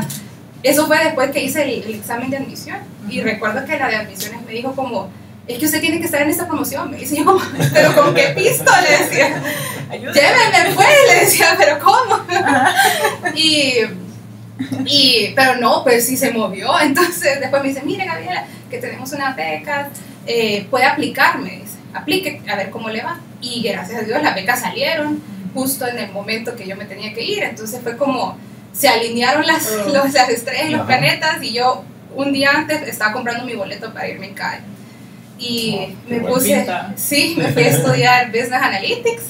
eso 0.63 0.87
fue 0.87 1.05
después 1.05 1.31
que 1.31 1.45
hice 1.45 1.65
el, 1.65 1.83
el 1.83 1.95
examen 1.97 2.31
de 2.31 2.39
admisión. 2.39 2.79
Y 3.11 3.19
Ujú. 3.19 3.29
recuerdo 3.29 3.67
que 3.67 3.79
la 3.79 3.89
de 3.89 3.97
admisiones 3.97 4.41
me 4.47 4.53
dijo 4.53 4.75
como, 4.75 5.11
es 5.49 5.59
que 5.59 5.65
usted 5.67 5.81
tiene 5.81 5.99
que 5.99 6.05
estar 6.07 6.23
en 6.23 6.31
esta 6.31 6.47
promoción. 6.47 6.91
Me 6.91 6.99
dice 6.99 7.17
yo 7.17 7.25
como, 7.25 7.41
pero 7.73 7.95
con 7.95 8.15
qué 8.15 8.29
pisto, 8.37 8.71
le 8.83 9.05
decía. 9.05 9.43
Llévenme 9.91 10.75
pues, 10.75 10.89
le 11.09 11.21
decía, 11.21 11.55
pero 11.59 11.79
¿cómo? 11.81 12.25
y, 13.35 13.79
y, 14.87 15.33
pero 15.35 15.57
no, 15.57 15.83
pues 15.83 16.07
sí 16.07 16.17
se 16.17 16.31
movió. 16.31 16.79
Entonces 16.81 17.41
después 17.41 17.63
me 17.63 17.69
dice, 17.71 17.83
mire 17.85 18.05
Gabriela, 18.05 18.47
que 18.71 18.79
tenemos 18.79 19.13
unas 19.13 19.37
becas, 19.37 19.89
eh, 20.27 20.67
puede 20.71 20.85
aplicarme, 20.85 21.51
dice, 21.63 21.77
aplique, 21.95 22.41
a 22.49 22.57
ver 22.57 22.71
cómo 22.71 22.89
le 22.91 23.03
va. 23.03 23.19
Y 23.41 23.63
gracias 23.63 24.03
a 24.03 24.05
Dios 24.05 24.23
las 24.23 24.35
becas 24.35 24.61
salieron 24.61 25.21
justo 25.55 25.87
en 25.87 25.99
el 25.99 26.11
momento 26.13 26.55
que 26.57 26.67
yo 26.67 26.77
me 26.77 26.85
tenía 26.87 27.13
que 27.13 27.23
ir. 27.23 27.43
Entonces 27.43 27.81
fue 27.83 27.97
como, 27.97 28.39
se 28.73 28.89
alinearon 28.89 29.47
las, 29.47 29.69
Oh. 29.71 29.89
los- 29.93 30.13
las 30.13 30.29
estrellas, 30.31 30.71
los 30.71 30.87
planetas 30.87 31.43
y 31.43 31.53
yo 31.53 31.85
un 32.15 32.33
día 32.33 32.51
antes 32.55 32.83
estaba 32.89 33.13
comprando 33.13 33.45
mi 33.45 33.55
boleto 33.55 33.93
para 33.93 34.09
irme 34.09 34.29
en 34.29 34.35
CAE. 34.35 34.61
Y 35.45 35.77
Oh, 35.77 36.11
me 36.11 36.21
puse, 36.21 36.57
pinta. 36.57 36.93
sí, 36.97 37.35
me 37.37 37.49
fui 37.53 37.65
a 37.65 37.69
estudiar 37.69 38.27
Business 38.29 38.53
Analytics, 38.63 39.23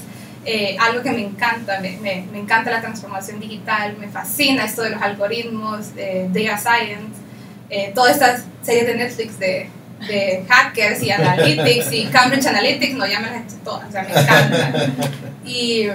eh, 0.44 0.76
algo 0.78 1.02
que 1.02 1.10
me 1.10 1.22
encanta, 1.22 1.80
me, 1.80 1.96
me, 1.98 2.26
me 2.30 2.38
encanta 2.40 2.70
la 2.70 2.80
transformación 2.82 3.40
digital, 3.40 3.96
me 3.98 4.08
fascina 4.08 4.64
esto 4.66 4.82
de 4.82 4.90
los 4.90 5.00
algoritmos, 5.02 5.94
de 5.94 6.28
Data 6.32 6.58
Science, 6.58 7.14
eh, 7.70 7.92
todas 7.94 8.12
estas 8.12 8.44
series 8.62 8.86
de 8.88 8.94
Netflix 8.96 9.38
de, 9.38 9.70
de 10.06 10.44
hackers 10.48 11.02
y 11.02 11.10
analytics 11.10 11.92
y 11.92 12.04
Cambridge 12.12 12.44
Analytics, 12.46 12.94
no, 12.96 13.06
ya 13.06 13.20
me 13.20 13.28
las 13.30 13.36
he 13.36 13.44
hecho 13.44 13.56
todas, 13.64 13.88
o 13.88 13.92
sea, 13.92 14.02
me 14.02 14.10
encanta. 14.10 14.72
Y, 15.46 15.86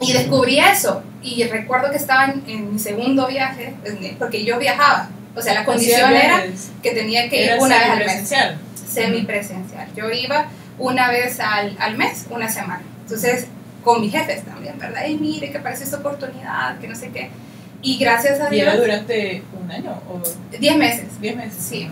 y 0.00 0.12
descubrí 0.12 0.58
eso, 0.58 1.02
y 1.22 1.44
recuerdo 1.44 1.90
que 1.90 1.96
estaba 1.96 2.26
en, 2.26 2.42
en 2.46 2.72
mi 2.74 2.78
segundo 2.78 3.26
viaje, 3.26 3.72
porque 4.18 4.44
yo 4.44 4.58
viajaba, 4.58 5.08
o 5.34 5.42
sea, 5.42 5.54
la 5.54 5.64
condición 5.64 6.12
era 6.12 6.44
que 6.82 6.90
tenía 6.92 7.28
que 7.28 7.42
ir 7.44 7.50
Era 7.50 7.60
una 7.62 7.78
vez 7.78 7.88
al 7.88 7.98
mes 7.98 8.06
semipresencial. 8.06 8.58
semipresencial. 8.88 9.88
Yo 9.96 10.10
iba 10.10 10.46
una 10.78 11.10
vez 11.10 11.40
al, 11.40 11.76
al 11.78 11.96
mes, 11.96 12.26
una 12.30 12.48
semana. 12.48 12.82
Entonces, 13.02 13.46
con 13.82 14.00
mis 14.00 14.12
jefes 14.12 14.44
también, 14.44 14.78
¿verdad? 14.78 15.06
Y 15.06 15.16
mire, 15.16 15.50
que 15.50 15.58
parece 15.58 15.84
esta 15.84 15.98
oportunidad, 15.98 16.78
que 16.78 16.88
no 16.88 16.94
sé 16.96 17.10
qué. 17.10 17.30
Y 17.82 17.98
gracias 17.98 18.40
a 18.40 18.54
¿Y 18.54 18.60
era 18.60 18.72
Dios, 18.72 18.84
durante 18.84 19.42
un 19.62 19.70
año 19.70 20.00
o 20.08 20.22
10 20.58 20.76
meses. 20.76 21.20
10 21.20 21.36
meses? 21.36 21.62
Sí. 21.62 21.88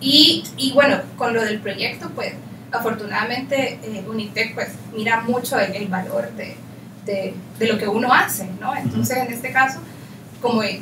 Y, 0.00 0.44
y 0.56 0.72
bueno, 0.72 1.00
con 1.16 1.34
lo 1.34 1.42
del 1.42 1.58
proyecto, 1.60 2.10
pues 2.14 2.34
afortunadamente 2.70 3.78
eh, 3.82 4.04
Unitec 4.08 4.54
pues 4.54 4.68
mira 4.94 5.20
mucho 5.22 5.58
el, 5.58 5.74
el 5.74 5.88
valor 5.88 6.30
de, 6.32 6.56
de, 7.04 7.34
de 7.58 7.66
lo 7.66 7.76
que 7.76 7.88
uno 7.88 8.12
hace, 8.12 8.48
¿no? 8.60 8.74
Entonces, 8.76 9.16
en 9.18 9.32
este 9.32 9.52
caso, 9.52 9.80
como 10.40 10.62
eh, 10.62 10.80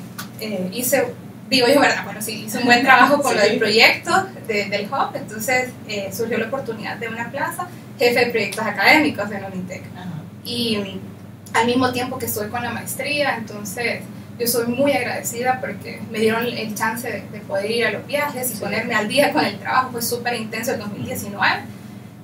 hice, 0.73 1.07
digo 1.51 1.67
yo, 1.69 1.81
¿verdad? 1.81 2.05
Bueno, 2.05 2.23
sí, 2.23 2.45
hice 2.47 2.59
un 2.59 2.65
buen 2.65 2.83
trabajo 2.83 3.21
con 3.21 3.35
lo 3.35 3.41
Sí. 3.43 3.49
del 3.49 3.59
proyecto 3.59 4.27
de- 4.47 4.65
del 4.67 4.87
hub, 4.87 5.15
entonces 5.15 5.71
eh, 5.89 6.11
surgió 6.13 6.39
la 6.39 6.47
oportunidad 6.47 6.97
de 6.97 7.09
una 7.09 7.31
plaza, 7.31 7.67
jefe 7.99 8.25
de 8.25 8.31
proyectos 8.31 8.65
académicos 8.65 9.31
en 9.31 9.45
Unitec 9.45 9.83
Ajá. 9.97 10.07
y 10.45 11.01
al 11.53 11.67
mismo 11.67 11.93
tiempo 11.93 12.19
que 12.19 12.27
estoy 12.27 12.49
con 12.49 12.63
la 12.63 12.71
maestría, 12.71 13.37
entonces 13.37 14.03
yo 14.39 14.47
soy 14.47 14.69
muy 14.69 14.93
agradecida 14.93 15.61
porque 15.61 16.01
me 16.11 16.19
dieron 16.21 16.47
el 16.47 16.75
chance 16.75 17.07
de, 17.11 17.23
de 17.31 17.41
poder 17.41 17.71
ir 17.71 17.87
a 17.87 17.91
los 17.91 18.07
viajes 18.07 18.51
y 18.51 18.55
Sí. 18.55 18.61
ponerme 18.61 18.95
al 18.95 19.09
día 19.09 19.33
con 19.33 19.45
el 19.45 19.59
trabajo, 19.59 19.91
fue 19.93 20.01
súper 20.03 20.35
intenso 20.35 20.73
el 20.73 20.79
2019, 20.79 21.63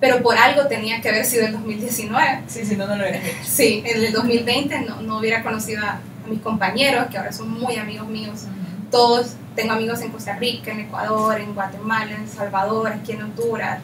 pero 0.00 0.22
por 0.22 0.36
algo 0.38 0.66
tenía 0.66 1.00
que 1.00 1.08
haber 1.08 1.24
sido 1.24 1.46
el 1.46 1.52
2019. 1.52 2.42
Sí, 2.46 2.64
si 2.64 2.76
no, 2.76 2.86
no 2.86 2.96
lo 2.96 3.02
hubieras 3.02 3.24
hecho. 3.24 3.36
Sí, 3.44 3.82
en 3.84 4.04
el 4.04 4.12
2020 4.12 4.80
no, 4.80 5.00
no 5.02 5.18
hubiera 5.18 5.42
conocido 5.42 5.84
a, 5.84 5.90
a 5.94 6.28
mis 6.28 6.40
compañeros, 6.40 7.06
que 7.10 7.18
ahora 7.18 7.32
son 7.32 7.50
muy 7.50 7.76
amigos 7.76 8.08
míos, 8.08 8.44
todos, 8.96 9.34
tengo 9.54 9.72
amigos 9.74 10.00
en 10.00 10.10
Costa 10.10 10.36
Rica, 10.36 10.70
en 10.72 10.80
Ecuador, 10.80 11.38
en 11.38 11.54
Guatemala, 11.54 12.12
en 12.12 12.26
Salvador, 12.26 12.90
aquí 12.92 13.12
en 13.12 13.22
Honduras, 13.24 13.78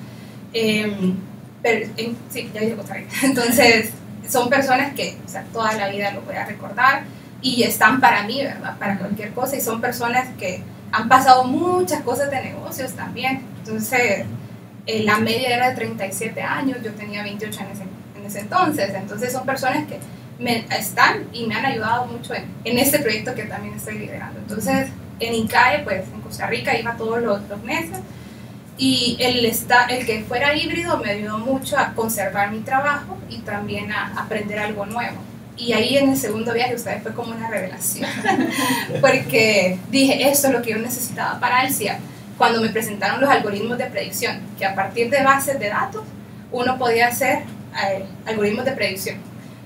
em, 0.54 1.16
pero 1.62 1.86
en- 1.98 2.16
sí, 2.30 2.50
ya 2.54 2.60
dije 2.62 2.74
Costa 2.76 2.94
Rica. 2.94 3.10
Entonces, 3.22 3.90
son 4.26 4.48
personas 4.48 4.94
que 4.94 5.18
o 5.24 5.28
sea, 5.28 5.44
toda 5.52 5.74
la 5.74 5.88
vida 5.88 6.12
lo 6.12 6.22
voy 6.22 6.36
a 6.36 6.46
recordar 6.46 7.02
y 7.42 7.62
están 7.62 8.00
para 8.00 8.22
mí, 8.22 8.42
¿verdad? 8.42 8.78
Para 8.78 8.96
cualquier 8.98 9.32
cosa 9.32 9.54
y 9.56 9.60
son 9.60 9.80
personas 9.82 10.28
que 10.38 10.62
han 10.92 11.08
pasado 11.08 11.44
muchas 11.44 12.00
cosas 12.02 12.30
de 12.30 12.40
negocios 12.42 12.92
también. 12.92 13.42
Entonces, 13.58 14.24
eh, 14.86 15.02
la 15.04 15.18
media 15.18 15.54
era 15.56 15.68
de 15.70 15.74
37 15.74 16.40
años, 16.40 16.78
yo 16.82 16.92
tenía 16.94 17.22
28 17.22 17.60
en 17.60 17.66
ese, 17.70 17.82
en 18.18 18.24
ese 18.26 18.40
entonces, 18.40 18.94
entonces 18.94 19.30
son 19.32 19.44
personas 19.44 19.86
que 19.86 19.98
me 20.38 20.64
están 20.76 21.24
y 21.34 21.44
me 21.46 21.54
han 21.54 21.66
ayudado 21.66 22.06
mucho 22.06 22.32
en, 22.34 22.44
en 22.64 22.78
este 22.78 22.98
proyecto 22.98 23.34
que 23.34 23.44
también 23.44 23.74
estoy 23.74 23.98
liderando. 23.98 24.38
Entonces, 24.40 24.88
en 25.26 25.34
INCAE, 25.34 25.80
pues 25.84 26.02
en 26.12 26.20
Costa 26.20 26.46
Rica 26.46 26.76
iba 26.78 26.96
todos 26.96 27.22
los, 27.22 27.42
los 27.48 27.62
meses 27.62 27.98
y 28.78 29.16
el, 29.20 29.44
esta- 29.44 29.86
el 29.86 30.04
que 30.06 30.24
fuera 30.24 30.54
híbrido 30.56 30.98
me 30.98 31.10
ayudó 31.10 31.38
mucho 31.38 31.78
a 31.78 31.92
conservar 31.94 32.50
mi 32.50 32.60
trabajo 32.60 33.18
y 33.28 33.38
también 33.38 33.92
a 33.92 34.12
aprender 34.20 34.58
algo 34.58 34.86
nuevo. 34.86 35.16
Y 35.56 35.74
ahí 35.74 35.98
en 35.98 36.10
el 36.10 36.16
segundo 36.16 36.52
viaje, 36.54 36.74
ustedes 36.74 37.02
fue 37.02 37.12
como 37.12 37.32
una 37.34 37.48
revelación, 37.48 38.08
porque 39.00 39.78
dije, 39.90 40.28
esto 40.28 40.48
es 40.48 40.52
lo 40.54 40.62
que 40.62 40.70
yo 40.70 40.78
necesitaba 40.78 41.38
para 41.38 41.60
Alcia, 41.60 41.98
cuando 42.38 42.60
me 42.60 42.70
presentaron 42.70 43.20
los 43.20 43.30
algoritmos 43.30 43.78
de 43.78 43.86
predicción, 43.86 44.40
que 44.58 44.64
a 44.64 44.74
partir 44.74 45.10
de 45.10 45.22
bases 45.22 45.58
de 45.60 45.68
datos 45.68 46.02
uno 46.50 46.78
podía 46.78 47.08
hacer 47.08 47.40
eh, 47.86 48.04
algoritmos 48.26 48.64
de 48.64 48.72
predicción. 48.72 49.18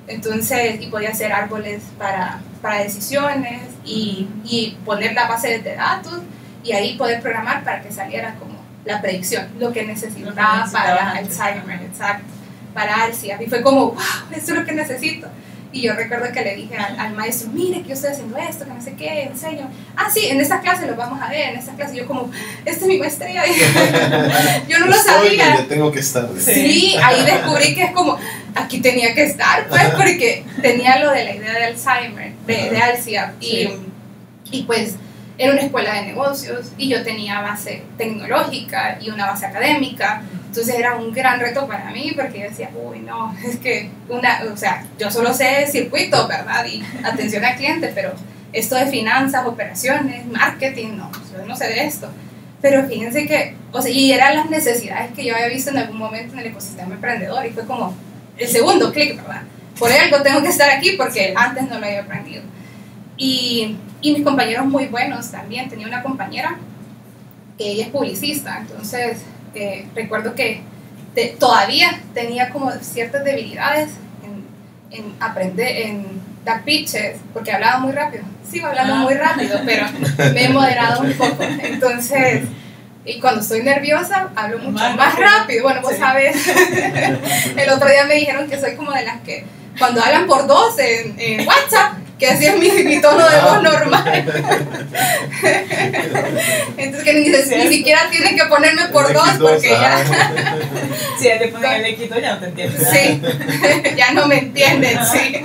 Entonces, 0.09 0.81
y 0.81 0.87
podía 0.87 1.11
hacer 1.11 1.33
árboles 1.33 1.83
para, 1.99 2.41
para 2.63 2.83
decisiones 2.83 3.63
y, 3.85 4.29
y 4.45 4.79
poner 4.85 5.15
la 5.15 5.27
base 5.27 5.59
de 5.59 5.75
datos 5.75 6.21
y 6.63 6.73
ahí 6.73 6.97
poder 6.97 7.21
programar 7.21 7.65
para 7.65 7.83
que 7.83 7.93
saliera 7.93 8.35
como 8.35 8.57
la 8.85 9.01
predicción, 9.01 9.49
lo 9.59 9.73
que 9.73 9.85
necesitaba, 9.85 10.67
para 10.71 11.13
antes. 11.13 11.39
Alzheimer, 11.41 11.83
exacto, 11.83 12.25
para 12.73 13.03
Alzheimer. 13.03 13.43
Y 13.43 13.51
fue 13.51 13.63
como, 13.63 13.91
wow, 13.91 13.99
esto 14.31 14.53
es 14.53 14.59
lo 14.59 14.65
que 14.65 14.73
necesito. 14.73 15.29
Y 15.77 15.83
yo 15.83 15.93
recuerdo 15.93 16.33
que 16.33 16.41
le 16.41 16.57
dije 16.57 16.75
al, 16.75 16.99
al 16.99 17.13
maestro, 17.13 17.51
mire 17.53 17.83
que 17.83 17.89
yo 17.89 17.95
estoy 17.95 18.13
haciendo 18.13 18.39
esto, 18.39 18.65
que 18.65 18.71
no 18.73 18.81
sé 18.81 18.95
qué, 18.95 19.25
enseño. 19.25 19.69
Ah, 19.95 20.09
sí, 20.13 20.27
en 20.27 20.41
esta 20.41 20.61
clase 20.61 20.87
lo 20.87 20.97
vamos 20.97 21.21
a 21.21 21.29
ver, 21.29 21.51
en 21.51 21.57
esta 21.59 21.73
clase. 21.75 21.95
Yo 21.97 22.07
como, 22.07 22.31
esta 22.65 22.81
es 22.85 22.87
mi 22.87 22.97
maestría. 22.99 23.43
yo 24.69 24.79
no 24.79 24.87
lo 24.87 24.95
Estoy 24.97 25.13
sabía. 25.13 25.49
donde 25.49 25.63
tengo 25.65 25.93
que 25.93 26.01
estar. 26.01 26.29
Sí. 26.39 26.55
Sí, 26.55 26.97
ahí 27.05 27.25
descubrí 27.27 27.75
que 27.75 27.83
es 27.85 27.91
como, 27.93 28.17
aquí 28.55 28.81
tenía 28.81 29.15
que 29.15 29.25
estar, 29.25 29.67
pues, 29.69 29.83
porque 29.97 30.45
tenía 30.63 30.99
lo 30.99 31.11
de 31.11 31.25
la 31.25 31.35
idea 31.35 31.53
de 31.53 31.65
Alzheimer, 31.67 32.33
de, 32.47 32.71
de 32.71 32.79
Alzheimer, 32.79 33.35
y, 33.41 33.47
Sí. 33.47 33.69
y 34.53 34.63
pues 34.63 34.95
era 35.39 35.53
una 35.53 35.61
escuela 35.61 35.93
de 35.93 36.03
negocios 36.07 36.69
y 36.79 36.89
yo 36.89 37.03
tenía 37.03 37.41
base 37.43 37.83
tecnológica 37.99 38.97
y 39.01 39.11
una 39.11 39.27
base 39.27 39.45
académica, 39.45 40.23
entonces 40.57 40.79
era 40.79 40.97
un 40.97 41.13
gran 41.13 41.39
reto 41.39 41.67
para 41.67 41.91
mí 41.91 42.15
porque 42.17 42.39
yo 42.39 42.49
decía, 42.49 42.71
uy, 42.75 43.01
no, 43.01 43.37
es 43.47 43.57
que 43.57 43.91
una, 44.09 44.41
o 44.51 44.57
sea, 44.57 44.87
yo 44.99 45.11
solo 45.11 45.35
sé 45.35 45.67
circuito, 45.67 46.27
¿verdad? 46.27 46.65
Y 46.65 46.83
atención 47.05 47.45
al 47.45 47.57
cliente, 47.57 47.93
pero 47.95 48.15
esto 48.55 48.75
de 48.75 48.87
finanzas, 48.87 49.47
operaciones, 49.47 50.25
marketing, 50.27 50.97
no, 50.97 51.13
yo 51.31 51.45
no 51.45 51.55
sé 51.55 51.67
de 51.67 51.85
esto. 51.85 52.09
Pero 52.63 52.89
fíjense 52.89 53.27
que, 53.27 53.55
o 53.71 53.83
sea, 53.83 53.91
y 53.91 54.13
eran 54.13 54.35
las 54.35 54.49
necesidades 54.49 55.13
que 55.13 55.27
yo 55.27 55.35
había 55.35 55.49
visto 55.49 55.69
en 55.71 55.77
algún 55.77 55.99
momento 55.99 56.33
en 56.33 56.39
el 56.39 56.47
ecosistema 56.47 56.95
emprendedor 56.95 57.45
y 57.45 57.51
fue 57.51 57.67
como, 57.67 57.95
el 58.39 58.49
segundo 58.49 58.91
clic, 58.93 59.17
¿verdad? 59.17 59.43
Por 59.79 59.93
algo 59.93 60.23
tengo 60.23 60.41
que 60.41 60.49
estar 60.49 60.71
aquí 60.71 60.93
porque 60.93 61.35
antes 61.37 61.69
no 61.69 61.79
lo 61.79 61.85
había 61.85 62.01
aprendido. 62.01 62.43
Y, 63.19 63.77
y 64.01 64.15
mis 64.15 64.25
compañeros 64.25 64.65
muy 64.65 64.87
buenos 64.87 65.31
también. 65.31 65.69
Tenía 65.69 65.87
una 65.87 66.03
compañera 66.03 66.57
que 67.59 67.73
ella 67.73 67.85
es 67.85 67.91
publicista, 67.91 68.59
entonces 68.61 69.19
recuerdo 69.95 70.35
que 70.35 70.63
todavía 71.39 72.01
tenía 72.15 72.51
como 72.51 72.71
ciertas 72.73 73.25
debilidades 73.25 73.89
en, 74.23 74.99
en, 74.99 75.15
aprender, 75.21 75.77
en 75.87 76.07
dar 76.45 76.63
pitches, 76.63 77.17
porque 77.33 77.53
hablaba 77.53 77.79
muy 77.79 77.93
rápido. 77.93 78.23
Sigo 78.49 78.67
hablando 78.69 78.95
Ah. 78.95 78.99
muy 78.99 79.15
rápido, 79.15 79.59
pero 79.65 79.87
me 80.35 80.45
he 80.45 80.49
moderado 80.49 81.01
un 81.03 81.13
poco. 81.15 81.43
Entonces, 81.43 82.43
y 83.05 83.19
cuando 83.21 83.41
estoy 83.41 83.63
nerviosa, 83.63 84.31
hablo 84.37 84.59
mucho 84.59 84.83
Más 84.97 85.19
rápido. 85.19 85.63
Bueno, 85.65 85.81
vos 85.81 85.93
Sí. 85.93 85.99
sabes, 85.99 86.37
el 87.57 87.71
otro 87.71 87.89
día 87.89 88.05
me 88.05 88.15
dijeron 88.17 88.49
que 88.49 88.61
soy 88.61 88.77
como 88.77 88.93
de 88.93 89.05
las 89.05 89.21
que 89.23 89.45
cuando 89.79 90.03
hablan 90.03 90.27
por 90.27 90.47
dos 90.47 90.79
en, 90.79 91.19
en 91.19 91.47
WhatsApp, 91.47 91.95
que 92.19 92.29
así 92.29 92.47
es 92.47 92.59
mi, 92.59 92.71
mi 92.85 93.01
tono 93.01 93.29
de 93.29 93.41
voz 93.41 93.63
normal. 93.63 94.07
Entonces 96.77 97.05
que 97.05 97.13
ni, 97.13 97.29
ni 97.29 97.69
siquiera 97.69 98.09
tienen 98.11 98.35
que 98.37 98.45
ponerme 98.47 98.87
por 98.87 99.13
dos 99.13 99.29
porque 99.39 99.69
ya, 99.69 100.03
Si 101.19 101.27
ya 101.27 101.39
te 101.39 101.49
ponen 101.49 101.73
el 101.73 101.85
equipo 101.87 102.15
ya 102.19 102.35
no 102.35 102.41
te 102.41 102.47
entiendes. 102.47 102.83
nada. 102.83 102.95
sí, 102.95 103.23
ya 103.97 104.13
no 104.13 104.27
me 104.27 104.39
entienden, 104.39 104.99
sí. 105.05 105.45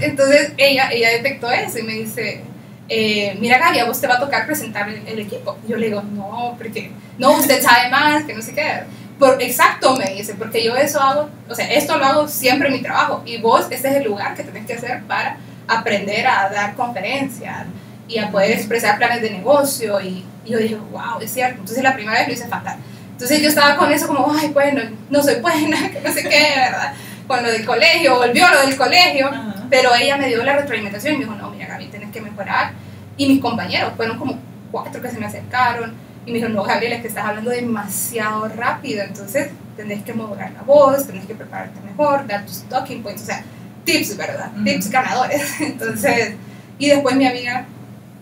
Entonces 0.00 0.52
ella, 0.56 0.90
ella 0.92 1.10
detectó 1.10 1.50
eso 1.50 1.80
y 1.80 1.82
me 1.82 1.94
dice, 1.94 2.44
eh, 2.88 3.36
mira 3.40 3.58
Gaby, 3.58 3.80
a 3.80 3.86
vos 3.86 4.00
te 4.00 4.06
va 4.06 4.14
a 4.14 4.20
tocar 4.20 4.46
presentar 4.46 4.88
el, 4.88 5.02
el 5.08 5.18
equipo. 5.18 5.58
Yo 5.66 5.76
le 5.76 5.86
digo, 5.86 6.02
no, 6.02 6.54
porque 6.56 6.92
no, 7.18 7.32
usted 7.32 7.60
sabe 7.60 7.90
más, 7.90 8.22
que 8.24 8.34
no 8.34 8.42
sé 8.42 8.54
qué. 8.54 8.84
Por, 9.18 9.42
exacto, 9.42 9.96
me 9.96 10.14
dice, 10.14 10.34
porque 10.34 10.62
yo 10.62 10.76
eso 10.76 11.00
hago, 11.00 11.28
o 11.48 11.54
sea, 11.54 11.72
esto 11.72 11.96
lo 11.96 12.04
hago 12.04 12.28
siempre 12.28 12.68
en 12.68 12.74
mi 12.74 12.82
trabajo 12.82 13.22
y 13.24 13.38
vos, 13.38 13.62
este 13.70 13.88
es 13.88 13.96
el 13.96 14.04
lugar 14.04 14.36
que 14.36 14.44
tenés 14.44 14.66
que 14.66 14.74
hacer 14.74 15.02
para 15.04 15.38
aprender 15.68 16.26
a 16.26 16.48
dar 16.48 16.74
conferencias 16.74 17.66
y 18.08 18.18
a 18.18 18.30
poder 18.30 18.52
expresar 18.52 18.98
planes 18.98 19.22
de 19.22 19.30
negocio 19.30 20.00
y, 20.00 20.24
y 20.44 20.50
yo 20.50 20.58
dije, 20.58 20.76
wow, 20.92 21.20
es 21.20 21.32
cierto. 21.32 21.60
Entonces 21.60 21.82
la 21.82 21.94
primera 21.94 22.18
vez 22.18 22.28
lo 22.28 22.34
hice 22.34 22.48
fatal. 22.48 22.78
Entonces 23.12 23.40
yo 23.40 23.48
estaba 23.48 23.76
con 23.76 23.90
eso 23.90 24.06
como, 24.06 24.30
ay, 24.30 24.48
bueno, 24.48 24.82
no 25.08 25.22
soy 25.22 25.36
buena, 25.36 25.90
que 25.92 26.00
no 26.00 26.12
sé 26.12 26.22
qué, 26.22 26.52
¿verdad? 26.54 26.92
Con 27.26 27.42
lo 27.42 27.50
del 27.50 27.64
colegio, 27.64 28.16
volvió 28.16 28.48
lo 28.48 28.60
del 28.60 28.76
colegio, 28.76 29.28
Ajá. 29.28 29.64
pero 29.70 29.94
ella 29.94 30.16
me 30.16 30.28
dio 30.28 30.44
la 30.44 30.56
retroalimentación 30.56 31.14
y 31.14 31.18
me 31.18 31.24
dijo, 31.24 31.36
no, 31.36 31.50
mira 31.50 31.66
Gaby, 31.66 31.86
tienes 31.86 32.10
que 32.12 32.20
mejorar. 32.20 32.72
Y 33.16 33.26
mis 33.26 33.40
compañeros, 33.40 33.92
fueron 33.96 34.18
como 34.18 34.38
cuatro 34.70 35.00
que 35.00 35.10
se 35.10 35.18
me 35.18 35.26
acercaron 35.26 35.94
y 36.26 36.30
me 36.30 36.34
dijeron, 36.34 36.54
no, 36.54 36.62
Gabriela, 36.62 36.96
es 36.96 37.02
que 37.02 37.08
estás 37.08 37.24
hablando 37.24 37.50
demasiado 37.50 38.48
rápido, 38.48 39.02
entonces 39.02 39.48
tenés 39.76 40.02
que 40.04 40.12
modular 40.12 40.50
la 40.52 40.62
voz, 40.62 41.06
tenés 41.06 41.24
que 41.24 41.34
prepararte 41.34 41.80
mejor, 41.80 42.26
dar 42.26 42.44
tus 42.44 42.62
talking 42.64 43.02
points, 43.02 43.22
o 43.22 43.26
sea, 43.26 43.44
tips, 43.86 44.16
¿verdad? 44.18 44.50
Ujú. 44.54 44.64
Tips 44.64 44.90
ganadores. 44.90 45.42
Entonces, 45.60 46.34
y 46.78 46.88
después 46.90 47.16
mi 47.16 47.26
amiga 47.26 47.64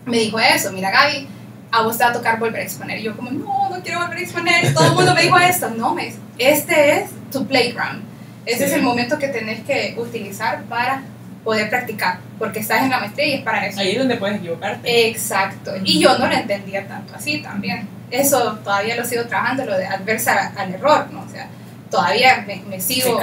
me 0.05 0.19
dijo 0.19 0.39
eso, 0.39 0.71
mira 0.71 0.91
Gaby, 0.91 1.27
a 1.71 1.81
vos 1.81 1.97
te 1.97 2.03
va 2.05 2.11
a 2.11 2.13
tocar 2.13 2.39
volver 2.39 2.61
a 2.61 2.63
exponer. 2.63 2.99
Y 2.99 3.03
yo 3.03 3.15
como, 3.17 3.31
no, 3.31 3.69
no 3.69 3.81
quiero 3.83 3.99
volver 3.99 4.19
a 4.19 4.21
exponer. 4.21 4.73
Todo 4.73 4.87
el 4.87 4.93
mundo 4.93 5.13
me 5.13 5.23
dijo 5.23 5.37
esto. 5.37 5.69
No, 5.71 5.93
me 5.93 6.13
este 6.37 6.99
es 6.99 7.09
tu 7.31 7.45
playground. 7.45 8.03
Este 8.45 8.59
Sí. 8.65 8.71
es 8.71 8.73
el 8.73 8.83
momento 8.83 9.17
que 9.17 9.27
tenés 9.27 9.61
que 9.65 9.95
utilizar 9.97 10.63
para 10.65 11.01
poder 11.43 11.69
practicar, 11.69 12.19
porque 12.39 12.59
estás 12.59 12.81
en 12.83 12.89
la 12.89 12.99
maestría 12.99 13.27
y 13.27 13.33
es 13.35 13.41
para 13.41 13.65
eso. 13.67 13.79
Ahí 13.79 13.91
es 13.91 13.99
donde 13.99 14.15
puedes 14.17 14.37
equivocarte. 14.37 15.07
Exacto. 15.09 15.73
Y 15.83 15.99
yo 15.99 16.17
no 16.17 16.27
lo 16.27 16.33
entendía 16.33 16.87
tanto 16.87 17.13
así 17.15 17.39
también. 17.41 17.87
Eso 18.11 18.59
todavía 18.63 18.95
lo 18.95 19.03
sigo 19.05 19.25
trabajando, 19.25 19.65
lo 19.65 19.77
de 19.77 19.85
adversa 19.85 20.53
al 20.55 20.73
error, 20.73 21.07
¿no? 21.11 21.21
O 21.21 21.29
sea, 21.29 21.47
todavía 21.89 22.43
me, 22.45 22.61
me 22.67 22.79
sigo... 22.79 23.19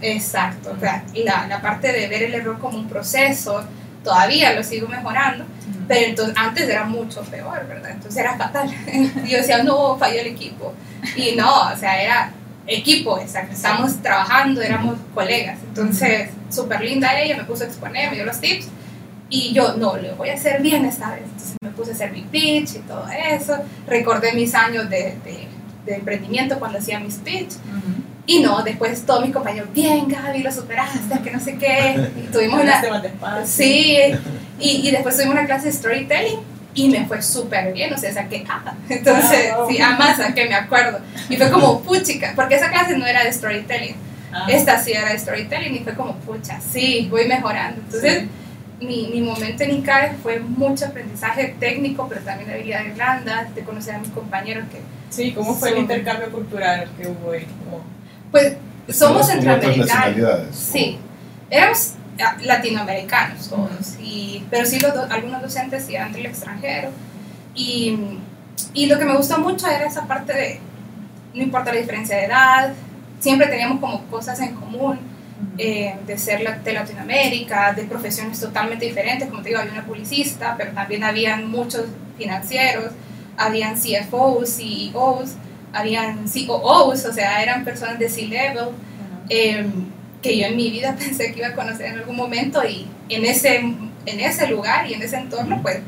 Exacto. 0.00 0.74
O 0.76 0.80
sea, 0.80 1.04
la, 1.14 1.46
la 1.46 1.60
parte 1.60 1.92
de 1.92 2.08
ver 2.08 2.24
el 2.24 2.34
error 2.34 2.58
como 2.58 2.78
un 2.78 2.88
proceso, 2.88 3.64
todavía 4.02 4.52
lo 4.52 4.62
sigo 4.62 4.88
mejorando. 4.88 5.44
Pero 5.88 6.06
entonces, 6.08 6.34
antes 6.36 6.68
era 6.68 6.84
mucho 6.84 7.22
peor, 7.22 7.66
¿verdad? 7.66 7.90
Entonces 7.90 8.20
era 8.20 8.36
fatal. 8.36 8.72
Y 9.24 9.28
yo 9.30 9.38
decía, 9.38 9.62
no, 9.62 9.96
falló 9.98 10.20
el 10.20 10.28
equipo. 10.28 10.72
Y 11.16 11.32
no, 11.36 11.68
o 11.72 11.76
sea, 11.76 12.00
era 12.02 12.30
equipo, 12.66 13.18
exacto. 13.18 13.54
Estábamos 13.54 14.00
trabajando, 14.02 14.62
éramos 14.62 14.96
colegas. 15.12 15.58
Entonces, 15.68 16.30
súper 16.50 16.80
linda 16.82 17.18
ella, 17.20 17.36
me 17.36 17.44
puso 17.44 17.64
a 17.64 17.66
exponer, 17.66 18.10
me 18.10 18.16
dio 18.16 18.24
los 18.24 18.40
tips. 18.40 18.68
Y 19.30 19.52
yo, 19.52 19.74
no, 19.76 19.96
lo 19.96 20.14
voy 20.16 20.28
a 20.28 20.34
hacer 20.34 20.62
bien 20.62 20.84
esta 20.84 21.10
vez. 21.10 21.22
Entonces 21.24 21.56
me 21.60 21.70
puse 21.70 21.90
a 21.90 21.94
hacer 21.94 22.12
mi 22.12 22.22
pitch 22.22 22.76
y 22.76 22.78
todo 22.80 23.06
eso. 23.08 23.58
Recordé 23.86 24.32
mis 24.32 24.54
años 24.54 24.88
de, 24.88 25.16
de, 25.24 25.48
de 25.84 25.96
emprendimiento 25.96 26.58
cuando 26.58 26.78
hacía 26.78 26.98
mis 27.00 27.16
pitch. 27.16 27.52
Ujú. 27.52 28.02
Y 28.26 28.40
no, 28.40 28.62
después 28.62 29.04
todos 29.04 29.22
mis 29.22 29.34
compañeros, 29.34 29.68
bien 29.74 30.08
Gaby, 30.08 30.42
lo 30.42 30.50
superaste, 30.50 31.20
que 31.22 31.30
no 31.30 31.40
sé 31.40 31.56
qué. 31.56 32.08
Y 32.16 32.26
tuvimos 32.32 32.60
una. 32.62 32.82
Sí, 33.44 33.98
y, 34.58 34.88
y 34.88 34.90
después 34.90 35.14
tuvimos 35.16 35.34
una 35.34 35.46
clase 35.46 35.66
de 35.66 35.72
storytelling 35.72 36.38
y 36.74 36.88
me 36.88 37.04
fue 37.06 37.22
súper 37.22 37.72
bien, 37.72 37.92
o 37.92 37.98
sea, 37.98 38.12
saqué 38.12 38.44
A. 38.48 38.74
Entonces, 38.88 39.50
Ah, 39.52 39.66
sí, 39.68 39.80
A 39.80 39.90
más 39.90 40.16
saqué, 40.16 40.48
me 40.48 40.54
acuerdo. 40.54 41.00
Y 41.28 41.36
fue 41.36 41.50
como, 41.50 41.80
puchica, 41.84 42.32
porque 42.34 42.56
esa 42.56 42.70
clase 42.70 42.96
no 42.96 43.06
era 43.06 43.24
de 43.24 43.32
storytelling, 43.32 43.96
Ah, 44.36 44.46
esta 44.48 44.82
sí 44.82 44.90
era 44.90 45.12
de 45.12 45.18
storytelling 45.18 45.76
y 45.76 45.78
fue 45.80 45.94
como, 45.94 46.16
pucha, 46.16 46.58
sí, 46.60 47.06
voy 47.08 47.28
mejorando. 47.28 47.80
Entonces, 47.82 48.24
sí. 48.80 48.84
mi, 48.84 49.06
mi 49.12 49.20
momento 49.20 49.62
en 49.62 49.76
ICAE 49.76 50.14
fue 50.20 50.40
mucho 50.40 50.86
aprendizaje 50.86 51.54
técnico, 51.60 52.08
pero 52.08 52.20
también 52.22 52.48
de 52.48 52.54
habilidades 52.56 52.96
blandas, 52.96 53.54
de 53.54 53.62
conocer 53.62 53.94
a 53.94 53.98
mis 53.98 54.08
compañeros 54.08 54.64
que, 54.72 54.80
Sí, 55.14 55.32
¿cómo 55.32 55.54
fue 55.54 55.70
el 55.70 55.78
intercambio 55.78 56.30
cultural 56.30 56.88
que 56.98 57.06
hubo 57.08 57.32
ahí? 57.32 57.46
Pues, 58.30 58.56
somos 58.90 59.26
centroamericanos. 59.26 59.86
Sí, 60.56 60.98
éramos 61.50 61.92
ah, 62.20 62.36
latinoamericanos 62.42 63.48
todos, 63.48 63.96
y, 64.00 64.44
pero 64.50 64.66
sí 64.66 64.78
los 64.80 64.92
do- 64.94 65.06
algunos 65.10 65.40
docentes 65.42 65.84
sí 65.86 65.94
eran 65.94 66.12
del 66.12 66.26
extranjero. 66.26 66.90
Y, 67.54 68.18
y 68.72 68.86
lo 68.86 68.98
que 68.98 69.04
me 69.04 69.16
gustó 69.16 69.38
mucho 69.38 69.68
era 69.68 69.86
esa 69.86 70.06
parte 70.06 70.32
de, 70.32 70.60
no 71.34 71.42
importa 71.42 71.72
la 71.72 71.80
diferencia 71.80 72.16
de 72.16 72.24
edad, 72.24 72.72
siempre 73.20 73.46
teníamos 73.46 73.80
como 73.80 74.02
cosas 74.06 74.40
en 74.40 74.54
común, 74.56 74.98
eh, 75.58 75.94
de 76.06 76.18
ser 76.18 76.40
la- 76.42 76.58
de 76.58 76.72
Latinoamérica, 76.72 77.72
de 77.72 77.84
profesiones 77.84 78.40
totalmente 78.40 78.84
diferentes, 78.86 79.28
como 79.28 79.42
te 79.42 79.50
digo, 79.50 79.60
había 79.60 79.72
una 79.72 79.84
publicista, 79.86 80.54
pero 80.58 80.72
también 80.72 81.04
habían 81.04 81.48
muchos 81.50 81.84
financieros, 82.18 82.90
habían 83.36 83.74
CFOs, 83.74 84.56
CEOs, 84.56 85.34
habían 85.72 86.24
COOs, 86.24 87.04
o 87.04 87.12
sea, 87.12 87.42
eran 87.42 87.64
personas 87.64 87.98
de 87.98 88.08
C-level 88.08 88.68
eh, 89.28 89.66
que 90.22 90.38
yo 90.38 90.46
en 90.46 90.56
mi 90.56 90.70
vida 90.70 90.96
pensé 90.98 91.32
que 91.32 91.40
iba 91.40 91.48
a 91.48 91.54
conocer 91.54 91.86
en 91.86 91.98
algún 91.98 92.16
momento 92.16 92.62
y 92.64 92.86
en 93.08 93.24
ese, 93.24 93.56
en 93.56 94.20
ese 94.20 94.48
lugar 94.48 94.88
y 94.88 94.94
en 94.94 95.02
ese 95.02 95.16
entorno, 95.16 95.60
pues 95.62 95.80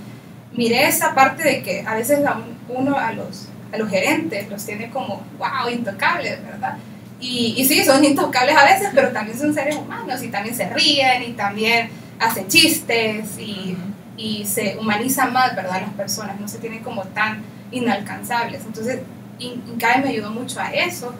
miré 0.53 0.87
esa 0.89 1.15
parte 1.15 1.43
de 1.43 1.63
que 1.63 1.85
a 1.87 1.95
veces 1.95 2.21
uno 2.69 2.99
a 2.99 3.13
los, 3.13 3.49
a 3.73 3.77
los 3.77 3.89
gerentes 3.89 4.49
los 4.49 4.65
tiene 4.65 4.91
como, 4.91 5.23
wow, 5.39 5.71
intocables, 5.73 6.43
¿verdad? 6.45 6.77
Y, 7.21 7.55
y 7.57 7.65
sí, 7.65 7.83
son 7.85 8.05
intocables 8.05 8.57
a 8.57 8.65
veces, 8.65 8.89
pero 8.95 9.11
también 9.11 9.39
son 9.39 9.55
seres 9.55 9.77
humanos 9.77 10.23
y 10.23 10.29
también 10.29 10.55
se 10.55 10.69
ríen 10.69 11.23
y 11.23 11.33
también 11.33 11.89
hacen 12.19 12.49
chistes 12.49 13.39
y, 13.39 13.77
y 14.17 14.45
se 14.47 14.77
humanizan 14.81 15.33
más, 15.33 15.55
¿verdad? 15.55 15.81
Las 15.83 15.91
personas 15.95 16.41
no 16.41 16.49
se 16.49 16.59
tienen 16.59 16.83
como 16.83 17.03
tan 17.05 17.43
inalcanzables. 17.71 18.65
Entonces, 18.65 19.01
In- 19.39 19.63
INCAE 19.69 20.01
me 20.03 20.09
ayudó 20.11 20.31
mucho 20.31 20.61
a 20.61 20.71
eso 20.73 21.13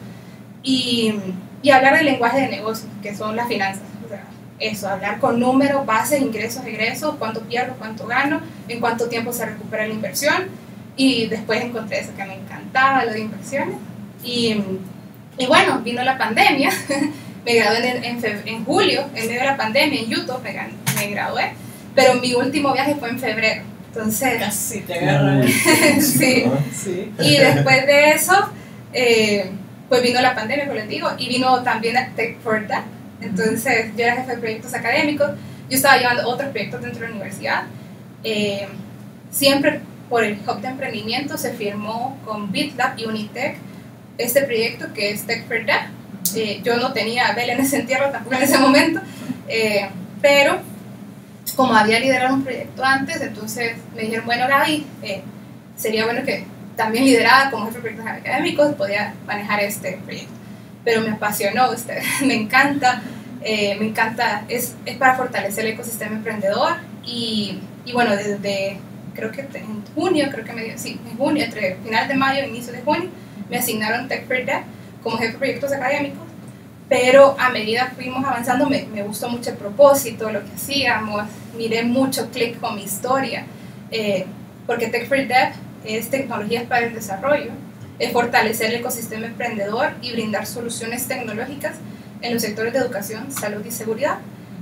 y, 0.63 1.13
y 1.61 1.69
hablar 1.69 1.95
del 1.97 2.05
lenguaje 2.05 2.41
de 2.41 2.49
negocios, 2.49 2.89
que 3.01 3.15
son 3.15 3.35
las 3.35 3.47
finanzas. 3.47 3.83
O 4.05 4.09
sea, 4.09 4.23
eso, 4.59 4.89
hablar 4.89 5.19
con 5.19 5.39
números, 5.39 5.85
bases, 5.85 6.21
ingresos, 6.21 6.65
egresos, 6.65 7.15
cuánto 7.19 7.41
pierdo, 7.41 7.75
cuánto 7.77 8.07
gano, 8.07 8.41
en 8.67 8.79
cuánto 8.79 9.07
tiempo 9.07 9.31
se 9.31 9.45
recupera 9.45 9.87
la 9.87 9.93
inversión. 9.93 10.45
Y 10.95 11.27
después 11.27 11.63
encontré 11.63 11.99
eso 11.99 12.11
que 12.17 12.25
me 12.25 12.33
encantaba, 12.33 13.05
lo 13.05 13.11
de 13.13 13.19
inversiones. 13.19 13.75
Y, 14.23 14.55
y 15.37 15.45
bueno, 15.45 15.79
vino 15.81 16.01
la 16.03 16.17
pandemia. 16.17 16.71
me 17.45 17.53
gradué 17.53 17.97
en, 17.97 18.03
en, 18.03 18.47
en 18.47 18.65
julio, 18.65 19.01
en 19.13 19.27
medio 19.27 19.39
de 19.41 19.45
la 19.45 19.55
pandemia, 19.57 20.01
en 20.01 20.09
YouTube 20.09 20.41
me, 20.43 20.53
me 20.95 21.07
gradué. 21.11 21.53
Pero 21.97 22.13
mi 22.21 22.31
último 22.35 22.73
viaje 22.73 22.93
fue 22.93 23.09
en 23.09 23.17
febrero. 23.17 23.63
Entonces, 23.87 24.37
Casi 24.37 24.81
te 24.81 24.93
sí. 25.99 26.45
Sí. 26.71 27.11
Y 27.19 27.37
después 27.37 27.87
de 27.87 28.11
eso, 28.11 28.51
eh, 28.93 29.49
pues 29.89 30.03
vino 30.03 30.21
la 30.21 30.35
pandemia, 30.35 30.67
como 30.67 30.77
les 30.77 30.87
digo, 30.87 31.09
y 31.17 31.27
vino 31.27 31.63
también 31.63 31.97
Tech 32.15 32.39
for 32.41 32.67
That. 32.67 32.83
Entonces, 33.19 33.87
yo 33.97 34.03
era 34.03 34.17
jefe 34.17 34.35
de 34.35 34.37
proyectos 34.37 34.75
académicos, 34.75 35.31
yo 35.71 35.75
estaba 35.75 35.97
llevando 35.97 36.29
otros 36.29 36.51
proyectos 36.51 36.83
dentro 36.83 37.01
de 37.01 37.07
la 37.07 37.15
universidad. 37.15 37.63
Eh, 38.23 38.67
siempre 39.31 39.81
por 40.07 40.23
el 40.23 40.37
Hub 40.47 40.61
de 40.61 40.67
Emprendimiento 40.67 41.35
se 41.35 41.53
firmó 41.53 42.19
con 42.25 42.51
BitLab 42.51 42.99
y 42.99 43.05
Unitech 43.05 43.57
este 44.19 44.43
proyecto 44.43 44.93
que 44.93 45.09
es 45.09 45.23
Tech 45.25 45.47
for 45.47 45.65
That. 45.65 45.87
Eh, 46.35 46.61
yo 46.63 46.77
no 46.77 46.93
tenía 46.93 47.31
Bel 47.33 47.49
en 47.49 47.59
ese 47.59 47.77
entierro 47.77 48.11
tampoco 48.11 48.35
en 48.35 48.43
ese 48.43 48.59
momento, 48.59 49.01
eh, 49.47 49.89
pero 50.21 50.59
como 51.55 51.73
había 51.73 51.99
liderado 51.99 52.35
un 52.35 52.43
proyecto 52.43 52.83
antes, 52.83 53.21
entonces 53.21 53.77
me 53.95 54.03
dijeron, 54.03 54.25
bueno, 54.25 54.47
Gaby, 54.47 54.85
eh, 55.03 55.21
sería 55.75 56.05
bueno 56.05 56.23
que 56.23 56.45
también 56.75 57.05
liderada 57.05 57.49
como 57.49 57.65
jefe 57.65 57.77
de 57.77 57.81
proyectos 57.81 58.07
académicos 58.07 58.75
podía 58.75 59.13
manejar 59.25 59.59
este 59.61 59.99
proyecto. 60.05 60.33
Pero 60.83 61.01
me 61.01 61.11
apasionó, 61.11 61.71
usted, 61.71 62.01
me 62.25 62.35
encanta 62.35 63.01
Eh, 63.41 63.75
me 63.79 63.85
encanta, 63.85 64.43
es, 64.49 64.75
es 64.85 64.97
para 64.97 65.15
fortalecer 65.15 65.65
el 65.65 65.73
ecosistema 65.73 66.15
emprendedor 66.15 66.77
y, 67.05 67.59
y 67.85 67.93
bueno, 67.93 68.15
desde 68.15 68.79
creo 69.13 69.31
que 69.31 69.41
en 69.41 69.83
junio, 69.95 70.27
creo 70.31 70.43
que 70.43 70.53
me 70.53 70.63
dio, 70.63 70.77
sí, 70.77 70.99
en 71.09 71.17
junio, 71.17 71.43
entre 71.45 71.75
final 71.83 72.07
de 72.07 72.15
mayo 72.15 72.41
e 72.41 72.47
inicio 72.47 72.73
de 72.73 72.81
junio, 72.81 73.09
me 73.49 73.57
asignaron 73.57 74.07
Tech 74.07 74.27
for 74.27 74.37
como 75.03 75.17
jefe 75.17 75.31
de 75.31 75.37
proyectos 75.37 75.71
académicos, 75.71 76.26
pero 76.89 77.35
a 77.39 77.49
medida 77.49 77.89
que 77.89 77.95
fuimos 77.95 78.23
avanzando 78.25 78.67
me, 78.69 78.85
me 78.85 79.03
gustó 79.03 79.29
mucho 79.29 79.49
el 79.49 79.57
propósito, 79.57 80.31
lo 80.31 80.43
que 80.43 80.51
hacíamos, 80.55 81.23
miré 81.57 81.83
mucho 81.83 82.29
clic 82.31 82.59
con 82.59 82.75
mi 82.75 82.83
historia, 82.83 83.45
eh, 83.91 84.25
porque 84.65 84.87
Tech 84.87 85.07
for 85.07 85.17
Dev 85.17 85.53
es 85.83 86.09
tecnologías 86.09 86.65
para 86.65 86.85
el 86.85 86.93
desarrollo, 86.93 87.51
es 87.99 88.11
fortalecer 88.11 88.69
el 88.71 88.77
ecosistema 88.77 89.25
emprendedor 89.25 89.91
y 90.01 90.11
brindar 90.11 90.45
soluciones 90.45 91.07
tecnológicas 91.07 91.75
en 92.21 92.33
los 92.33 92.41
sectores 92.41 92.73
de 92.73 92.79
educación, 92.79 93.31
salud 93.31 93.65
y 93.65 93.71
seguridad. 93.71 94.19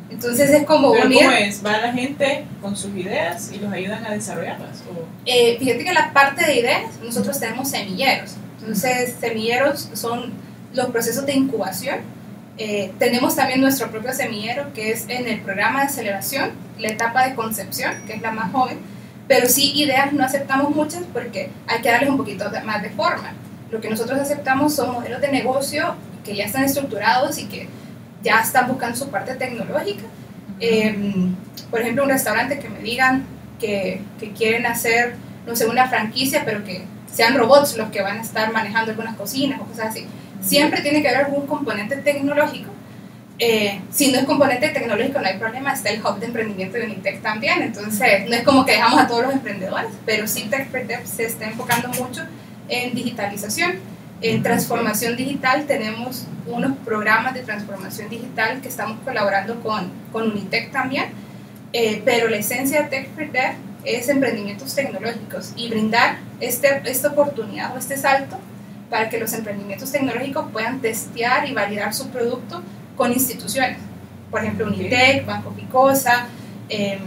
Entonces 0.10 0.50
es 0.52 0.64
como 0.66 0.94
¿Pero 0.94 1.08
unir... 1.08 1.26
cómo 1.26 1.32
es? 1.32 1.66
¿Va 1.66 1.78
la 1.80 1.92
gente 1.92 2.46
con 2.62 2.76
sus 2.76 2.96
ideas 2.96 3.52
y 3.52 3.58
los 3.58 3.74
ayudan 3.74 4.06
a 4.06 4.12
desarrollarlas? 4.12 4.84
¿O? 4.90 5.06
Eh, 5.26 5.58
fíjate 5.60 5.84
que 5.84 5.94
la 5.94 6.14
parte 6.14 6.46
de 6.46 6.60
ideas, 6.60 6.84
nosotros 7.04 7.40
tenemos 7.40 7.70
semilleros. 7.70 8.36
Entonces, 8.60 9.16
semilleros 9.20 9.90
son 9.94 10.34
los 10.74 10.88
procesos 10.88 11.26
de 11.26 11.34
incubación. 11.34 12.00
Eh, 12.58 12.94
tenemos 13.00 13.36
también 13.36 13.60
nuestro 13.60 13.92
propio 13.92 14.14
semillero, 14.14 14.72
que 14.74 14.92
es 14.92 15.06
en 15.10 15.28
el 15.28 15.42
programa 15.42 15.82
de 15.82 15.88
aceleración, 15.88 16.52
la 16.80 16.90
etapa 16.90 17.28
de 17.28 17.36
concepción, 17.36 17.94
que 18.08 18.14
es 18.14 18.22
la 18.22 18.32
más 18.32 18.52
joven. 18.52 18.80
Pero 19.28 19.50
sí, 19.50 19.74
ideas 19.76 20.14
no 20.14 20.24
aceptamos 20.24 20.74
muchas 20.74 21.04
porque 21.12 21.50
hay 21.68 21.82
que 21.82 21.90
darles 21.90 22.10
un 22.10 22.18
poquito 22.18 22.46
más 22.64 22.82
de 22.82 22.92
forma. 22.92 23.34
Lo 23.72 23.82
que 23.82 23.90
nosotros 23.90 24.20
aceptamos 24.20 24.76
son 24.76 24.94
modelos 24.94 25.20
de 25.20 25.30
negocio 25.30 25.96
que 26.24 26.36
ya 26.36 26.46
están 26.46 26.64
estructurados 26.64 27.38
y 27.40 27.46
que 27.46 27.68
ya 28.24 28.40
están 28.40 28.68
buscando 28.68 28.96
su 28.96 29.10
parte 29.10 29.36
tecnológica. 29.36 30.04
Eh, 30.60 30.96
por 31.70 31.82
ejemplo, 31.82 32.04
un 32.04 32.10
restaurante 32.10 32.60
que 32.60 32.70
me 32.70 32.80
digan 32.80 33.26
que, 33.60 34.02
que 34.20 34.32
quieren 34.32 34.66
hacer, 34.66 35.16
no 35.46 35.56
sé, 35.56 35.66
una 35.68 35.90
franquicia, 35.90 36.44
pero 36.46 36.64
que 36.64 36.84
sean 37.12 37.36
robots 37.36 37.78
los 37.78 37.90
que 37.90 38.02
van 38.02 38.18
a 38.18 38.22
estar 38.22 38.52
manejando 38.52 38.92
algunas 38.92 39.16
cocinas 39.16 39.60
o 39.62 39.66
cosas 39.66 39.88
así. 39.88 40.06
Siempre 40.46 40.82
tiene 40.82 41.02
que 41.02 41.10
haber 41.10 41.26
algún 41.26 41.48
componente 41.48 41.98
tecnológico. 41.98 42.72
Eh, 43.40 43.82
si 43.92 44.12
no 44.12 44.20
es 44.20 44.26
componente 44.26 44.70
tecnológico, 44.70 45.20
no 45.20 45.28
hay 45.28 45.38
problema, 45.38 45.74
está 45.74 45.90
el 45.90 46.02
hub 46.06 46.20
de 46.20 46.28
emprendimiento 46.28 46.78
de 46.78 46.86
Unitec 46.86 47.22
también. 47.22 47.64
Entonces, 47.64 48.30
no 48.30 48.36
es 48.36 48.44
como 48.44 48.64
que 48.64 48.74
dejamos 48.74 49.00
a 49.00 49.08
todos 49.08 49.24
los 49.24 49.34
emprendedores, 49.34 49.90
pero 50.06 50.28
sí 50.28 50.44
Tech 50.50 50.70
for 50.70 50.86
Dev 50.86 51.06
se 51.06 51.26
está 51.26 51.46
enfocando 51.46 51.90
mucho 51.90 52.22
en 52.70 52.94
digitalización. 52.94 53.74
En 54.22 54.44
transformación 54.44 55.18
digital 55.18 55.66
tenemos 55.66 56.26
unos 56.46 56.78
programas 56.86 57.34
de 57.34 57.42
transformación 57.42 58.08
digital 58.10 58.62
que 58.62 58.70
estamos 58.70 59.00
colaborando 59.04 59.60
con, 59.62 59.92
con 60.12 60.32
Unitec 60.32 60.72
también, 60.72 61.06
eh, 61.74 62.02
pero 62.06 62.30
la 62.30 62.38
esencia 62.38 62.84
de 62.84 62.90
Tech 62.90 63.10
Dev 63.16 63.56
es 63.84 64.08
emprendimientos 64.10 64.74
tecnológicos 64.74 65.54
y 65.56 65.70
brindar 65.70 66.18
este, 66.40 66.82
esta 66.86 67.10
oportunidad 67.10 67.76
o 67.76 67.80
este 67.80 67.98
salto 67.98 68.40
para 68.90 69.10
que 69.10 69.20
los 69.20 69.34
emprendimientos 69.34 69.92
tecnológicos 69.92 70.46
puedan 70.52 70.80
testear 70.80 71.48
y 71.50 71.54
validar 71.54 71.94
su 71.94 72.10
producto 72.10 72.62
con 72.96 73.12
instituciones. 73.12 73.78
Por 74.32 74.42
ejemplo, 74.44 74.68
Unitec, 74.68 75.26
Banco 75.26 75.52
Picosa, 75.52 76.28
eh, 76.70 77.00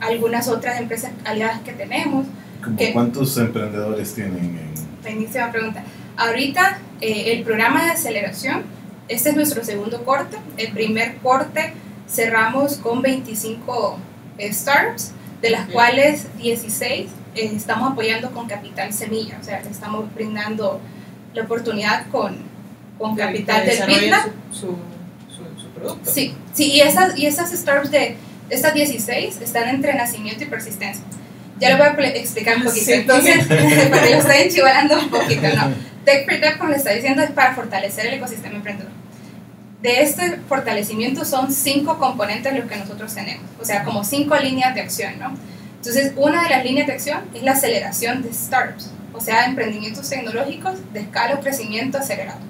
algunas 0.00 0.48
otras 0.48 0.80
empresas 0.80 1.12
aliadas 1.24 1.60
que 1.60 1.72
tenemos. 1.72 2.26
¿Cómo 2.62 2.76
¿Qué? 2.76 2.92
¿Cuántos 2.92 3.36
emprendedores 3.38 4.14
tienen 4.14 4.38
en 4.38 4.70
Buenísima 5.02 5.50
pregunta. 5.50 5.82
Ahorita 6.16 6.78
eh, 7.00 7.32
el 7.32 7.42
programa 7.42 7.84
de 7.84 7.92
aceleración, 7.92 8.64
este 9.08 9.30
es 9.30 9.36
nuestro 9.36 9.64
segundo 9.64 10.04
corte. 10.04 10.36
El 10.58 10.72
primer 10.72 11.16
corte 11.16 11.72
cerramos 12.08 12.76
con 12.76 13.00
25 13.00 13.98
eh, 14.38 14.52
startups, 14.52 15.12
de 15.40 15.50
las 15.50 15.66
Ok. 15.66 15.72
cuales 15.72 16.26
16 16.36 17.10
eh, 17.34 17.52
estamos 17.54 17.92
apoyando 17.92 18.30
con 18.32 18.46
capital 18.46 18.92
semilla, 18.92 19.38
o 19.40 19.44
sea, 19.44 19.62
le 19.62 19.70
estamos 19.70 20.12
brindando 20.14 20.80
la 21.34 21.42
oportunidad 21.42 22.06
con, 22.08 22.38
con 22.98 23.16
Que- 23.16 23.22
capital 23.22 23.62
que 23.64 23.70
del. 23.76 24.14
Su, 24.50 24.58
su, 24.58 24.76
su, 25.28 25.60
su 25.60 25.68
producto. 25.74 26.10
Sí, 26.10 26.34
sí, 26.52 26.72
y 26.72 26.80
esas, 26.80 27.16
y 27.18 27.26
esas 27.26 27.50
startups 27.52 27.90
de 27.90 28.16
estas 28.50 28.74
16 28.74 29.40
están 29.40 29.68
entre 29.68 29.94
nacimiento 29.94 30.44
y 30.44 30.46
persistencia. 30.46 31.04
Ya 31.60 31.70
lo 31.70 31.78
voy 31.78 31.86
a 31.88 31.96
pl- 31.96 32.18
explicar 32.18 32.56
un 32.56 32.64
poquito. 32.64 32.84
Sí. 32.86 32.92
Entonces, 32.94 33.46
porque 33.48 34.10
lo 34.10 34.18
estoy 34.18 34.36
enchivalando 34.44 34.98
un 34.98 35.10
poquito, 35.10 35.42
¿no? 35.54 35.72
Tech 36.04 36.26
Dev, 36.40 36.56
como 36.58 36.70
le 36.70 36.76
está 36.78 36.90
diciendo, 36.92 37.22
es 37.22 37.30
para 37.30 37.54
fortalecer 37.54 38.06
el 38.06 38.14
ecosistema 38.14 38.56
emprendedor. 38.56 38.90
De 39.82 40.02
este 40.02 40.38
fortalecimiento 40.48 41.24
son 41.24 41.52
cinco 41.52 41.98
componentes 41.98 42.54
los 42.54 42.66
que 42.66 42.76
nosotros 42.76 43.14
tenemos, 43.14 43.44
o 43.60 43.64
sea, 43.64 43.82
como 43.84 44.04
cinco 44.04 44.36
líneas 44.36 44.74
de 44.74 44.80
acción, 44.82 45.18
¿no? 45.18 45.32
Entonces, 45.76 46.12
una 46.16 46.42
de 46.42 46.50
las 46.50 46.64
líneas 46.64 46.86
de 46.86 46.92
acción 46.94 47.20
es 47.34 47.42
la 47.42 47.52
aceleración 47.52 48.22
de 48.22 48.32
startups, 48.34 48.90
o 49.20 49.22
sea, 49.22 49.44
emprendimientos 49.44 50.08
tecnológicos 50.08 50.78
de 50.94 51.00
escala 51.00 51.34
o 51.34 51.40
crecimiento 51.40 51.98
acelerado. 51.98 52.40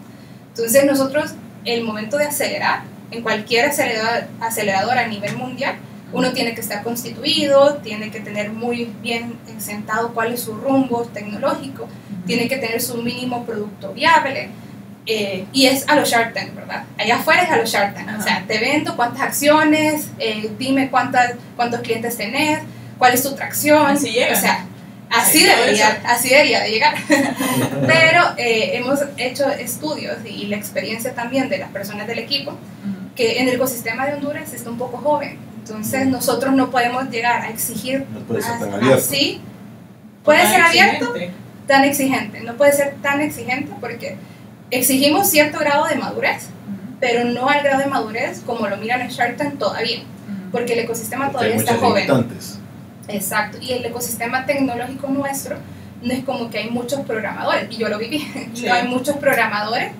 Entonces, 0.50 0.84
nosotros, 0.84 1.32
el 1.64 1.82
momento 1.82 2.16
de 2.16 2.26
acelerar, 2.26 2.82
en 3.10 3.22
cualquier 3.22 3.66
acelerador, 3.66 4.28
acelerador 4.40 4.96
a 4.96 5.08
nivel 5.08 5.36
mundial, 5.36 5.74
uno 6.12 6.32
tiene 6.32 6.54
que 6.54 6.60
estar 6.60 6.84
constituido, 6.84 7.78
tiene 7.78 8.12
que 8.12 8.20
tener 8.20 8.50
muy 8.50 8.92
bien 9.02 9.36
sentado 9.58 10.14
cuál 10.14 10.32
es 10.32 10.40
su 10.42 10.54
rumbo 10.54 11.02
tecnológico, 11.06 11.88
tiene 12.26 12.46
que 12.46 12.58
tener 12.58 12.80
su 12.80 13.02
mínimo 13.02 13.44
producto 13.44 13.92
viable. 13.92 14.50
eh, 15.06 15.46
y 15.52 15.66
es 15.66 15.88
a 15.88 15.96
los 15.96 16.08
Shark 16.08 16.34
Tank, 16.34 16.54
¿verdad? 16.54 16.84
Allá 16.98 17.16
afuera 17.16 17.42
es 17.42 17.50
a 17.50 17.56
los 17.56 17.68
Shark 17.68 17.94
Tank. 17.94 18.08
O 18.18 18.22
sea, 18.22 18.44
te 18.46 18.58
vendo 18.58 18.94
cuántas 18.94 19.22
acciones, 19.22 20.08
eh, 20.18 20.52
dime 20.58 20.88
cuántas, 20.88 21.34
cuántos 21.56 21.80
clientes 21.80 22.16
tenés, 22.16 22.60
cuál 22.98 23.14
es 23.14 23.22
tu 23.22 23.34
tracción. 23.34 23.86
Así 23.86 24.10
llega. 24.12 24.36
O 24.36 24.40
sea, 24.40 24.66
así 25.10 25.44
debería, 25.44 26.00
así 26.06 26.28
debería 26.30 26.60
de 26.60 26.70
llegar. 26.70 26.94
Pero 27.86 28.22
eh, 28.36 28.70
hemos 28.76 29.00
hecho 29.16 29.48
estudios 29.50 30.16
y 30.24 30.46
la 30.46 30.56
experiencia 30.56 31.14
también 31.14 31.48
de 31.48 31.58
las 31.58 31.70
personas 31.70 32.06
del 32.06 32.18
equipo 32.18 32.56
que 33.16 33.40
en 33.40 33.48
el 33.48 33.54
ecosistema 33.56 34.06
de 34.06 34.14
Honduras 34.14 34.52
está 34.52 34.70
un 34.70 34.78
poco 34.78 34.98
joven. 34.98 35.38
Entonces 35.58 36.06
nosotros 36.06 36.54
no 36.54 36.70
podemos 36.70 37.10
llegar 37.10 37.42
a 37.42 37.50
exigir 37.50 38.06
No 38.12 38.20
puede 38.20 38.42
ser 38.42 38.58
tan 38.58 38.68
as- 38.70 38.74
abierto. 38.76 38.96
así. 38.96 39.40
Puede 40.24 40.42
Tan 40.42 40.52
ser 40.52 40.60
abierto, 40.62 41.04
exigente. 41.14 41.34
tan 41.66 41.84
exigente. 41.84 42.40
No 42.40 42.56
puede 42.56 42.72
ser 42.72 42.94
tan 43.02 43.20
exigente 43.20 43.72
porque 43.80 44.16
exigimos 44.70 45.28
cierto 45.30 45.58
grado 45.58 45.86
de 45.86 45.96
madurez, 45.96 46.46
pero 47.00 47.24
no 47.24 47.48
al 47.48 47.62
grado 47.62 47.80
de 47.80 47.86
madurez 47.86 48.40
como 48.46 48.68
lo 48.68 48.76
miran 48.76 49.00
en 49.02 49.08
Shark 49.08 49.36
Tank 49.36 49.58
todavía, 49.58 50.00
porque 50.52 50.74
el 50.74 50.80
ecosistema 50.80 51.30
Porque 51.30 51.46
todavía 51.48 51.56
está 51.56 51.76
joven. 51.76 52.06
limitantes. 52.06 52.58
Exacto. 53.14 53.58
Y 53.60 53.72
el 53.72 53.84
ecosistema 53.84 54.46
tecnológico 54.46 55.08
nuestro 55.08 55.56
no 56.02 56.12
es 56.12 56.24
como 56.24 56.50
que 56.50 56.58
hay 56.58 56.70
muchos 56.70 57.00
programadores, 57.00 57.66
y 57.70 57.76
yo 57.76 57.88
lo 57.88 57.98
viví, 57.98 58.18
Sí. 58.54 58.66
no 58.66 58.74
hay 58.74 58.88
muchos 58.88 59.16
programadores 59.16 59.92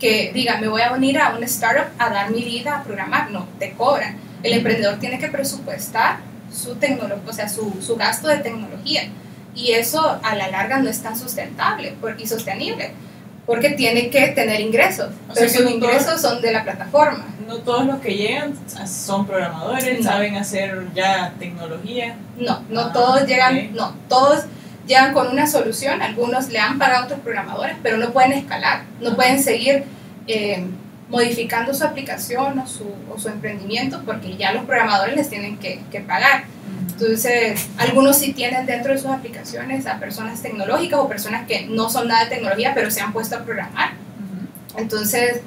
que 0.00 0.32
digan, 0.34 0.60
me 0.60 0.68
voy 0.68 0.82
a 0.82 0.92
unir 0.92 1.18
a 1.18 1.36
una 1.36 1.46
startup 1.46 1.86
a 1.98 2.10
dar 2.10 2.30
mi 2.30 2.42
vida 2.42 2.78
a 2.78 2.82
programar, 2.82 3.30
no, 3.30 3.46
te 3.58 3.72
cobran. 3.72 4.16
El 4.42 4.54
emprendedor 4.54 4.98
tiene 4.98 5.18
que 5.18 5.28
presupuestar 5.28 6.18
su 6.52 6.74
tecnología, 6.74 7.22
o 7.24 7.32
sea, 7.32 7.48
su, 7.48 7.80
su 7.80 7.96
gasto 7.96 8.26
de 8.28 8.38
tecnología. 8.38 9.02
Y 9.54 9.72
eso 9.72 10.18
a 10.22 10.34
la 10.34 10.48
larga 10.48 10.78
no 10.78 10.88
es 10.88 11.02
tan 11.02 11.16
sustentable 11.16 11.94
y 12.18 12.26
sostenible, 12.26 12.92
porque 13.46 13.70
tiene 13.70 14.08
que 14.10 14.28
tener 14.28 14.60
ingresos. 14.60 15.10
O 15.28 15.34
pero 15.34 15.48
sus 15.48 15.64
no 15.64 15.70
ingresos 15.70 16.20
son 16.20 16.40
de 16.40 16.52
la 16.52 16.62
plataforma. 16.64 17.26
No 17.46 17.56
todos 17.58 17.84
los 17.86 18.00
que 18.00 18.14
llegan 18.14 18.54
son 18.86 19.26
programadores, 19.26 19.98
No. 19.98 20.04
saben 20.10 20.36
hacer 20.36 20.86
ya 20.94 21.32
tecnología. 21.38 22.16
No, 22.38 22.62
no 22.70 22.80
Ah, 22.82 22.92
todos 22.92 23.26
llegan, 23.26 23.74
no, 23.74 23.94
todos 24.08 24.44
llegan 24.86 25.12
con 25.12 25.28
una 25.28 25.46
solución, 25.46 26.00
algunos 26.02 26.48
le 26.48 26.58
han 26.58 26.78
pagado 26.78 27.02
a 27.02 27.04
otros 27.06 27.20
programadores, 27.20 27.76
pero 27.82 27.96
no 27.98 28.10
pueden 28.12 28.32
escalar, 28.32 28.82
no 29.00 29.14
pueden 29.16 29.42
seguir 29.42 29.84
eh, 30.28 30.64
modificando 31.08 31.74
su 31.74 31.84
aplicación 31.84 32.58
o 32.58 32.66
su, 32.66 32.84
o 33.12 33.18
su 33.18 33.28
emprendimiento 33.28 34.00
porque 34.06 34.36
ya 34.36 34.52
los 34.52 34.64
programadores 34.64 35.14
les 35.16 35.28
tienen 35.28 35.58
que, 35.58 35.82
que 35.90 36.00
pagar. 36.00 36.44
Entonces, 37.02 37.68
algunos 37.78 38.18
sí 38.18 38.32
tienen 38.32 38.64
dentro 38.64 38.92
de 38.92 38.98
sus 38.98 39.10
aplicaciones 39.10 39.86
a 39.86 39.98
personas 39.98 40.40
tecnológicas 40.40 41.00
o 41.00 41.08
personas 41.08 41.48
que 41.48 41.66
no 41.66 41.90
son 41.90 42.06
nada 42.06 42.24
de 42.24 42.30
tecnología, 42.30 42.72
pero 42.74 42.92
se 42.92 43.00
han 43.00 43.12
puesto 43.12 43.36
a 43.36 43.40
programar. 43.40 43.90
Entonces 44.76 45.40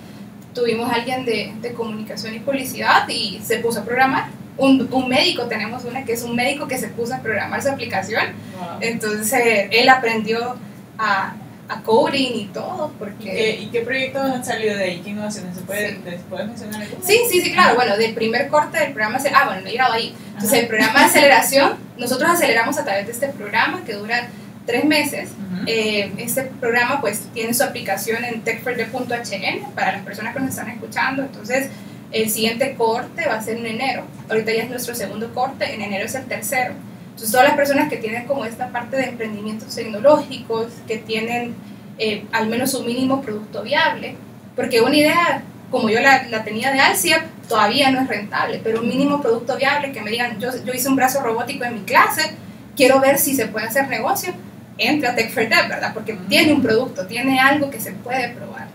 tuvimos 0.53 0.91
a 0.91 0.95
alguien 0.95 1.23
de, 1.23 1.53
de 1.61 1.73
comunicación 1.73 2.35
y 2.35 2.39
publicidad 2.39 3.07
y 3.07 3.39
se 3.41 3.59
puso 3.59 3.79
a 3.79 3.83
programar. 3.83 4.25
Un, 4.57 4.87
un 4.91 5.07
médico, 5.07 5.43
tenemos 5.43 5.85
una 5.85 6.03
que 6.03 6.13
es 6.13 6.23
un 6.23 6.35
médico 6.35 6.67
que 6.67 6.77
se 6.77 6.89
puso 6.89 7.13
a 7.13 7.19
programar 7.19 7.61
su 7.61 7.69
aplicación. 7.69 8.23
Wow. 8.57 8.77
Entonces 8.81 9.67
él 9.71 9.87
aprendió 9.87 10.57
a, 10.97 11.35
a 11.67 11.81
coding 11.81 12.31
y 12.35 12.45
todo 12.53 12.91
¿Y, 12.93 12.99
porque... 12.99 13.23
qué, 13.31 13.59
y 13.61 13.65
qué 13.67 13.81
proyectos 13.81 14.21
han 14.21 14.45
salido 14.45 14.77
de 14.77 14.83
ahí? 14.83 15.01
¿Qué 15.03 15.09
innovaciones? 15.09 15.55
¿Se 15.55 15.61
puede, 15.61 15.89
Sí. 15.91 16.01
¿les 16.05 16.21
puedes 16.23 16.47
mencionar 16.47 16.81
algunos? 16.81 17.05
Sí, 17.05 17.19
sí, 17.29 17.41
sí, 17.41 17.51
claro. 17.51 17.75
Bueno, 17.75 17.97
del 17.97 18.13
primer 18.13 18.47
corte 18.49 18.77
del 18.79 18.93
programa... 18.93 19.17
Ah, 19.33 19.45
bueno, 19.45 19.61
no 19.61 19.67
he 19.67 19.71
llegado 19.71 19.93
ahí. 19.93 20.15
Entonces 20.27 20.51
Ajá. 20.53 20.61
el 20.61 20.67
programa 20.67 20.99
de 20.99 21.05
aceleración, 21.05 21.73
nosotros 21.97 22.29
aceleramos 22.29 22.77
a 22.77 22.83
través 22.83 23.05
de 23.07 23.11
este 23.13 23.27
programa 23.29 23.83
que 23.85 23.93
dura 23.93 24.27
tres 24.65 24.85
meses. 24.85 25.29
Eh, 25.67 26.11
este 26.17 26.43
programa 26.43 27.01
pues 27.01 27.21
tiene 27.33 27.53
su 27.53 27.63
aplicación 27.63 28.23
en 28.25 28.41
techford.hn 28.41 29.71
para 29.73 29.91
las 29.93 30.01
personas 30.03 30.33
que 30.33 30.39
nos 30.41 30.49
están 30.49 30.69
escuchando. 30.69 31.23
Entonces 31.23 31.69
El 32.11 32.29
siguiente 32.29 32.75
corte 32.75 33.27
va 33.27 33.35
a 33.35 33.41
ser 33.41 33.57
en 33.57 33.65
enero. 33.65 34.03
Ahorita 34.29 34.53
ya 34.53 34.63
es 34.63 34.69
nuestro 34.69 34.95
segundo 34.95 35.33
corte, 35.33 35.73
en 35.73 35.81
enero 35.81 36.05
es 36.05 36.15
el 36.15 36.25
tercero. 36.25 36.73
Entonces, 37.15 37.31
todas 37.31 37.47
las 37.47 37.55
personas 37.55 37.89
que 37.89 37.95
tienen 37.95 38.25
como 38.25 38.43
esta 38.43 38.67
parte 38.73 38.97
de 38.97 39.05
emprendimientos 39.05 39.73
tecnológicos, 39.73 40.67
que 40.85 40.97
tienen 40.97 41.55
eh, 41.97 42.25
al 42.33 42.49
menos 42.49 42.73
un 42.73 42.85
mínimo 42.85 43.21
producto 43.21 43.63
viable, 43.63 44.17
porque 44.53 44.81
una 44.81 44.97
idea 44.97 45.43
como 45.71 45.89
yo 45.89 46.01
la, 46.01 46.23
la 46.27 46.43
tenía 46.43 46.71
de 46.71 46.79
Alcia, 46.79 47.25
todavía 47.47 47.89
no 47.89 48.01
es 48.01 48.09
rentable, 48.09 48.59
pero 48.61 48.81
un 48.81 48.87
mínimo 48.89 49.21
producto 49.21 49.55
viable 49.55 49.93
que 49.93 50.01
me 50.01 50.11
digan, 50.11 50.39
yo, 50.41 50.49
yo 50.65 50.73
hice 50.73 50.89
un 50.89 50.97
brazo 50.97 51.21
robótico 51.21 51.63
en 51.63 51.75
mi 51.75 51.81
clase, 51.81 52.35
quiero 52.75 52.99
ver 52.99 53.17
si 53.17 53.33
se 53.33 53.47
puede 53.47 53.67
hacer 53.67 53.87
negocio, 53.87 54.33
entre 54.77 55.07
a 55.07 55.15
Tech 55.15 55.31
for 55.31 55.47
Dev, 55.47 55.69
¿verdad? 55.69 55.93
Porque 55.93 56.17
tiene 56.27 56.51
un 56.51 56.61
producto, 56.61 57.07
tiene 57.07 57.39
algo 57.39 57.69
que 57.69 57.79
se 57.79 57.93
puede 57.93 58.29
probar. 58.29 58.67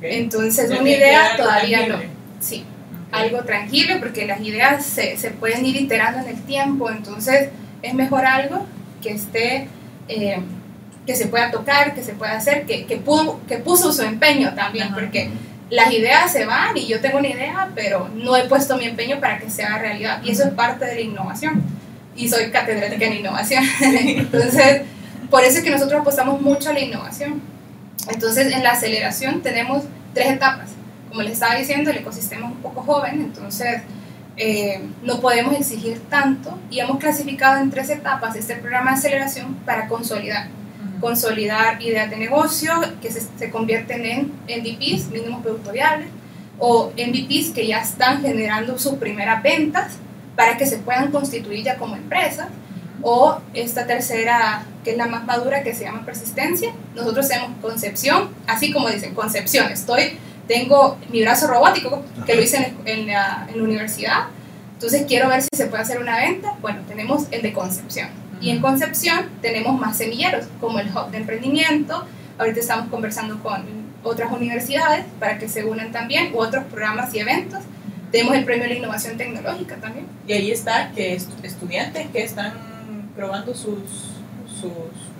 Entonces, 0.00 0.70
una 0.70 0.88
idea 0.88 1.36
todavía 1.36 1.86
no. 1.88 1.96
Sí, 2.40 2.64
algo 3.10 3.44
tranquilo, 3.44 3.96
porque 4.00 4.24
las 4.26 4.40
ideas 4.40 4.84
se, 4.84 5.16
se, 5.16 5.30
pueden 5.30 5.64
ir 5.64 5.76
iterando 5.76 6.20
en 6.20 6.36
el 6.36 6.42
tiempo, 6.42 6.90
entonces 6.90 7.50
es 7.82 7.94
mejor 7.94 8.24
algo 8.26 8.66
que 9.02 9.10
esté... 9.10 9.68
Eh, 10.08 10.40
que 11.06 11.16
se 11.16 11.26
pueda 11.26 11.50
tocar, 11.50 11.94
que 11.94 12.02
se 12.04 12.12
pueda 12.12 12.34
hacer, 12.34 12.64
que, 12.64 12.86
que, 12.86 12.96
pudo, 12.96 13.40
que 13.48 13.58
puso 13.58 13.92
su 13.92 14.02
empeño 14.02 14.54
también, 14.54 14.94
porque 14.94 15.30
las 15.72 15.90
ideas 15.90 16.30
se 16.30 16.44
van 16.44 16.76
y 16.76 16.86
yo 16.86 17.00
tengo 17.00 17.18
una 17.18 17.28
idea, 17.28 17.70
pero 17.74 18.08
no 18.14 18.36
he 18.36 18.44
puesto 18.44 18.76
mi 18.76 18.84
empeño 18.84 19.18
para 19.20 19.38
que 19.38 19.48
sea 19.50 19.78
realidad. 19.78 20.22
Y 20.22 20.30
eso 20.30 20.44
es 20.44 20.50
parte 20.50 20.84
de 20.84 20.94
la 20.94 21.00
innovación. 21.00 21.62
Y 22.14 22.28
soy 22.28 22.50
catedrática 22.50 23.06
en 23.06 23.14
innovación. 23.14 23.64
Entonces, 23.80 24.82
por 25.30 25.42
eso 25.42 25.58
es 25.58 25.64
que 25.64 25.70
nosotros 25.70 26.02
apostamos 26.02 26.42
mucho 26.42 26.70
a 26.70 26.72
la 26.74 26.80
innovación. 26.80 27.40
Entonces, 28.12 28.52
en 28.52 28.62
la 28.62 28.72
aceleración 28.72 29.40
tenemos 29.40 29.84
tres 30.12 30.32
etapas. 30.32 30.70
Como 31.08 31.22
les 31.22 31.32
estaba 31.32 31.54
diciendo, 31.54 31.90
el 31.90 31.98
ecosistema 31.98 32.46
es 32.46 32.52
un 32.52 32.60
poco 32.60 32.82
joven, 32.82 33.20
entonces 33.20 33.80
eh, 34.36 34.80
no 35.02 35.20
podemos 35.20 35.54
exigir 35.54 36.00
tanto 36.08 36.58
y 36.70 36.80
hemos 36.80 36.98
clasificado 36.98 37.60
en 37.60 37.70
tres 37.70 37.90
etapas 37.90 38.34
este 38.36 38.56
programa 38.56 38.92
de 38.92 38.96
aceleración 38.96 39.54
para 39.66 39.88
consolidar 39.88 40.48
consolidar 41.00 41.82
ideas 41.82 42.08
de 42.08 42.16
negocio 42.16 42.72
que 43.02 43.10
se, 43.10 43.20
se 43.36 43.50
convierten 43.50 44.06
en 44.06 44.32
MVPs, 44.46 45.10
mínimos 45.10 45.42
producto 45.42 45.72
viables, 45.72 46.08
o 46.58 46.92
MVPs 46.96 47.50
que 47.50 47.66
ya 47.66 47.78
están 47.78 48.22
generando 48.22 48.78
sus 48.78 48.94
primeras 48.94 49.42
ventas 49.42 49.94
para 50.36 50.56
que 50.56 50.64
se 50.64 50.78
puedan 50.78 51.10
constituir 51.10 51.64
ya 51.64 51.76
como 51.76 51.96
empresas, 51.96 52.46
o 53.02 53.40
esta 53.52 53.84
tercera, 53.84 54.64
que 54.84 54.92
es 54.92 54.96
la 54.96 55.08
más 55.08 55.26
madura, 55.26 55.64
que 55.64 55.74
se 55.74 55.84
llama 55.84 56.04
persistencia. 56.06 56.72
Nosotros 56.94 57.26
hacemos 57.26 57.50
concepción, 57.60 58.30
así 58.46 58.72
como 58.72 58.88
dicen, 58.88 59.12
concepción. 59.14 59.72
Estoy, 59.72 60.18
tengo 60.46 60.98
mi 61.10 61.22
brazo 61.22 61.46
robótico, 61.46 62.02
que 62.26 62.34
lo 62.34 62.42
hice 62.42 62.74
en, 62.84 63.00
en, 63.00 63.06
la, 63.06 63.46
en 63.50 63.58
la 63.58 63.64
universidad, 63.64 64.24
entonces 64.74 65.04
quiero 65.06 65.28
ver 65.28 65.42
si 65.42 65.48
se 65.54 65.66
puede 65.66 65.82
hacer 65.82 66.00
una 66.00 66.16
venta. 66.16 66.54
Bueno, 66.60 66.80
tenemos 66.88 67.26
el 67.30 67.42
de 67.42 67.52
concepción 67.52 68.08
y 68.42 68.50
en 68.50 68.60
Concepción 68.60 69.30
tenemos 69.40 69.80
más 69.80 69.96
semilleros, 69.96 70.46
como 70.60 70.80
el 70.80 70.88
Hub 70.88 71.12
de 71.12 71.18
Emprendimiento. 71.18 72.04
Ahorita 72.38 72.58
estamos 72.58 72.88
conversando 72.88 73.40
con 73.40 73.62
otras 74.02 74.32
universidades 74.32 75.04
para 75.20 75.38
que 75.38 75.48
se 75.48 75.64
unan 75.64 75.92
también, 75.92 76.34
u 76.34 76.38
otros 76.38 76.64
programas 76.64 77.14
y 77.14 77.20
eventos. 77.20 77.60
Tenemos 78.10 78.34
el 78.34 78.44
Premio 78.44 78.64
de 78.64 78.70
la 78.70 78.78
Innovación 78.78 79.16
Tecnológica 79.16 79.76
también. 79.76 80.06
Y 80.26 80.32
ahí 80.32 80.50
está 80.50 80.90
que 80.90 81.14
estudiantes 81.14 82.08
que 82.08 82.24
están 82.24 82.52
probando 83.14 83.54
sus, 83.54 83.78
sus 84.60 84.72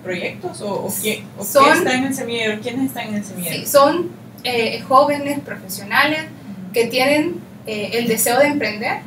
proyectos 0.03 0.61
o, 0.61 0.85
o, 0.85 0.93
quién, 1.01 1.23
están 1.39 1.87
en 1.87 2.03
el 2.03 2.13
semillero, 2.13 2.59
quiénes 2.61 2.87
están 2.87 3.07
en 3.07 3.15
el 3.15 3.23
semillero. 3.23 3.55
Sí, 3.55 3.65
son 3.65 4.09
eh, 4.43 4.81
jóvenes 4.87 5.39
profesionales 5.39 6.25
que 6.73 6.87
tienen 6.87 7.41
eh, 7.65 7.91
el 7.93 8.07
deseo 8.07 8.39
de 8.39 8.47
emprender 8.47 8.99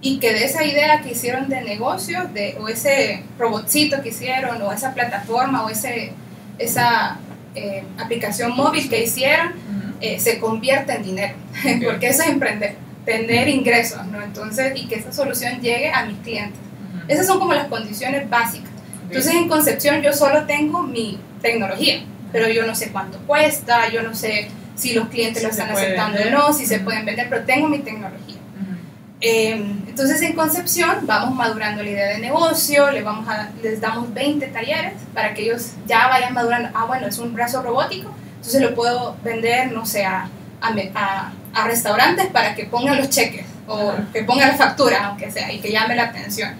y 0.00 0.18
que 0.18 0.32
de 0.32 0.44
esa 0.44 0.64
idea 0.64 1.00
que 1.00 1.12
hicieron 1.12 1.48
de 1.48 1.62
negocio, 1.62 2.28
de, 2.32 2.56
o 2.60 2.68
ese 2.68 3.24
robotcito 3.38 4.02
que 4.02 4.10
hicieron, 4.10 4.62
o 4.62 4.72
esa 4.72 4.94
plataforma, 4.94 5.64
o 5.64 5.68
ese, 5.68 6.12
esa 6.58 7.18
eh, 7.54 7.82
aplicación 7.98 8.54
móvil 8.54 8.88
que 8.88 9.02
hicieron, 9.02 9.52
eh, 10.00 10.20
se 10.20 10.38
convierte 10.38 10.92
en 10.92 11.02
dinero, 11.02 11.34
porque 11.84 12.08
eso 12.08 12.22
es 12.22 12.28
emprender, 12.28 12.76
tener 13.04 13.48
ingresos, 13.48 14.06
¿no? 14.06 14.22
Entonces, 14.22 14.72
y 14.76 14.86
que 14.86 14.96
esa 14.96 15.12
solución 15.12 15.60
llegue 15.60 15.90
a 15.90 16.04
mis 16.04 16.18
clientes. 16.18 16.60
Esas 17.08 17.26
son 17.26 17.38
como 17.38 17.54
las 17.54 17.68
condiciones 17.68 18.28
básicas. 18.28 18.70
Entonces, 19.08 19.34
en 19.34 19.48
concepción 19.48 20.02
yo 20.02 20.12
solo 20.12 20.44
tengo 20.44 20.82
mi 20.82 21.18
tecnología, 21.40 22.02
pero 22.30 22.48
yo 22.48 22.66
no 22.66 22.74
sé 22.74 22.90
cuánto 22.90 23.18
cuesta, 23.20 23.88
yo 23.88 24.02
no 24.02 24.14
sé 24.14 24.48
si 24.76 24.92
los 24.92 25.08
clientes 25.08 25.42
lo 25.42 25.48
están 25.48 25.70
aceptando 25.70 26.20
o 26.20 26.30
no, 26.30 26.52
si 26.52 26.66
se 26.66 26.80
pueden 26.80 27.04
vender, 27.04 27.28
pero 27.28 27.44
tengo 27.44 27.68
mi 27.68 27.80
tecnología. 27.80 28.36
Em, 29.18 29.82
entonces 29.88 30.20
en 30.20 30.34
Concepción 30.34 30.98
vamos 31.06 31.34
madurando 31.34 31.82
la 31.82 31.88
idea 31.88 32.08
de 32.08 32.18
negocio, 32.18 32.90
les, 32.90 33.02
vamos 33.02 33.26
a, 33.26 33.48
les 33.62 33.80
damos 33.80 34.12
20 34.12 34.46
talleres 34.48 34.92
para 35.14 35.32
que 35.32 35.42
ellos 35.44 35.72
ya 35.86 36.08
vayan 36.08 36.34
madurando, 36.34 36.68
ah 36.74 36.84
bueno, 36.84 37.06
es 37.06 37.18
un 37.18 37.32
brazo 37.32 37.62
robótico, 37.62 38.14
entonces 38.36 38.60
lo 38.60 38.74
puedo 38.74 39.16
vender, 39.24 39.72
no 39.72 39.86
sé, 39.86 40.04
a, 40.04 40.28
a, 40.60 41.32
a 41.54 41.66
restaurantes 41.66 42.26
para 42.26 42.54
que 42.54 42.66
pongan 42.66 42.98
los 42.98 43.08
cheques 43.08 43.46
o 43.66 43.94
que 44.12 44.22
pongan 44.24 44.48
la 44.48 44.54
factura, 44.56 45.06
aunque 45.06 45.30
sea, 45.30 45.50
y 45.50 45.60
que 45.60 45.72
llame 45.72 45.96
la 45.96 46.04
atención. 46.04 46.54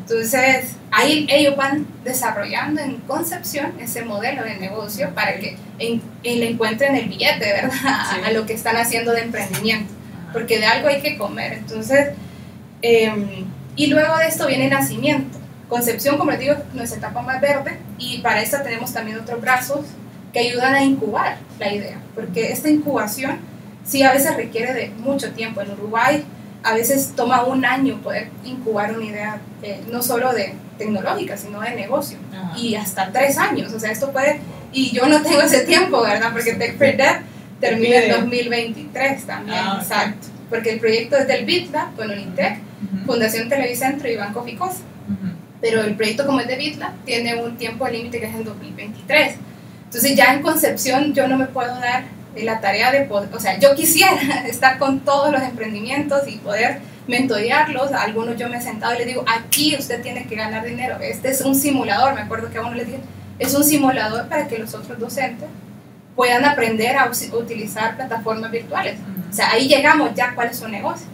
Entonces 0.00 0.76
ahí 0.92 1.26
ellos 1.30 1.56
van 1.56 1.86
desarrollando 2.04 2.80
en 2.80 2.96
Concepción 2.98 3.72
ese 3.80 4.04
modelo 4.04 4.44
de 4.44 4.56
negocio 4.56 5.14
para 5.14 5.38
que 5.38 5.56
en, 5.78 6.02
le 6.22 6.50
encuentren 6.50 6.94
el 6.94 7.08
billete, 7.08 7.52
¿verdad? 7.52 8.24
A 8.24 8.30
lo 8.30 8.46
que 8.46 8.52
están 8.52 8.76
haciendo 8.76 9.12
de 9.12 9.22
emprendimiento 9.22 9.92
porque 10.32 10.58
de 10.58 10.66
algo 10.66 10.88
hay 10.88 11.00
que 11.00 11.16
comer. 11.16 11.52
Entonces, 11.52 12.10
em, 12.80 13.44
y 13.76 13.86
luego 13.86 14.16
de 14.16 14.26
esto 14.26 14.46
viene 14.46 14.68
nacimiento. 14.68 15.38
Concepción, 15.68 16.18
como 16.18 16.30
les 16.30 16.40
digo, 16.40 16.54
nuestra 16.74 16.98
etapa 16.98 17.22
más 17.22 17.40
verde, 17.40 17.78
y 17.98 18.18
para 18.18 18.42
esta 18.42 18.62
tenemos 18.62 18.92
también 18.92 19.18
otros 19.18 19.40
brazos 19.40 19.86
que 20.32 20.40
ayudan 20.40 20.74
a 20.74 20.82
incubar 20.82 21.36
la 21.58 21.72
idea, 21.72 21.98
porque 22.14 22.52
esta 22.52 22.68
incubación 22.68 23.38
sí 23.84 24.02
a 24.02 24.12
veces 24.12 24.36
requiere 24.36 24.72
de 24.74 24.88
mucho 24.88 25.32
tiempo. 25.32 25.60
En 25.60 25.70
Uruguay 25.70 26.24
a 26.62 26.74
veces 26.74 27.12
toma 27.16 27.44
un 27.44 27.64
año 27.64 28.00
poder 28.02 28.28
incubar 28.44 28.92
una 28.96 29.04
idea, 29.04 29.40
eh, 29.62 29.80
no 29.90 30.02
solo 30.02 30.32
de 30.32 30.54
tecnológica, 30.78 31.36
sino 31.36 31.60
de 31.60 31.74
negocio, 31.74 32.18
y 32.56 32.74
hasta 32.74 33.10
tres 33.12 33.38
años. 33.38 33.72
O 33.72 33.80
sea, 33.80 33.90
esto 33.90 34.12
puede, 34.12 34.40
y 34.72 34.90
yo 34.90 35.06
no 35.06 35.22
tengo 35.22 35.40
ese 35.40 35.60
tiempo, 35.64 36.02
¿verdad? 36.02 36.32
Porque 36.32 36.54
Tech 36.54 36.78
for 36.78 36.86
termina 37.60 37.96
en 37.96 38.12
2023 38.12 39.24
también, 39.24 39.58
ah, 39.58 39.78
exacto. 39.80 40.28
Porque 40.50 40.70
el 40.70 40.80
proyecto 40.80 41.16
es 41.16 41.26
del 41.26 41.44
BitLab 41.44 41.94
con 41.96 42.10
Unitec, 42.10 42.58
Fundación 43.06 43.48
Televicentro 43.48 44.10
y 44.10 44.16
Banco 44.16 44.42
Ficos. 44.42 44.76
Pero 45.60 45.80
el 45.82 45.94
proyecto 45.94 46.26
como 46.26 46.40
es 46.40 46.48
de 46.48 46.56
BitLab 46.56 46.92
tiene 47.04 47.40
un 47.40 47.56
tiempo 47.56 47.88
límite 47.88 48.18
que 48.18 48.26
es 48.26 48.34
en 48.34 48.44
2023. 48.44 49.36
Entonces 49.84 50.16
ya 50.16 50.34
en 50.34 50.42
concepción 50.42 51.14
yo 51.14 51.28
no 51.28 51.38
me 51.38 51.46
puedo 51.46 51.72
dar 51.78 52.04
la 52.36 52.60
tarea 52.60 52.90
de 52.90 53.02
poder, 53.02 53.28
o 53.34 53.40
sea, 53.40 53.58
yo 53.58 53.74
quisiera 53.74 54.12
estar 54.46 54.78
con 54.78 55.00
todos 55.00 55.32
los 55.32 55.42
emprendimientos 55.42 56.26
y 56.26 56.38
poder 56.38 56.80
mentorearlos. 57.06 57.92
A 57.92 58.02
algunos 58.02 58.36
yo 58.36 58.48
me 58.48 58.58
he 58.58 58.60
sentado 58.60 58.94
y 58.94 58.98
les 58.98 59.06
digo, 59.06 59.24
aquí 59.26 59.76
usted 59.78 60.02
tiene 60.02 60.26
que 60.26 60.36
ganar 60.36 60.64
dinero. 60.64 60.98
Este 61.00 61.30
es 61.30 61.42
un 61.42 61.54
simulador, 61.54 62.14
me 62.14 62.22
acuerdo 62.22 62.50
que 62.50 62.58
a 62.58 62.62
uno 62.62 62.74
le 62.74 62.84
dije, 62.84 63.00
es 63.38 63.54
un 63.54 63.64
simulador 63.64 64.28
para 64.28 64.46
que 64.48 64.58
los 64.58 64.74
otros 64.74 64.98
docentes 64.98 65.48
puedan 66.14 66.44
aprender 66.44 66.96
a 66.96 67.10
utilizar 67.32 67.96
plataformas 67.96 68.50
virtuales. 68.50 68.96
O 69.30 69.32
sea, 69.32 69.50
ahí 69.50 69.66
llegamos 69.66 70.10
ya 70.14 70.34
cuál 70.34 70.48
es 70.48 70.58
su 70.58 70.68
negocio. 70.68 71.06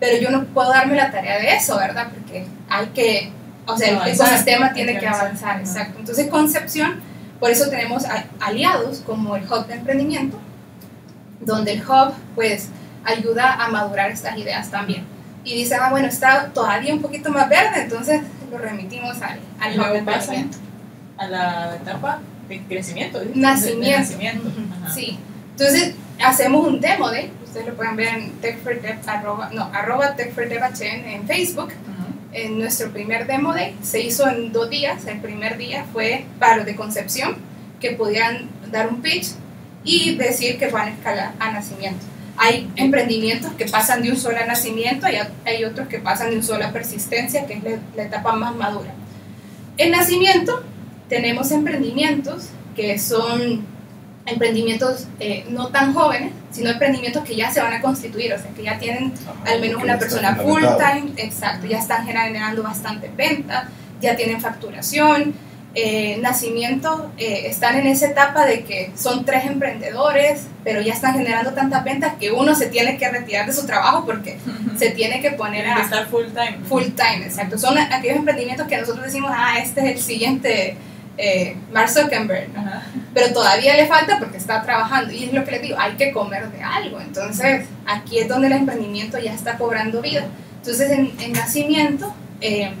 Pero 0.00 0.18
yo 0.18 0.30
no 0.30 0.44
puedo 0.46 0.70
darme 0.70 0.96
la 0.96 1.10
tarea 1.10 1.38
de 1.38 1.54
eso, 1.54 1.78
¿verdad? 1.78 2.08
Porque 2.12 2.46
hay 2.68 2.86
que, 2.88 3.30
o 3.66 3.76
sea, 3.76 3.88
el 3.88 4.14
ecosistema 4.14 4.72
tiene 4.72 4.98
que 4.98 5.06
avanzar, 5.06 5.60
exacto. 5.60 5.98
Entonces, 5.98 6.28
Concepción, 6.28 7.00
por 7.40 7.50
eso 7.50 7.70
tenemos 7.70 8.04
aliados 8.40 8.98
como 9.06 9.36
el 9.36 9.44
Hub 9.44 9.66
de 9.66 9.74
Emprendimiento, 9.74 10.38
donde 11.44 11.72
el 11.72 11.82
Hub, 11.82 12.12
pues, 12.34 12.68
ayuda 13.04 13.52
a 13.54 13.68
madurar 13.68 14.10
estas 14.10 14.36
ideas 14.38 14.70
también. 14.70 15.04
Y 15.44 15.54
dice, 15.54 15.74
ah, 15.74 15.90
bueno, 15.90 16.08
está 16.08 16.50
todavía 16.54 16.94
un 16.94 17.02
poquito 17.02 17.30
más 17.30 17.48
verde, 17.48 17.82
entonces 17.82 18.22
lo 18.50 18.58
remitimos 18.58 19.20
al, 19.20 19.40
al 19.60 19.80
Hub 19.80 20.04
de. 20.04 20.46
A 21.16 21.28
la 21.28 21.76
etapa 21.76 22.20
de 22.48 22.60
crecimiento. 22.62 23.20
Nacimiento. 23.34 24.00
nacimiento. 24.00 24.50
Sí. 24.92 25.18
Entonces, 25.52 25.94
hacemos 26.22 26.66
un 26.66 26.80
demo 26.80 27.10
de, 27.10 27.30
ustedes 27.44 27.66
lo 27.66 27.74
pueden 27.74 27.96
ver 27.96 28.08
en 28.08 28.32
techfordev, 28.40 28.98
arroba, 29.06 29.50
no, 29.52 29.70
arroba 29.72 30.16
en 30.18 31.26
Facebook. 31.26 31.72
En 32.32 32.58
nuestro 32.58 32.90
primer 32.90 33.28
demo 33.28 33.54
day 33.54 33.76
se 33.80 34.00
hizo 34.00 34.28
en 34.28 34.52
dos 34.52 34.68
días. 34.68 35.06
El 35.06 35.20
primer 35.20 35.56
día 35.56 35.86
fue 35.92 36.26
para 36.40 36.56
los 36.56 36.66
de 36.66 36.74
concepción, 36.74 37.36
que 37.80 37.92
podían 37.92 38.48
dar 38.72 38.88
un 38.88 39.00
pitch 39.02 39.28
y 39.84 40.16
decir 40.16 40.58
que 40.58 40.68
van 40.68 40.88
a 40.88 40.90
escalar 40.92 41.32
a 41.38 41.52
nacimiento. 41.52 42.04
Hay 42.36 42.68
emprendimientos 42.74 43.52
que 43.52 43.66
pasan 43.66 44.02
de 44.02 44.10
un 44.10 44.16
solo 44.16 44.38
a 44.38 44.46
nacimiento 44.46 45.06
y 45.08 45.16
hay 45.48 45.64
otros 45.64 45.86
que 45.88 45.98
pasan 45.98 46.30
de 46.30 46.36
un 46.36 46.42
solo 46.42 46.64
a 46.64 46.72
persistencia, 46.72 47.46
que 47.46 47.54
es 47.54 47.62
la, 47.62 47.78
la 47.96 48.02
etapa 48.04 48.32
más 48.32 48.56
madura. 48.56 48.92
El 49.76 49.92
nacimiento 49.92 50.64
tenemos 51.08 51.50
emprendimientos 51.52 52.48
que 52.74 52.98
son 52.98 53.64
emprendimientos 54.26 55.06
eh, 55.20 55.44
no 55.50 55.68
tan 55.68 55.92
jóvenes, 55.92 56.32
sino 56.50 56.70
emprendimientos 56.70 57.24
que 57.24 57.36
ya 57.36 57.50
se 57.50 57.60
van 57.60 57.74
a 57.74 57.80
constituir, 57.80 58.32
o 58.32 58.38
sea, 58.38 58.50
que 58.52 58.62
ya 58.62 58.78
tienen 58.78 59.12
Ajá, 59.22 59.52
al 59.52 59.60
menos 59.60 59.82
una 59.82 59.98
persona 59.98 60.36
full 60.36 60.62
time, 60.62 61.12
exacto, 61.16 61.66
ya 61.66 61.78
están 61.78 62.06
generando 62.06 62.62
bastante 62.62 63.10
venta, 63.14 63.68
ya 64.00 64.16
tienen 64.16 64.40
facturación, 64.40 65.34
eh, 65.76 66.18
nacimiento, 66.20 67.10
eh, 67.18 67.46
están 67.46 67.76
en 67.76 67.88
esa 67.88 68.06
etapa 68.06 68.46
de 68.46 68.62
que 68.62 68.92
son 68.96 69.24
tres 69.24 69.44
emprendedores, 69.46 70.46
pero 70.62 70.80
ya 70.80 70.92
están 70.92 71.14
generando 71.14 71.52
tantas 71.52 71.82
ventas 71.82 72.14
que 72.18 72.30
uno 72.30 72.54
se 72.54 72.66
tiene 72.66 72.96
que 72.96 73.08
retirar 73.08 73.46
de 73.46 73.52
su 73.52 73.66
trabajo 73.66 74.06
porque 74.06 74.38
se 74.78 74.90
tiene 74.90 75.20
que 75.20 75.32
poner 75.32 75.66
a 75.66 75.82
estar 75.82 76.06
full 76.06 76.26
time. 76.26 76.58
full 76.68 76.84
time, 76.94 77.24
exacto. 77.24 77.58
Son 77.58 77.76
aquellos 77.76 78.18
emprendimientos 78.18 78.68
que 78.68 78.76
nosotros 78.78 79.04
decimos, 79.04 79.32
ah, 79.34 79.58
este 79.58 79.80
es 79.80 79.96
el 79.96 80.00
siguiente 80.00 80.76
eh, 81.16 81.56
Mark 81.72 81.90
Zuckerberg, 81.90 82.50
¿no? 82.52 82.60
Ajá. 82.60 82.82
pero 83.12 83.32
todavía 83.32 83.76
le 83.76 83.86
falta 83.86 84.18
porque 84.18 84.36
está 84.36 84.62
trabajando 84.62 85.12
y 85.12 85.24
es 85.24 85.32
lo 85.32 85.44
que 85.44 85.52
les 85.52 85.62
digo, 85.62 85.76
hay 85.78 85.94
que 85.94 86.12
comer 86.12 86.50
de 86.50 86.62
algo. 86.62 87.00
Entonces, 87.00 87.66
aquí 87.84 88.18
es 88.18 88.28
donde 88.28 88.46
el 88.46 88.52
emprendimiento 88.52 89.18
ya 89.18 89.34
está 89.34 89.58
cobrando 89.58 90.00
vida. 90.00 90.24
Entonces, 90.58 90.90
en, 90.90 91.12
en 91.20 91.32
nacimiento, 91.32 92.14
eh, 92.40 92.72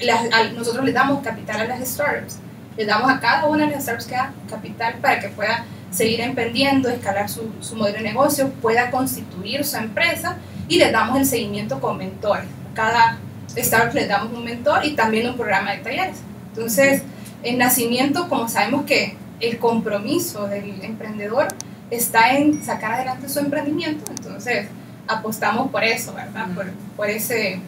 las- 0.00 0.32
a- 0.32 0.52
nosotros 0.54 0.84
le 0.84 0.92
damos 0.92 1.22
capital 1.22 1.60
a 1.60 1.64
las 1.64 1.88
startups. 1.88 2.36
Le 2.76 2.84
damos 2.86 3.10
a 3.10 3.18
cada 3.20 3.46
una 3.46 3.66
de 3.66 3.72
las 3.72 3.82
startups 3.82 4.06
que 4.06 4.14
da 4.14 4.32
capital 4.48 4.94
para 5.00 5.18
que 5.20 5.28
pueda 5.28 5.64
seguir 5.90 6.20
emprendiendo, 6.20 6.88
escalar 6.88 7.28
su, 7.28 7.50
su 7.60 7.74
modelo 7.76 7.96
de 7.98 8.04
negocio, 8.04 8.50
pueda 8.62 8.90
constituir 8.90 9.64
su 9.64 9.76
empresa 9.76 10.36
y 10.68 10.78
le 10.78 10.90
damos 10.92 11.16
el 11.18 11.26
seguimiento 11.26 11.80
con 11.80 11.96
mentores. 11.96 12.44
A 12.72 12.74
cada 12.74 13.18
startup 13.56 13.94
le 13.94 14.06
damos 14.06 14.32
un 14.32 14.44
mentor 14.44 14.84
y 14.84 14.94
también 14.94 15.28
un 15.28 15.36
programa 15.36 15.72
de 15.72 15.78
talleres. 15.78 16.18
Entonces, 16.54 17.02
en 17.42 17.58
nacimiento, 17.58 18.28
como 18.28 18.48
sabemos 18.48 18.84
que 18.84 19.16
el 19.40 19.58
compromiso 19.58 20.46
del 20.46 20.82
emprendedor 20.84 21.48
está 21.90 22.34
en 22.36 22.62
sacar 22.62 22.92
adelante 22.92 23.28
su 23.28 23.38
emprendimiento, 23.38 24.10
entonces 24.10 24.66
apostamos 25.06 25.70
por 25.70 25.82
eso, 25.84 26.12
¿verdad? 26.12 26.48
Por, 26.54 26.66
por 26.96 27.08
ese, 27.08 27.60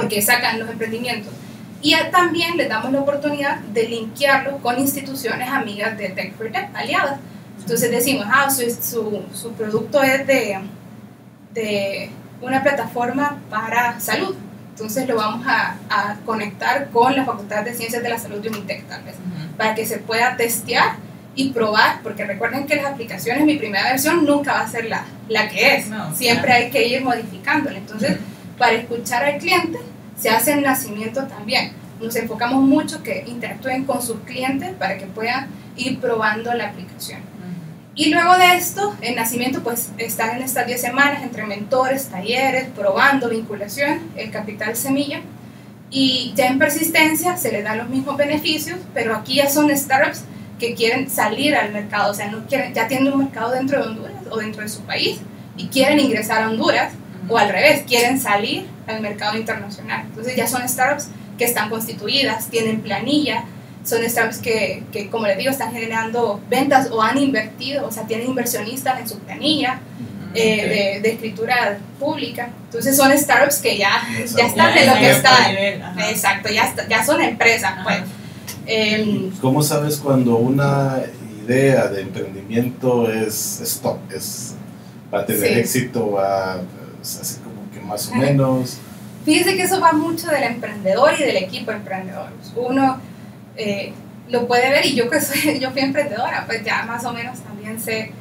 porque 0.00 0.22
sacan 0.22 0.58
los 0.60 0.70
emprendimientos. 0.70 1.32
Y 1.82 1.94
también 2.12 2.56
les 2.56 2.68
damos 2.68 2.92
la 2.92 3.00
oportunidad 3.00 3.58
de 3.58 3.88
linkearlo 3.88 4.58
con 4.58 4.78
instituciones 4.78 5.48
amigas 5.48 5.96
de 5.98 6.10
Tech 6.10 6.36
for 6.36 6.50
Tech, 6.50 6.68
aliadas. 6.74 7.18
Entonces 7.60 7.90
decimos, 7.90 8.26
ah, 8.30 8.48
su, 8.50 8.62
su, 8.70 9.22
su 9.34 9.52
producto 9.52 10.02
es 10.02 10.26
de, 10.26 10.58
de 11.54 12.10
una 12.40 12.62
plataforma 12.62 13.38
para 13.50 13.98
salud. 14.00 14.34
Entonces 14.70 15.08
lo 15.08 15.16
vamos 15.16 15.44
a, 15.46 15.76
a 15.90 16.16
conectar 16.24 16.90
con 16.90 17.14
la 17.16 17.24
Facultad 17.24 17.64
de 17.64 17.74
Ciencias 17.74 18.02
de 18.02 18.08
la 18.08 18.18
Salud 18.18 18.38
de 18.38 18.48
Unitec, 18.50 18.86
tal 18.86 19.02
vez 19.02 19.14
Ujú. 19.16 19.56
para 19.56 19.74
que 19.74 19.84
se 19.84 19.98
pueda 19.98 20.36
testear 20.36 20.96
y 21.34 21.50
probar, 21.50 22.00
porque 22.02 22.24
recuerden 22.24 22.66
que 22.66 22.76
las 22.76 22.86
aplicaciones, 22.86 23.44
mi 23.44 23.56
primera 23.56 23.84
versión 23.90 24.24
nunca 24.24 24.52
va 24.54 24.60
a 24.60 24.68
ser 24.68 24.86
la, 24.86 25.04
la 25.28 25.48
que 25.48 25.76
es, 25.76 25.88
No, 25.88 26.14
siempre 26.14 26.46
claro. 26.46 26.64
hay 26.64 26.70
que 26.70 26.86
ir 26.88 27.02
modificándola. 27.02 27.78
Entonces, 27.78 28.18
para 28.58 28.72
escuchar 28.72 29.24
al 29.24 29.38
cliente, 29.38 29.78
se 30.20 30.30
hace 30.30 30.52
el 30.52 30.62
nacimiento 30.62 31.24
también. 31.24 31.72
Nos 32.00 32.14
enfocamos 32.16 32.62
mucho 32.62 33.02
que 33.02 33.24
interactúen 33.26 33.84
con 33.84 34.02
sus 34.02 34.18
clientes 34.20 34.70
para 34.78 34.98
que 34.98 35.06
puedan 35.06 35.48
ir 35.76 35.98
probando 36.00 36.52
la 36.54 36.68
aplicación. 36.68 37.20
Y 37.94 38.10
luego 38.10 38.36
de 38.38 38.54
esto, 38.56 38.94
el 39.00 39.16
nacimiento, 39.16 39.64
pues 39.64 39.90
están 39.98 40.36
en 40.36 40.42
estas 40.42 40.68
10 40.68 40.80
semanas 40.80 41.22
entre 41.24 41.44
mentores, 41.46 42.06
talleres, 42.06 42.68
probando 42.76 43.28
vinculación, 43.28 43.98
el 44.14 44.30
capital 44.30 44.76
semilla. 44.76 45.20
Y 45.90 46.32
ya 46.36 46.46
en 46.46 46.60
persistencia 46.60 47.36
se 47.36 47.50
les 47.50 47.64
dan 47.64 47.78
los 47.78 47.88
mismos 47.88 48.16
beneficios, 48.16 48.78
pero 48.94 49.16
aquí 49.16 49.36
ya 49.36 49.50
son 49.50 49.76
startups 49.76 50.22
que 50.60 50.74
quieren 50.74 51.10
salir 51.10 51.56
al 51.56 51.72
mercado, 51.72 52.12
o 52.12 52.14
sea, 52.14 52.30
no 52.30 52.46
quieren, 52.46 52.74
ya 52.74 52.86
tienen 52.86 53.12
un 53.12 53.20
mercado 53.20 53.52
dentro 53.52 53.80
de 53.80 53.88
Honduras 53.88 54.12
o 54.30 54.38
dentro 54.38 54.62
de 54.62 54.68
su 54.68 54.82
país 54.82 55.18
y 55.56 55.66
quieren 55.68 55.98
ingresar 55.98 56.42
a 56.42 56.50
Honduras 56.50 56.92
o 57.28 57.36
al 57.38 57.48
revés, 57.50 57.82
quieren 57.86 58.18
salir 58.20 58.66
al 58.86 59.00
mercado 59.00 59.36
internacional. 59.36 60.04
Entonces 60.06 60.34
ya 60.36 60.46
son 60.46 60.66
startups 60.68 61.08
que 61.36 61.44
están 61.44 61.68
constituidas, 61.70 62.48
tienen 62.48 62.80
planilla, 62.80 63.44
son 63.84 64.02
startups 64.08 64.38
que, 64.38 64.82
que, 64.92 65.08
como 65.08 65.26
les 65.26 65.38
digo, 65.38 65.50
están 65.50 65.72
generando 65.72 66.40
ventas 66.50 66.90
o 66.90 67.00
han 67.02 67.16
invertido, 67.18 67.86
o 67.86 67.90
sea, 67.92 68.04
tienen 68.04 68.26
inversionistas 68.28 69.00
en 69.00 69.08
su 69.08 69.18
planilla 69.20 69.80
eh, 70.34 70.60
Ok. 70.62 70.68
de, 70.68 71.00
de 71.02 71.14
escritura 71.14 71.78
pública. 71.98 72.50
Entonces 72.66 72.96
son 72.96 73.16
startups 73.16 73.58
que 73.58 73.78
ya, 73.78 74.02
Exacto. 74.18 74.38
ya 74.38 74.46
están 74.46 74.74
Ya 74.74 74.80
en 74.82 74.86
lo 74.88 74.94
que 75.00 75.06
a 75.06 75.10
están. 75.12 75.48
nivel. 75.54 75.82
Exacto, 76.10 76.48
ya, 76.50 76.64
está- 76.64 76.88
ya 76.88 77.04
son 77.04 77.20
empresas, 77.22 77.72
Ajá. 77.72 77.84
pues. 77.84 77.98
Em, 78.66 79.30
¿Cómo 79.40 79.62
sabes 79.62 79.96
cuando 79.96 80.36
una 80.36 80.98
idea 81.46 81.86
de 81.88 82.02
emprendimiento 82.02 83.10
es, 83.10 83.60
es 83.62 83.80
top? 83.80 83.98
Es, 84.14 84.54
va 85.12 85.20
a 85.20 85.26
tener 85.26 85.48
Sí. 85.54 85.58
éxito, 85.60 86.12
va 86.12 86.60
es 87.00 87.20
así 87.20 87.40
como 87.40 87.70
que 87.72 87.80
más 87.80 88.08
o 88.08 88.14
menos. 88.14 88.78
Fíjese 89.24 89.56
que 89.56 89.62
eso 89.62 89.80
va 89.80 89.92
mucho 89.92 90.28
del 90.28 90.44
emprendedor 90.44 91.12
y 91.18 91.22
del 91.22 91.36
equipo 91.36 91.70
emprendedor. 91.70 92.30
Uno 92.56 92.98
eh, 93.56 93.92
lo 94.30 94.46
puede 94.46 94.70
ver 94.70 94.86
y 94.86 94.94
yo 94.94 95.10
que 95.10 95.20
soy, 95.20 95.58
yo 95.60 95.70
fui 95.70 95.82
emprendedora, 95.82 96.44
pues 96.46 96.64
ya 96.64 96.84
más 96.84 97.04
o 97.04 97.12
menos 97.12 97.38
también 97.40 97.80
sé 97.80 98.12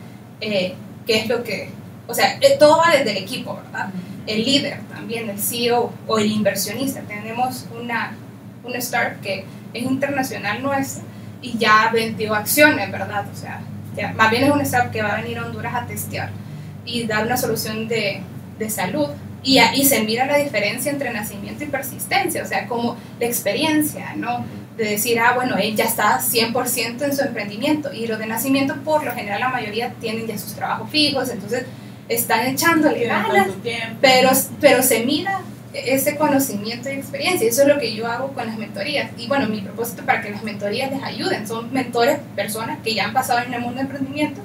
eh, 0.42 0.76
qué 1.06 1.20
es 1.22 1.28
lo 1.28 1.44
que, 1.44 1.70
o 2.08 2.14
sea, 2.14 2.38
eh, 2.42 2.58
todo 2.60 2.78
va 2.78 2.92
desde 2.92 3.12
el 3.12 3.18
equipo, 3.18 3.60
¿verdad? 3.64 3.90
El 4.26 4.44
líder 4.44 4.82
también, 4.90 5.30
el 5.30 5.40
CEO 5.40 5.94
o 6.06 6.20
el 6.20 6.30
inversionista. 6.30 7.02
Tenemos 7.02 7.66
una, 7.80 8.16
una 8.64 8.78
startup 8.78 9.22
que 9.22 9.46
es 9.74 9.84
internacional 9.84 10.62
nuestra 10.62 11.04
y 11.42 11.58
ya 11.58 11.90
vendió 11.94 12.36
acciones, 12.36 12.92
¿verdad? 12.92 13.26
O 13.32 13.36
sea, 13.36 13.62
ya, 13.96 14.14
más 14.14 14.30
bien 14.30 14.44
es 14.44 14.52
una 14.52 14.64
startup 14.64 14.92
que 14.92 15.02
va 15.02 15.14
a 15.14 15.22
venir 15.22 15.38
a 15.38 15.46
Honduras 15.46 15.74
a 15.74 15.86
testear 15.86 16.32
y 16.86 17.06
dar 17.06 17.26
una 17.26 17.38
solución 17.38 17.88
de, 17.88 18.22
de 18.58 18.70
salud. 18.70 19.08
Y 19.44 19.60
ahí 19.60 19.86
se 19.86 20.04
mira 20.04 20.26
la 20.26 20.38
diferencia 20.38 20.92
entre 20.92 21.12
nacimiento 21.12 21.64
y 21.64 21.68
persistencia, 21.68 22.44
o 22.44 22.46
sea, 22.46 22.68
como 22.68 22.98
la 23.20 23.26
experiencia, 23.26 24.14
¿no? 24.16 24.46
De 24.76 24.86
decir, 24.86 25.20
ah, 25.20 25.34
bueno, 25.36 25.58
él 25.58 25.76
ya 25.76 25.86
está 25.86 26.20
100% 26.20 27.02
en 27.04 27.16
su 27.16 27.24
emprendimiento. 27.24 27.94
Y 27.94 28.08
los 28.08 28.20
de 28.20 28.28
nacimiento, 28.28 28.76
por 28.84 29.04
lo 29.04 29.14
general, 29.14 29.40
la 29.40 29.50
mayoría 29.50 29.94
tienen 30.02 30.28
ya 30.28 30.38
sus 30.38 30.54
trabajos 30.54 30.90
fijos, 30.90 31.30
entonces 31.30 31.66
están 32.10 32.48
echándole 32.48 33.06
ganas, 33.06 33.48
pero, 34.02 34.30
pero 34.60 34.84
se 34.84 35.06
mira 35.06 35.42
ese 35.74 36.16
conocimiento 36.16 36.90
y 36.90 36.94
experiencia. 36.94 37.48
Eso 37.48 37.62
es 37.64 37.68
lo 37.68 37.80
que 37.80 37.94
yo 37.94 38.08
hago 38.08 38.34
con 38.34 38.48
las 38.48 38.58
mentorías. 38.58 39.12
Y 39.18 39.28
bueno, 39.28 39.48
mi 39.48 39.62
propósito 39.62 40.04
para 40.06 40.22
que 40.22 40.32
las 40.32 40.44
mentorías 40.44 40.92
les 40.92 41.04
ayuden. 41.04 41.48
Son 41.48 41.72
mentores, 41.72 42.20
personas 42.36 42.80
que 42.84 42.94
ya 42.94 43.06
han 43.06 43.14
pasado 43.14 43.40
en 43.40 43.54
el 43.54 43.62
mundo 43.62 43.76
de 43.76 43.82
emprendimiento 43.82 44.42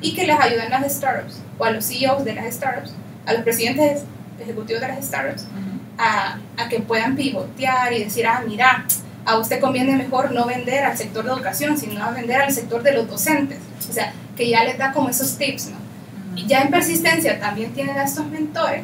y 0.00 0.14
que 0.14 0.26
les 0.26 0.38
ayuden 0.38 0.72
a 0.72 0.80
las 0.80 0.94
startups 0.94 1.40
o 1.58 1.64
a 1.64 1.70
los 1.70 1.86
CEOs 1.86 2.24
de 2.24 2.34
las 2.34 2.52
startups, 2.54 2.94
a 3.26 3.32
los 3.32 3.42
presidentes 3.42 4.02
ejecutivos 4.40 4.80
de 4.80 4.88
las 4.88 5.04
startups, 5.04 5.42
Ujú. 5.42 5.80
a, 5.98 6.38
a 6.56 6.68
que 6.68 6.80
puedan 6.80 7.16
pivotear 7.16 7.92
y 7.92 8.04
decir, 8.04 8.26
ah, 8.26 8.42
mira, 8.46 8.84
a 9.24 9.38
usted 9.38 9.60
conviene 9.60 9.96
mejor 9.96 10.32
no 10.32 10.46
vender 10.46 10.84
al 10.84 10.96
sector 10.96 11.24
de 11.24 11.32
educación, 11.32 11.78
sino 11.78 12.04
a 12.04 12.10
vender 12.10 12.42
al 12.42 12.52
sector 12.52 12.82
de 12.82 12.92
los 12.92 13.08
docentes. 13.08 13.58
O 13.88 13.92
sea, 13.92 14.12
que 14.36 14.48
ya 14.48 14.64
les 14.64 14.76
da 14.78 14.92
como 14.92 15.08
esos 15.08 15.38
tips, 15.38 15.68
¿no? 15.68 15.76
Y 16.36 16.46
ya 16.46 16.62
en 16.62 16.70
persistencia 16.70 17.38
también 17.38 17.72
tienen 17.72 17.96
a 17.96 18.04
estos 18.04 18.26
mentores, 18.26 18.82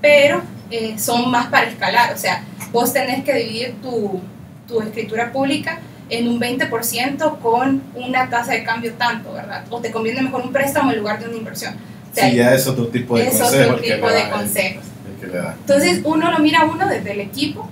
pero 0.00 0.42
eh, 0.70 0.96
son 0.98 1.30
más 1.30 1.48
para 1.48 1.66
escalar. 1.68 2.14
O 2.14 2.16
sea, 2.16 2.44
vos 2.70 2.92
tenés 2.92 3.24
que 3.24 3.34
dividir 3.34 3.74
tu, 3.82 4.20
tu 4.68 4.80
escritura 4.80 5.32
pública 5.32 5.80
en 6.08 6.28
un 6.28 6.40
20% 6.40 7.38
con 7.40 7.82
una 7.94 8.30
tasa 8.30 8.52
de 8.52 8.64
cambio 8.64 8.92
tanto, 8.94 9.32
¿verdad? 9.32 9.64
O 9.70 9.80
te 9.80 9.90
conviene 9.90 10.22
mejor 10.22 10.42
un 10.42 10.52
préstamo 10.52 10.92
en 10.92 10.98
lugar 10.98 11.18
de 11.18 11.26
una 11.28 11.36
inversión. 11.36 11.74
O 12.12 12.14
sea, 12.14 12.28
Sí, 12.30 12.36
ya 12.36 12.54
es 12.54 12.66
otro 12.66 12.88
tipo 12.88 13.16
de 13.16 13.26
es 13.28 13.38
consejo 13.40 13.72
otro 13.72 13.84
el 13.84 13.92
tipo 13.94 14.08
de 14.08 14.20
el- 14.22 14.30
consejos. 14.30 14.84
el 15.14 15.20
que 15.20 15.26
le 15.28 15.38
da. 15.38 15.56
Entonces, 15.58 16.00
uno 16.04 16.30
lo 16.30 16.38
mira 16.40 16.64
uno 16.66 16.86
desde 16.86 17.12
el 17.12 17.20
equipo 17.20 17.68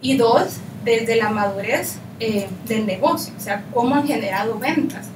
y 0.00 0.16
dos, 0.16 0.58
desde 0.84 1.16
la 1.16 1.30
madurez 1.30 1.96
eh, 2.20 2.48
del 2.68 2.86
negocio, 2.86 3.32
o 3.36 3.40
sea, 3.40 3.64
cómo 3.72 3.94
han 3.96 4.06
generado 4.06 4.58
ventas. 4.58 5.06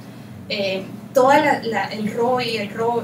Eh, 0.49 0.83
toda 1.13 1.39
la, 1.39 1.59
la- 1.63 1.85
el 1.87 2.11
ROI, 2.13 2.57
el 2.57 2.69
ROI, 2.71 3.03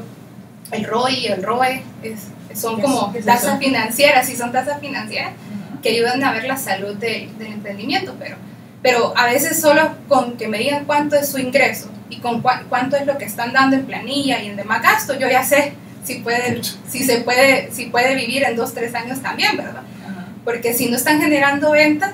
el 0.71 0.83
ROI, 0.85 1.25
el 1.27 1.43
ROE, 1.43 1.83
es- 2.01 2.59
son 2.59 2.77
¿Qué 2.77 2.81
como 2.81 3.13
es- 3.15 3.25
tasas 3.25 3.59
financieras, 3.59 4.27
sí 4.27 4.35
son 4.35 4.51
tasas 4.51 4.79
financieras 4.81 5.31
Ujú. 5.71 5.81
que 5.81 5.89
ayudan 5.89 6.23
a 6.23 6.31
ver 6.33 6.45
la 6.45 6.57
salud 6.57 6.95
del, 6.95 7.37
del 7.37 7.47
emprendimiento, 7.53 8.13
pero, 8.19 8.35
pero 8.81 9.13
a 9.17 9.25
veces 9.27 9.59
solo 9.61 9.89
con 10.09 10.35
que 10.37 10.47
me 10.47 10.57
digan 10.57 10.85
cuánto 10.85 11.15
es 11.15 11.29
su 11.29 11.37
ingreso 11.37 11.89
y 12.16 12.20
con 12.20 12.41
cua- 12.43 12.64
cuánto 12.70 12.95
es 12.97 13.05
lo 13.05 13.18
que 13.18 13.26
están 13.26 13.53
dando 13.53 13.76
en 13.76 13.86
planilla 13.86 14.41
y 14.41 14.47
en 14.47 14.55
demás 14.55 14.82
gasto, 14.82 15.14
yo 15.18 15.28
ya 15.30 15.43
sé 15.43 15.74
si, 16.03 16.16
puede, 16.16 16.61
si, 16.89 17.03
se 17.03 17.18
puede, 17.22 17.70
si 17.72 17.86
puede 17.86 18.16
vivir 18.16 18.43
en 18.43 18.55
dos, 18.55 18.74
tres 18.74 18.93
años 18.95 19.22
también, 19.22 19.55
¿verdad? 19.57 19.84
Ajá. 20.03 20.26
Porque 20.43 20.74
si 20.74 20.89
no 20.89 20.97
están 20.97 21.22
generando 21.22 21.72
ventas, 21.72 22.11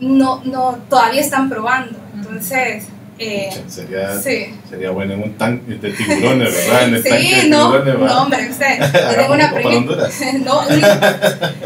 no, 0.00 0.40
no, 0.44 0.78
todavía 0.88 1.20
están 1.20 1.48
probando. 1.48 1.98
Entonces, 2.14 2.84
eh, 3.18 3.48
Sería, 3.68 4.18
sí. 4.18 4.54
sería 4.68 4.90
bueno 4.90 5.14
en 5.14 5.22
un 5.22 5.32
tanque 5.34 5.74
de 5.74 5.90
tiburones, 5.92 6.52
¿verdad? 6.52 6.88
En 6.88 6.94
el 6.94 7.02
tanque 7.04 7.18
de 7.18 7.40
Sí, 7.42 7.48
no, 7.48 7.58
tiburones, 7.70 8.00
¿verdad? 8.00 8.06
no, 8.14 8.22
hombre, 8.22 8.50
usted. 8.50 8.78
Yo 9.26 9.32
una. 9.32 9.50
No, 10.44 10.62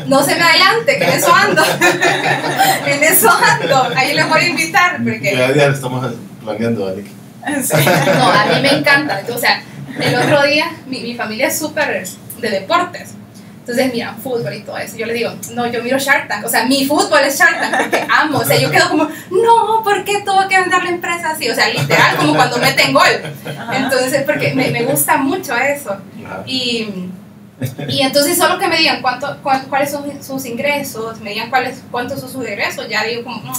no 0.07 0.23
se 0.23 0.35
me 0.35 0.43
adelante, 0.43 0.99
que 0.99 1.05
en 1.05 1.11
eso 1.11 1.35
ando. 1.35 1.63
en 2.87 3.03
eso 3.03 3.31
ando. 3.31 3.89
Ahí 3.97 4.15
les 4.15 4.29
voy 4.29 4.41
a 4.41 4.49
invitar, 4.49 4.97
porque. 5.03 5.35
Ya, 5.37 5.55
ya 5.55 5.69
lo 5.69 5.75
estamos 5.75 6.15
planeando, 6.43 6.87
Dani. 6.87 7.03
Sí. 7.63 7.77
No, 8.19 8.29
a 8.31 8.47
mí 8.47 8.61
me 8.63 8.73
encanta. 8.79 9.23
O 9.35 9.39
sea, 9.39 9.63
el 10.01 10.15
otro 10.17 10.43
día 10.45 10.67
mi, 10.87 11.01
mi 11.01 11.15
familia 11.15 11.49
es 11.49 11.59
súper 11.59 12.07
de 12.41 12.51
deportes. 12.51 13.11
Entonces 13.61 13.93
miran 13.93 14.17
fútbol 14.17 14.55
y 14.55 14.61
todo 14.63 14.79
eso. 14.79 14.97
Yo 14.97 15.05
le 15.05 15.13
digo, 15.13 15.31
no, 15.53 15.67
yo 15.67 15.83
miro 15.83 15.99
Shark 15.99 16.27
Tank. 16.27 16.45
O 16.47 16.49
sea, 16.49 16.65
mi 16.65 16.87
fútbol 16.87 17.21
es 17.27 17.39
Shark 17.39 17.61
Tank 17.61 17.77
porque 17.83 18.07
amo. 18.11 18.39
O 18.39 18.45
sea, 18.45 18.57
yo 18.59 18.71
quedo 18.71 18.89
como, 18.89 19.05
no, 19.05 19.83
¿por 19.85 20.05
qué 20.05 20.23
tuvo 20.25 20.49
que 20.49 20.59
vender 20.59 20.83
la 20.85 20.89
empresa 20.91 21.31
así? 21.31 21.51
O 21.51 21.55
sea, 21.55 21.69
literal, 21.69 22.17
como 22.17 22.35
cuando 22.35 22.57
meten 22.59 22.95
gol. 22.95 23.05
Entonces, 23.75 24.23
porque 24.25 24.55
me, 24.55 24.71
me 24.71 24.85
gusta 24.85 25.19
mucho 25.19 25.55
eso. 25.55 25.99
Y, 26.47 26.89
y 27.89 28.01
entonces 28.01 28.39
solo 28.39 28.59
que 28.59 28.69
me 28.69 28.79
digan 28.79 29.03
cuánto, 29.03 29.37
cuán- 29.43 29.67
cuáles 29.69 29.91
son 29.91 30.23
sus 30.23 30.47
ingresos, 30.47 31.21
me 31.21 31.31
digan 31.31 31.51
cuáles, 31.51 31.83
cuántos 31.91 32.21
son 32.21 32.31
sus 32.33 32.47
egresos, 32.47 32.89
ya 32.89 33.03
digo 33.05 33.25
como, 33.25 33.37
"Mm, 33.39 33.55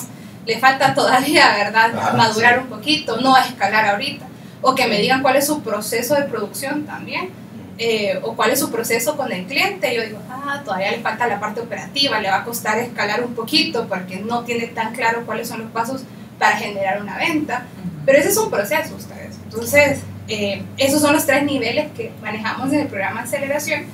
le 0.50 0.58
falta 0.58 0.96
todavía, 0.96 1.54
¿verdad? 1.56 2.14
Madurar 2.18 2.56
sí. 2.56 2.62
un 2.64 2.68
poquito, 2.70 3.18
no 3.22 3.36
a 3.36 3.42
escalar 3.42 3.86
ahorita. 3.86 4.26
O 4.62 4.74
que 4.74 4.88
me 4.88 5.00
digan 5.00 5.22
cuál 5.22 5.36
es 5.36 5.46
su 5.46 5.62
proceso 5.62 6.16
de 6.16 6.24
producción 6.24 6.86
también, 6.86 7.30
eh, 7.78 8.20
o 8.24 8.36
cuál 8.36 8.50
es 8.50 8.60
su 8.60 8.72
proceso 8.72 9.16
con 9.16 9.32
el 9.32 9.46
cliente. 9.46 9.96
Yo 9.96 10.02
digo, 10.02 10.20
ah, 10.30 10.62
todavía 10.66 10.92
le 10.92 11.02
falta 11.02 11.28
la 11.28 11.40
parte 11.40 11.62
operativa, 11.62 12.20
le 12.20 12.30
va 12.30 12.38
a 12.38 12.44
costar 12.44 12.80
escalar 12.80 13.24
un 13.24 13.36
poquito 13.36 13.88
porque 13.88 14.18
no 14.18 14.44
tiene 14.44 14.66
tan 14.68 14.94
claro 14.94 15.24
cuáles 15.26 15.48
son 15.48 15.60
los 15.60 15.72
pasos 15.72 16.02
para 16.40 16.58
generar 16.58 17.00
una 17.00 17.16
venta. 17.18 17.68
Pero 18.06 18.18
ese 18.18 18.30
es 18.30 18.38
un 18.38 18.50
proceso, 18.50 18.96
ustedes. 18.96 19.38
Entonces, 19.44 20.00
eh, 20.28 20.64
esos 20.78 21.00
son 21.00 21.14
los 21.14 21.28
tres 21.28 21.44
niveles 21.44 21.92
que 21.92 22.12
manejamos 22.24 22.74
en 22.74 22.80
el 22.80 22.88
programa 22.88 23.22
de 23.22 23.28
aceleración. 23.28 23.86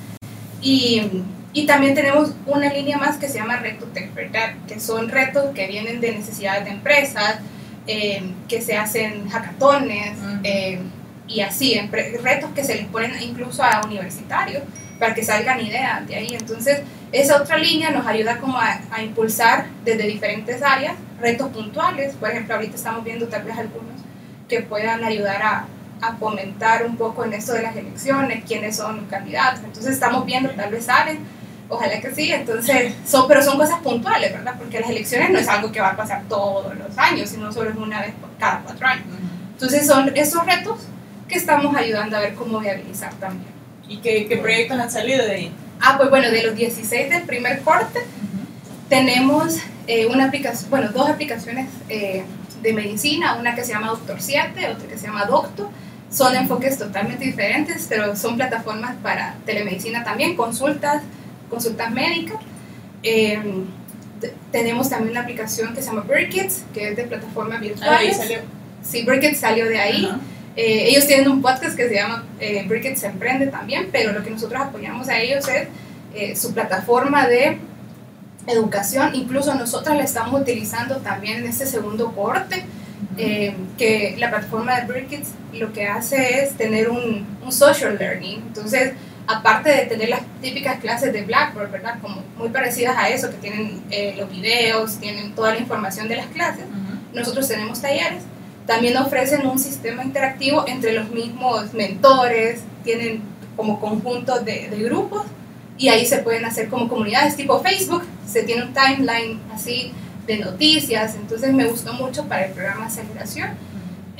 Y, 0.62 1.22
y 1.56 1.64
también 1.64 1.94
tenemos 1.94 2.32
una 2.44 2.70
línea 2.70 2.98
más 2.98 3.16
que 3.16 3.30
se 3.30 3.38
llama 3.38 3.56
Reto 3.56 3.86
Tech 3.86 4.12
Verdad, 4.12 4.56
que 4.68 4.78
son 4.78 5.08
retos 5.08 5.54
que 5.54 5.66
vienen 5.66 6.02
de 6.02 6.12
necesidades 6.12 6.66
de 6.66 6.70
empresas, 6.70 7.38
eh, 7.86 8.22
que 8.46 8.60
se 8.60 8.76
hacen 8.76 9.26
hackatones 9.30 10.18
Ujú. 10.18 10.40
eh, 10.44 10.80
y 11.26 11.40
así, 11.40 11.80
retos 12.22 12.50
que 12.54 12.62
se 12.62 12.74
les 12.74 12.84
ponen 12.88 13.22
incluso 13.22 13.62
a 13.62 13.80
universitarios 13.86 14.64
para 15.00 15.14
que 15.14 15.24
salgan 15.24 15.58
ideas 15.58 16.06
de 16.06 16.16
ahí. 16.16 16.34
Entonces, 16.38 16.82
esa 17.10 17.40
otra 17.40 17.56
línea 17.56 17.88
nos 17.90 18.06
ayuda 18.06 18.36
como 18.36 18.58
a, 18.58 18.78
a 18.90 19.02
impulsar 19.02 19.64
desde 19.82 20.06
diferentes 20.06 20.60
áreas 20.62 20.92
retos 21.22 21.48
puntuales. 21.48 22.16
Por 22.16 22.28
ejemplo, 22.28 22.54
ahorita 22.54 22.76
estamos 22.76 23.02
viendo 23.02 23.28
tal 23.28 23.44
vez 23.44 23.56
algunos 23.56 23.94
que 24.46 24.60
puedan 24.60 25.02
ayudar 25.04 25.42
a, 25.42 25.66
a 26.02 26.16
fomentar 26.16 26.84
un 26.84 26.98
poco 26.98 27.24
en 27.24 27.32
esto 27.32 27.54
de 27.54 27.62
las 27.62 27.74
elecciones, 27.74 28.44
quiénes 28.44 28.76
son 28.76 28.96
los 28.98 29.06
candidatos. 29.06 29.60
Entonces 29.64 29.94
estamos 29.94 30.26
viendo, 30.26 30.50
tal 30.50 30.70
vez 30.70 30.84
salen, 30.84 31.34
ojalá 31.68 32.00
que 32.00 32.14
sí. 32.14 32.32
Entonces, 32.32 32.94
son, 33.06 33.26
pero 33.28 33.42
son 33.42 33.56
cosas 33.56 33.80
puntuales, 33.80 34.32
¿verdad? 34.32 34.54
Porque 34.58 34.80
las 34.80 34.90
elecciones 34.90 35.30
no 35.30 35.38
es 35.38 35.48
algo 35.48 35.72
que 35.72 35.80
va 35.80 35.90
a 35.90 35.96
pasar 35.96 36.22
todos 36.28 36.74
los 36.76 36.98
años, 36.98 37.28
sino 37.30 37.52
solo 37.52 37.70
es 37.70 37.76
una 37.76 38.00
vez 38.00 38.14
cada 38.38 38.60
cuatro 38.60 38.86
años. 38.86 39.06
Entonces 39.52 39.86
son 39.86 40.12
esos 40.14 40.44
retos 40.44 40.80
que 41.28 41.36
estamos 41.36 41.74
ayudando 41.76 42.16
a 42.16 42.20
ver 42.20 42.34
cómo 42.34 42.60
viabilizar 42.60 43.12
también. 43.14 43.50
¿Y 43.88 43.98
qué, 43.98 44.26
qué 44.26 44.36
proyectos 44.36 44.78
han 44.78 44.90
salido 44.90 45.24
de 45.24 45.32
ahí? 45.32 45.52
Ah, 45.80 45.94
pues 45.96 46.10
bueno, 46.10 46.30
de 46.30 46.42
los 46.42 46.56
16 46.56 47.10
del 47.10 47.22
primer 47.22 47.60
corte, 47.60 48.00
tenemos 48.88 49.56
eh, 49.86 50.06
una 50.06 50.26
aplicación, 50.26 50.70
bueno, 50.70 50.90
dos 50.90 51.08
aplicaciones 51.08 51.68
eh, 51.88 52.24
de 52.62 52.72
medicina, 52.72 53.36
una 53.36 53.54
que 53.54 53.64
se 53.64 53.72
llama 53.72 53.88
Doctor 53.88 54.20
7, 54.20 54.68
otra 54.68 54.88
que 54.88 54.98
se 54.98 55.06
llama 55.06 55.24
Docto. 55.26 55.70
Son 56.10 56.34
enfoques 56.34 56.78
totalmente 56.78 57.24
diferentes, 57.24 57.86
pero 57.88 58.16
son 58.16 58.36
plataformas 58.36 58.96
para 59.02 59.34
telemedicina 59.44 60.04
también, 60.04 60.36
consultas, 60.36 61.02
consultas 61.48 61.90
médicas. 61.92 62.38
Eh, 63.02 63.38
tenemos 64.50 64.88
también 64.88 65.10
una 65.10 65.20
aplicación 65.20 65.74
que 65.74 65.82
se 65.82 65.88
llama 65.88 66.04
Birkits, 66.08 66.64
que 66.72 66.88
es 66.88 66.96
de 66.96 67.04
plataformas 67.04 67.60
Ah, 67.82 67.98
ahí 67.98 68.12
salió. 68.12 68.38
Sí, 68.82 69.04
Birkits 69.04 69.38
salió 69.38 69.66
de 69.66 69.78
ahí. 69.78 70.08
Eh, 70.56 70.88
ellos 70.88 71.06
tienen 71.06 71.28
un 71.28 71.42
podcast 71.42 71.76
que 71.76 71.86
se 71.86 71.94
llama 71.94 72.24
eh, 72.40 72.64
Brickets 72.66 73.04
Emprende 73.04 73.48
también, 73.48 73.90
pero 73.92 74.12
lo 74.12 74.24
que 74.24 74.30
nosotros 74.30 74.60
apoyamos 74.60 75.06
a 75.08 75.20
ellos 75.20 75.46
es 75.48 75.68
eh, 76.14 76.34
su 76.34 76.54
plataforma 76.54 77.26
de 77.26 77.58
educación. 78.46 79.14
Incluso 79.14 79.54
nosotros 79.54 79.94
la 79.94 80.04
estamos 80.04 80.40
utilizando 80.40 80.96
también 80.98 81.38
en 81.38 81.46
este 81.46 81.66
segundo 81.66 82.12
corte, 82.12 82.64
que 83.16 84.14
la 84.18 84.30
plataforma 84.30 84.80
de 84.80 84.86
Brickets 84.86 85.30
lo 85.52 85.72
que 85.72 85.86
hace 85.86 86.42
es 86.42 86.54
tener 86.56 86.88
un, 86.88 87.26
un 87.44 87.52
social 87.52 87.96
learning. 87.98 88.42
Entonces, 88.46 88.92
aparte 89.26 89.70
de 89.70 89.86
tener 89.86 90.08
las 90.08 90.20
típicas 90.40 90.78
clases 90.78 91.12
de 91.12 91.24
Blackboard, 91.24 91.70
¿verdad? 91.70 91.98
Como 92.00 92.22
muy 92.36 92.48
parecidas 92.50 92.96
a 92.96 93.08
eso, 93.08 93.30
que 93.30 93.36
tienen 93.36 93.82
eh, 93.90 94.14
los 94.16 94.30
videos, 94.30 94.98
tienen 94.98 95.34
toda 95.34 95.52
la 95.54 95.58
información 95.58 96.08
de 96.08 96.16
las 96.16 96.26
clases 96.26 96.64
Ujú. 96.64 96.98
nosotros 97.12 97.48
tenemos 97.48 97.80
talleres, 97.80 98.22
también 98.66 98.96
ofrecen 98.96 99.46
un 99.46 99.58
sistema 99.58 100.04
interactivo 100.04 100.64
entre 100.66 100.92
los 100.92 101.10
mismos 101.10 101.72
mentores, 101.72 102.60
tienen 102.84 103.22
como 103.56 103.80
conjuntos 103.80 104.44
de, 104.44 104.68
de 104.68 104.82
grupos 104.82 105.24
y 105.78 105.88
ahí 105.88 106.06
se 106.06 106.18
pueden 106.18 106.44
hacer 106.44 106.68
como 106.68 106.88
comunidades 106.88 107.36
tipo 107.36 107.60
Facebook, 107.60 108.04
se 108.26 108.42
tiene 108.42 108.64
un 108.64 108.74
timeline 108.74 109.40
así 109.52 109.92
de 110.26 110.38
noticias, 110.38 111.14
entonces 111.14 111.52
me 111.52 111.66
gustó 111.66 111.92
mucho 111.92 112.24
para 112.24 112.46
el 112.46 112.52
programa 112.52 112.82
de 112.82 112.86
aceleración, 112.86 113.50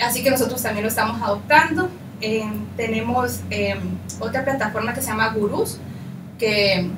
así 0.00 0.22
que 0.22 0.30
nosotros 0.30 0.62
también 0.62 0.84
lo 0.84 0.88
estamos 0.88 1.20
adoptando. 1.20 1.90
Eh, 2.20 2.50
tenemos 2.76 3.40
eh, 3.50 3.76
otra 4.20 4.44
plataforma 4.44 4.94
que 4.94 5.02
se 5.02 5.08
llama 5.08 5.28
Gurús, 5.28 5.78
que 6.38 6.88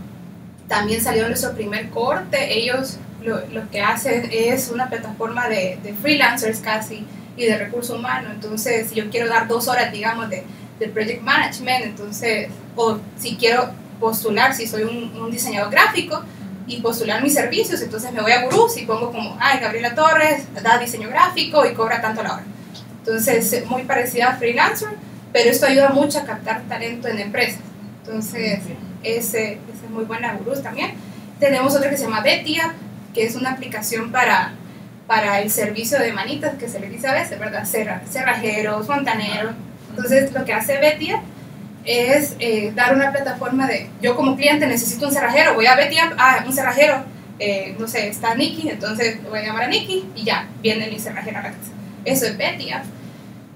también 0.68 1.00
salió 1.00 1.22
en 1.22 1.30
nuestro 1.30 1.54
primer 1.54 1.90
corte. 1.90 2.56
Ellos 2.56 2.98
lo, 3.22 3.44
lo 3.48 3.68
que 3.70 3.80
hacen 3.80 4.28
es 4.32 4.70
una 4.70 4.88
plataforma 4.88 5.48
de, 5.48 5.78
de 5.82 5.92
freelancers 5.94 6.60
casi 6.60 7.04
y 7.36 7.46
de 7.46 7.58
recursos 7.58 7.96
humanos. 7.98 8.32
Entonces, 8.34 8.90
si 8.90 8.96
yo 8.96 9.10
quiero 9.10 9.28
dar 9.28 9.48
dos 9.48 9.66
horas, 9.68 9.92
digamos, 9.92 10.30
de, 10.30 10.44
de 10.78 10.88
project 10.88 11.22
management, 11.22 11.84
entonces, 11.84 12.48
o 12.76 12.98
si 13.18 13.36
quiero 13.36 13.70
postular, 13.98 14.54
si 14.54 14.66
soy 14.66 14.82
un, 14.84 15.20
un 15.20 15.30
diseñador 15.30 15.70
gráfico 15.72 16.22
y 16.68 16.80
postular 16.80 17.22
mis 17.22 17.34
servicios, 17.34 17.80
entonces 17.80 18.12
me 18.12 18.20
voy 18.20 18.30
a 18.30 18.44
Gurús 18.44 18.76
y 18.76 18.84
pongo 18.86 19.10
como, 19.10 19.36
ay, 19.40 19.58
Gabriela 19.58 19.94
Torres 19.94 20.44
da 20.62 20.78
diseño 20.78 21.08
gráfico 21.08 21.66
y 21.66 21.74
cobra 21.74 22.00
tanto 22.00 22.22
la 22.22 22.34
hora. 22.34 22.44
Entonces, 22.98 23.64
muy 23.66 23.82
parecida 23.84 24.28
a 24.28 24.36
freelancer, 24.36 24.90
pero 25.32 25.50
esto 25.50 25.66
ayuda 25.66 25.90
mucho 25.90 26.18
a 26.18 26.24
captar 26.24 26.62
talento 26.68 27.08
en 27.08 27.18
empresas. 27.18 27.60
Entonces, 28.04 28.60
ese, 29.02 29.52
ese 29.52 29.52
es 29.84 29.90
muy 29.90 30.04
buena 30.04 30.34
Gurús 30.34 30.62
también. 30.62 30.92
Tenemos 31.38 31.74
otra 31.74 31.90
que 31.90 31.96
se 31.96 32.04
llama 32.04 32.20
Betty 32.20 32.58
App, 32.60 32.72
que 33.14 33.24
es 33.24 33.34
una 33.36 33.50
aplicación 33.52 34.10
para, 34.12 34.52
para 35.06 35.40
el 35.40 35.50
servicio 35.50 35.98
de 35.98 36.12
manitas, 36.12 36.54
que 36.54 36.68
se 36.68 36.80
le 36.80 36.88
dice 36.88 37.06
a 37.08 37.14
veces, 37.14 37.38
¿verdad? 37.38 37.64
Cerra- 37.64 38.02
cerrajeros, 38.10 38.86
fontaneros. 38.86 39.52
Entonces, 39.90 40.32
lo 40.32 40.44
que 40.44 40.52
hace 40.52 40.78
Betty 40.78 41.10
App 41.10 41.22
es 41.84 42.34
eh, 42.38 42.72
dar 42.74 42.94
una 42.94 43.12
plataforma 43.12 43.66
de, 43.66 43.88
yo 44.02 44.14
como 44.16 44.36
cliente 44.36 44.66
necesito 44.66 45.06
un 45.06 45.12
cerrajero, 45.12 45.54
voy 45.54 45.66
a 45.66 45.74
Betty 45.76 45.98
App, 45.98 46.12
ah, 46.18 46.44
un 46.46 46.52
cerrajero, 46.52 47.04
eh, 47.38 47.74
no 47.78 47.88
sé, 47.88 48.08
está 48.08 48.34
Nikki, 48.34 48.68
entonces 48.68 49.22
voy 49.28 49.38
a 49.38 49.42
llamar 49.46 49.62
a 49.64 49.68
Nikki 49.68 50.06
y 50.14 50.24
ya, 50.24 50.48
viene 50.60 50.88
mi 50.90 50.98
cerrajero 50.98 51.38
a 51.38 51.42
la 51.42 51.48
casa. 51.50 51.70
Eso 52.04 52.26
es 52.26 52.36
Betty 52.36 52.72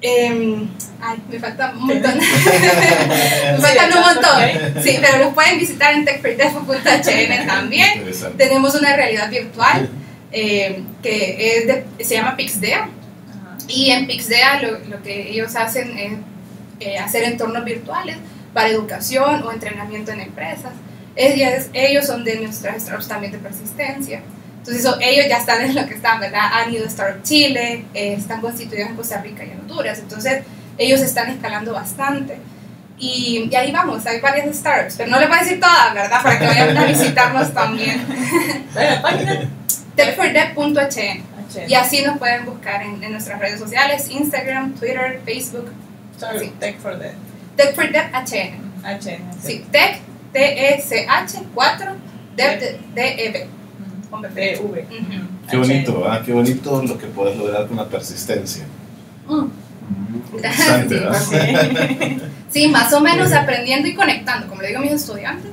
Em, 0.04 0.68
ay, 1.00 1.18
me 1.30 1.38
falta 1.38 1.72
un 1.76 1.86
montón. 1.86 2.18
me 2.18 3.58
faltan 3.58 3.92
un 3.96 4.00
montón. 4.00 4.82
Sí, 4.82 4.98
pero 5.00 5.18
los 5.24 5.34
pueden 5.34 5.58
visitar 5.58 5.94
en 5.94 6.04
techfreedefo.hn 6.04 7.46
también. 7.46 8.04
Tenemos 8.36 8.74
una 8.74 8.96
realidad 8.96 9.30
virtual 9.30 9.88
eh, 10.32 10.82
que 11.02 11.56
es 11.58 11.66
de- 11.68 12.04
se 12.04 12.14
llama 12.14 12.36
Pixdea. 12.36 12.88
Y 13.68 13.90
en 13.90 14.06
Pixdea 14.08 14.60
lo, 14.60 14.78
lo 14.80 15.02
que 15.02 15.30
ellos 15.30 15.54
hacen 15.54 15.96
es 15.96 16.12
eh, 16.80 16.98
hacer 16.98 17.22
entornos 17.24 17.64
virtuales 17.64 18.16
para 18.52 18.68
educación 18.68 19.42
o 19.44 19.52
entrenamiento 19.52 20.10
en 20.10 20.20
empresas. 20.20 20.72
Ellas, 21.14 21.68
ellos 21.74 22.06
son 22.06 22.24
de 22.24 22.40
nuestras 22.40 22.82
startups 22.82 23.06
también 23.08 23.32
de 23.32 23.38
persistencia. 23.38 24.22
Entonces 24.64 24.86
ellos 25.00 25.26
ya 25.28 25.38
están 25.38 25.60
en 25.62 25.74
lo 25.74 25.86
que 25.86 25.94
están, 25.94 26.20
¿verdad? 26.20 26.42
Han 26.52 26.72
ido 26.72 26.84
a 26.84 26.88
Startup 26.88 27.22
Chile, 27.24 27.84
eh, 27.94 28.14
están 28.16 28.40
constituidos 28.40 28.90
en 28.90 28.96
Costa 28.96 29.20
Rica 29.20 29.44
y 29.44 29.50
en 29.50 29.60
Honduras. 29.60 29.98
Entonces 29.98 30.42
ellos 30.78 31.00
están 31.00 31.30
escalando 31.30 31.72
bastante. 31.72 32.38
Y, 32.98 33.48
y 33.50 33.56
ahí 33.56 33.72
vamos, 33.72 34.06
hay 34.06 34.20
varias 34.20 34.54
startups, 34.56 34.94
pero 34.96 35.10
no 35.10 35.18
les 35.18 35.28
voy 35.28 35.36
a 35.38 35.40
decir 35.42 35.58
todas, 35.58 35.92
¿verdad? 35.92 36.22
Para 36.22 36.38
que 36.38 36.46
vayan 36.46 36.76
a 36.76 36.84
visitarnos 36.84 37.52
también. 37.52 38.00
La 38.74 39.02
página. 39.02 39.48
HN. 40.78 41.24
y 41.68 41.74
así 41.74 42.02
nos 42.02 42.18
pueden 42.18 42.44
buscar 42.46 42.80
en, 42.82 43.02
en 43.02 43.10
nuestras 43.12 43.40
redes 43.40 43.58
sociales, 43.58 44.08
Instagram, 44.08 44.74
Twitter, 44.74 45.20
Facebook, 45.24 45.72
Sorry, 46.18 46.38
Sí. 46.46 46.52
Tech 46.60 46.78
for 46.78 46.96
the 46.98 47.10
techfordevhn. 47.56 48.72
HN. 48.84 49.42
Sí, 49.42 49.64
tech, 49.72 49.98
T-E-C-H, 50.32 51.38
4, 51.54 51.96
dev, 52.36 52.60
de- 52.60 52.80
D-E-V. 52.94 53.46
Con 54.12 54.22
B. 54.22 54.28
DV. 54.28 54.62
Ujú. 54.62 55.26
Qué 55.50 55.56
bonito, 55.56 56.04
¿ah? 56.08 56.22
Qué 56.24 56.32
bonito 56.32 56.82
lo 56.82 56.98
que 56.98 57.06
puedes 57.06 57.36
lograr 57.36 57.66
con 57.66 57.76
la 57.78 57.88
persistencia. 57.88 58.64
Mm. 59.26 59.46
Interesante, 60.32 60.94
Sí, 60.98 61.00
¿verdad? 61.00 62.22
Sí, 62.50 62.68
más 62.68 62.92
o 62.92 63.00
menos 63.00 63.32
aprendiendo 63.32 63.88
y 63.88 63.94
conectando, 63.94 64.46
como 64.48 64.60
le 64.62 64.68
digo 64.68 64.78
a 64.80 64.82
mis 64.82 64.92
estudiantes, 64.92 65.50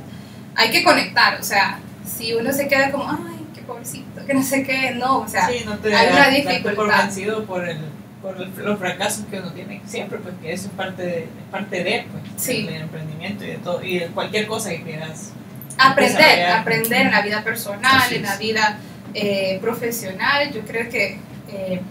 hay 0.56 0.70
que 0.72 0.84
conectar, 0.84 1.40
o 1.40 1.44
sea, 1.44 1.80
si 2.06 2.34
uno 2.34 2.52
se 2.54 2.68
queda 2.68 2.92
como, 2.92 3.10
ay, 3.10 3.46
qué 3.56 3.62
pobrecito, 3.62 4.26
que 4.26 4.34
no 4.34 4.44
sé 4.44 4.64
qué, 4.64 4.92
no, 4.96 5.20
o 5.20 5.28
sea, 5.28 5.48
sí, 5.50 5.64
no 5.66 5.78
te 5.78 5.94
hay 5.96 6.08
una 6.08 6.16
da- 6.18 6.26
darte 6.26 6.42
dificultad. 6.42 6.76
por 6.76 6.88
vencido 6.98 7.44
por 7.46 7.68
el, 7.68 7.78
por 8.22 8.38
los 8.38 8.80
fracasos 8.80 9.26
que 9.32 9.40
uno 9.40 9.52
tiene 9.54 9.82
siempre, 9.86 10.20
pues 10.20 10.36
que 10.42 10.52
eso 10.54 10.68
es 10.68 10.74
parte 10.74 11.04
de, 11.04 11.20
es 11.24 11.28
parte 11.52 11.84
de 11.84 12.06
pues, 12.12 12.24
Sí. 12.38 12.64
del 12.64 12.82
emprendimiento 12.84 13.44
y 13.46 13.48
de 13.48 13.58
todo, 13.58 13.84
y 13.84 14.00
de 14.00 14.08
cualquier 14.08 14.48
cosa 14.48 14.70
que 14.72 14.82
quieras. 14.84 15.32
Aprender, 15.80 16.46
aprender 16.52 17.02
en 17.02 17.12
la 17.12 17.22
vida 17.22 17.44
personal, 17.44 18.12
en 18.14 18.24
la 18.24 18.38
vida 18.38 18.78
eh, 19.14 19.58
profesional. 19.62 20.52
Yo 20.54 20.62
creo 20.62 20.90
que 20.90 21.18
eh, 21.52 21.82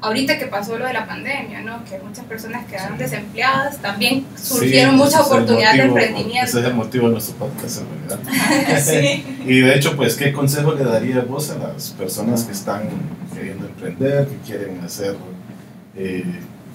ahorita 0.00 0.38
que 0.38 0.46
pasó 0.46 0.76
lo 0.78 0.86
de 0.86 0.92
la 0.92 1.06
pandemia, 1.06 1.60
¿no? 1.60 1.84
que 1.84 1.98
muchas 1.98 2.24
personas 2.24 2.66
quedaron 2.66 2.98
Sí. 2.98 3.04
desempleadas, 3.04 3.78
también 3.78 4.26
surgieron 4.36 4.96
muchas 4.96 5.20
oportunidades 5.20 5.76
de 5.78 5.84
emprendimiento. 5.84 6.48
Ese 6.48 6.60
es 6.60 6.66
el 6.66 6.74
motivo 6.74 7.06
de 7.06 7.12
nuestro 7.12 7.36
podcast 7.36 7.82
en 7.82 8.08
realidad. 8.08 8.80
sí. 8.82 9.24
Y 9.46 9.60
de 9.60 9.74
hecho, 9.76 9.94
pues, 9.96 10.16
¿qué 10.16 10.32
consejo 10.32 10.74
le 10.74 10.84
darías 10.84 11.26
vos 11.28 11.50
a 11.50 11.58
las 11.58 11.90
personas 11.90 12.42
que 12.44 12.52
están 12.52 12.82
queriendo 13.34 13.66
emprender, 13.66 14.26
que 14.26 14.36
quieren 14.38 14.80
hacer 14.84 15.16
eh, 15.96 16.24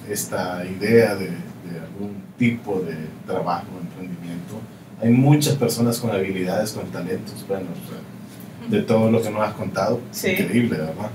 esta 0.09 0.63
idea 0.65 1.15
de, 1.15 1.25
de 1.27 1.79
algún 1.83 2.23
tipo 2.37 2.79
de 2.79 2.95
trabajo, 3.25 3.67
emprendimiento? 3.81 4.61
Hay 5.01 5.09
muchas 5.09 5.55
personas 5.55 5.99
con 5.99 6.11
habilidades, 6.11 6.71
con 6.71 6.87
talentos, 6.91 7.45
bueno, 7.47 7.65
o 7.71 7.89
sea, 7.89 8.69
de 8.69 8.81
todo 8.81 9.11
lo 9.11 9.21
que 9.21 9.29
nos 9.29 9.41
has 9.47 9.53
contado, 9.53 10.01
Sí. 10.11 10.29
increíble, 10.31 10.77
¿verdad? 10.77 11.09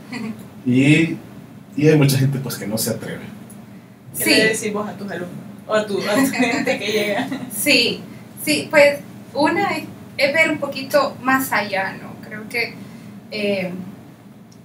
Y, 0.65 1.17
y 1.77 1.89
hay 1.89 1.97
mucha 1.97 2.17
gente 2.19 2.39
pues 2.39 2.57
que 2.57 2.67
no 2.67 2.79
se 2.79 2.91
atreve. 2.91 3.25
¿Qué 4.17 4.25
Sí. 4.25 4.31
le 4.31 4.45
decís 4.49 4.73
vos 4.73 4.89
a 4.89 4.93
tus 4.93 5.11
alumnos? 5.11 5.37
O 5.67 5.75
a 5.75 5.87
tu, 5.87 5.99
a 5.99 6.15
tu 6.15 6.27
gente 6.33 6.79
que 6.79 6.93
llega. 6.93 7.29
Sí, 7.57 8.01
sí, 8.45 8.69
pues 8.71 9.01
una 9.35 9.77
es, 9.77 9.85
es 10.17 10.33
ver 10.33 10.51
un 10.51 10.59
poquito 10.59 11.17
más 11.23 11.53
allá, 11.53 11.95
¿no? 12.01 12.15
Creo 12.27 12.49
que 12.49 12.75
eh, 13.33 13.73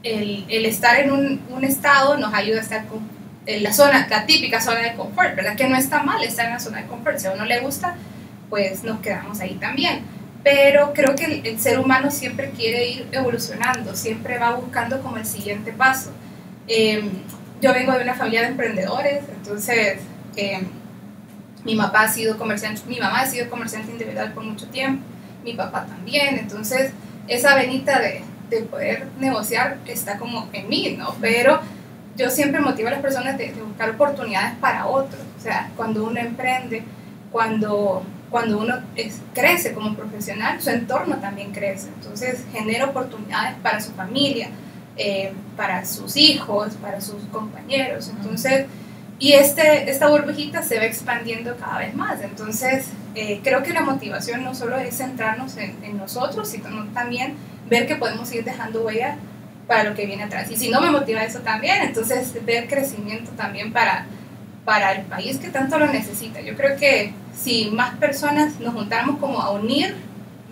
el, 0.04 0.46
el 0.50 0.66
estar 0.66 1.00
en 1.00 1.12
un, 1.12 1.42
un 1.50 1.64
estado 1.64 2.18
nos 2.18 2.34
ayuda 2.34 2.60
a 2.60 2.62
estar 2.62 2.86
con, 2.88 3.00
en 3.46 3.64
la 3.64 3.74
zona, 3.74 4.08
la 4.10 4.26
típica 4.26 4.62
zona 4.62 4.82
de 4.82 4.94
confort, 4.94 5.36
¿verdad? 5.36 5.56
Que 5.56 5.68
no 5.68 5.76
está 5.76 6.04
mal 6.04 6.24
estar 6.24 6.46
en 6.46 6.54
la 6.54 6.60
zona 6.60 6.82
de 6.82 6.88
confort, 6.88 7.18
si 7.18 7.28
a 7.28 7.32
uno 7.32 7.46
le 7.46 7.60
gusta, 7.62 7.96
pues 8.50 8.84
nos 8.84 9.00
quedamos 9.00 9.40
ahí 9.40 9.56
también. 9.56 10.02
Pero 10.44 10.94
creo 10.94 11.16
que 11.16 11.42
el, 11.44 11.60
ser 11.60 11.80
humano 11.80 12.10
siempre 12.10 12.52
quiere 12.52 12.88
ir 12.90 13.08
evolucionando, 13.12 13.96
siempre 13.96 14.38
va 14.38 14.56
buscando 14.56 15.02
como 15.02 15.18
el 15.18 15.26
siguiente 15.26 15.74
paso. 15.74 16.12
Eh, 16.68 17.04
yo 17.62 17.74
vengo 17.74 17.92
de 17.94 18.04
una 18.04 18.14
familia 18.14 18.42
de 18.42 18.48
emprendedores, 18.48 19.24
entonces 19.36 20.00
eh, 20.36 20.62
mi 21.66 21.76
papá 21.76 22.04
ha 22.04 22.08
sido 22.10 22.38
comerciante, 22.38 22.82
mi 22.88 23.00
mamá 23.00 23.22
ha 23.22 23.26
sido 23.26 23.50
comerciante 23.50 23.92
individual 23.92 24.32
por 24.34 24.44
mucho 24.44 24.68
tiempo, 24.68 25.04
mi 25.44 25.54
papá 25.54 25.86
también, 25.86 26.38
entonces 26.38 26.92
esa 27.28 27.56
venita 27.56 28.00
de, 28.00 28.22
de 28.50 28.62
poder 28.62 29.08
negociar 29.20 29.80
está 29.88 30.18
como 30.18 30.48
en 30.54 30.70
mí, 30.70 30.96
¿no? 30.98 31.16
Pero 31.20 31.60
yo 32.16 32.30
siempre 32.30 32.62
motivo 32.62 32.88
a 32.88 32.92
las 32.92 33.02
personas 33.02 33.38
de, 33.38 33.52
de 33.52 33.62
buscar 33.62 33.90
oportunidades 33.90 34.56
para 34.62 34.86
otros, 34.86 35.22
o 35.38 35.42
sea, 35.42 35.72
cuando 35.76 36.06
uno 36.06 36.20
emprende, 36.20 36.84
cuando, 37.32 38.04
cuando 38.30 38.60
uno 38.60 38.76
es- 38.96 39.22
crece 39.34 39.74
como 39.74 39.96
profesional, 39.96 40.62
su 40.62 40.70
entorno 40.70 41.18
también 41.18 41.52
crece, 41.52 41.88
entonces 41.96 42.44
genera 42.52 42.86
oportunidades 42.86 43.56
para 43.64 43.80
su 43.80 43.92
familia, 43.94 44.50
eh, 44.98 45.32
para 45.56 45.86
sus 45.86 46.18
hijos, 46.18 46.74
para 46.82 47.00
sus 47.02 47.24
compañeros, 47.32 48.10
entonces... 48.10 48.66
Y 49.20 49.34
este, 49.34 49.90
esta 49.90 50.10
burbujita 50.10 50.62
se 50.62 50.78
va 50.78 50.86
expandiendo 50.86 51.58
cada 51.58 51.80
vez 51.80 51.96
más. 51.96 52.22
Entonces, 52.22 52.86
eh, 53.16 53.42
creo 53.44 53.64
que 53.64 53.74
la 53.74 53.82
motivación 53.82 54.44
no 54.44 54.54
solo 54.54 54.78
es 54.78 54.96
centrarnos 54.96 55.58
en, 55.58 55.76
en 55.84 55.98
nosotros, 55.98 56.48
sino 56.48 56.86
también 56.94 57.34
ver 57.68 57.88
que 57.88 57.96
podemos 57.96 58.32
ir 58.32 58.44
dejando 58.44 58.84
huella 58.84 59.18
para 59.68 59.86
lo 59.86 59.96
que 59.96 60.06
viene 60.06 60.22
atrás. 60.22 60.52
Y 60.52 60.56
si 60.56 60.70
no 60.70 60.82
me 60.82 60.92
motiva 60.92 61.24
eso 61.24 61.40
también, 61.40 61.82
entonces 61.82 62.36
ver 62.46 62.68
crecimiento 62.68 63.32
también 63.32 63.74
para, 63.74 64.06
para 64.66 64.92
el 64.92 65.02
país 65.08 65.38
que 65.40 65.50
tanto 65.50 65.80
lo 65.80 65.88
necesita. 65.88 66.40
Yo 66.42 66.56
creo 66.56 66.78
que 66.78 67.12
si 67.38 67.70
más 67.72 67.96
personas 67.98 68.60
nos 68.60 68.74
juntáramos 68.74 69.20
como 69.20 69.40
a 69.40 69.52
unir 69.52 69.96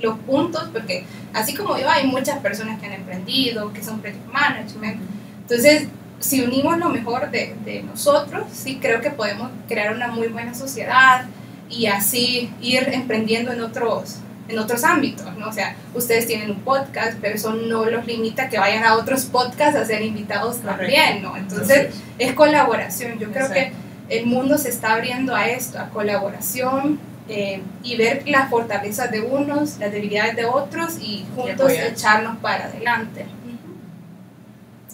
los 0.02 0.20
puntos, 0.20 0.70
porque 0.72 1.06
así 1.34 1.54
como 1.56 1.78
yo, 1.78 1.90
hay 1.90 2.08
muchas 2.08 2.40
personas 2.40 2.80
que 2.80 2.86
han 2.86 2.94
emprendido, 2.94 3.74
que 3.74 3.84
son 3.84 4.00
project 4.00 4.26
management, 4.32 5.02
entonces 5.42 5.88
si 6.20 6.42
unimos 6.42 6.78
lo 6.78 6.90
mejor 6.90 7.30
de, 7.32 7.56
de 7.66 7.84
nosotros, 7.84 8.46
sí 8.52 8.80
creo 8.82 9.02
que 9.02 9.10
podemos 9.10 9.52
crear 9.68 9.94
una 9.94 10.08
muy 10.08 10.28
buena 10.28 10.54
sociedad 10.54 11.26
y 11.70 11.88
así 11.88 12.52
ir 12.62 12.88
emprendiendo 12.92 13.52
en 13.52 13.62
otros, 13.62 14.18
en 14.48 14.60
otros 14.60 14.84
ámbitos, 14.84 15.36
¿no? 15.38 15.50
O 15.50 15.52
sea, 15.52 15.76
ustedes 15.94 16.28
tienen 16.28 16.52
un 16.52 16.62
podcast, 16.62 17.18
pero 17.22 17.36
eso 17.36 17.54
no 17.54 17.86
los 17.86 18.06
limita 18.06 18.50
que 18.50 18.60
vayan 18.60 18.84
a 18.84 18.96
otros 18.96 19.26
podcasts 19.26 19.76
a 19.76 19.86
ser 19.86 20.04
invitados 20.04 20.58
Correcto. 20.58 20.78
también, 20.78 21.24
¿no? 21.24 21.36
Entonces, 21.36 21.94
es 22.18 22.34
colaboración. 22.34 23.20
Yo 23.20 23.32
creo 23.32 23.48
Exacto. 23.48 23.54
que 23.54 23.85
el 24.10 24.26
mundo 24.26 24.58
se 24.58 24.70
está 24.70 24.94
abriendo 24.94 25.36
a 25.36 25.48
esto, 25.48 25.80
a 25.80 25.90
colaboración 25.90 27.00
eh, 27.28 27.62
y 27.84 27.98
ver 27.98 28.24
las 28.28 28.50
fortalezas 28.50 29.10
de 29.12 29.22
unos, 29.22 29.78
las 29.80 29.92
debilidades 29.92 30.36
de 30.36 30.46
otros 30.46 30.98
y 31.02 31.26
juntos 31.36 31.72
echarnos 31.72 32.38
para 32.38 32.66
adelante. 32.66 33.26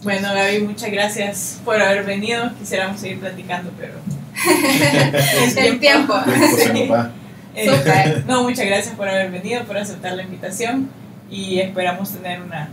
Bueno, 0.03 0.33
Gaby, 0.33 0.61
muchas 0.61 0.91
gracias 0.91 1.59
por 1.63 1.79
haber 1.79 2.03
venido. 2.05 2.51
Quisiéramos 2.57 2.99
seguir 2.99 3.19
platicando, 3.19 3.71
pero. 3.77 3.93
El 5.57 5.79
tiempo. 5.79 6.15
Eh, 7.53 8.23
no, 8.27 8.43
muchas 8.43 8.65
gracias 8.65 8.95
por 8.95 9.09
haber 9.09 9.29
venido, 9.29 9.65
por 9.65 9.77
aceptar 9.77 10.13
la 10.13 10.23
invitación 10.23 10.89
y 11.29 11.59
esperamos 11.59 12.09
tener 12.11 12.41
una 12.41 12.69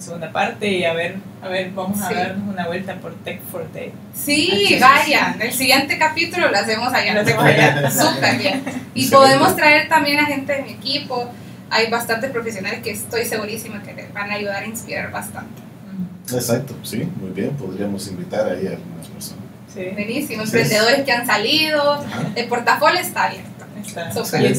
segunda 0.00 0.32
parte 0.32 0.66
y 0.68 0.84
a 0.84 0.92
ver, 0.94 1.16
a 1.42 1.48
ver, 1.48 1.70
vamos 1.72 2.00
a 2.00 2.08
Sí. 2.08 2.14
darnos 2.14 2.48
una 2.48 2.66
vuelta 2.66 2.94
por 2.96 3.14
Tech 3.16 3.40
for 3.52 3.70
Day. 3.72 3.92
Sí, 4.14 4.78
vayan. 4.80 5.40
El 5.40 5.52
siguiente 5.52 5.98
capítulo 5.98 6.48
lo 6.50 6.56
hacemos 6.56 6.92
allá. 6.92 7.14
Lo 7.14 7.20
hacemos 7.20 7.44
allá. 7.44 7.90
Súper 7.90 8.38
bien. 8.38 8.62
Y 8.94 9.08
podemos 9.08 9.54
traer 9.54 9.88
también 9.88 10.18
a 10.18 10.26
gente 10.26 10.52
de 10.52 10.62
mi 10.62 10.72
equipo. 10.72 11.30
Hay 11.70 11.88
bastantes 11.88 12.30
profesionales 12.30 12.80
que 12.82 12.90
estoy 12.90 13.24
segurísima 13.24 13.82
que 13.82 13.94
les 13.94 14.12
van 14.12 14.30
a 14.30 14.34
ayudar 14.34 14.64
a 14.64 14.66
inspirar 14.66 15.12
bastante. 15.12 15.62
Exacto, 16.32 16.74
sí, 16.82 17.08
muy 17.20 17.30
bien. 17.30 17.50
Podríamos 17.50 18.08
invitar 18.08 18.48
ahí 18.48 18.66
a 18.66 18.70
algunas 18.70 19.06
personas. 19.08 19.44
Sí, 19.72 19.84
Buenísimo. 19.92 20.42
Emprendedores 20.42 21.02
que 21.04 21.12
han 21.12 21.26
salido. 21.26 22.04
El 22.34 22.48
portafolio 22.48 23.00
está 23.00 23.24
abierto. 23.26 23.64
está 23.86 24.12
Súper. 24.12 24.56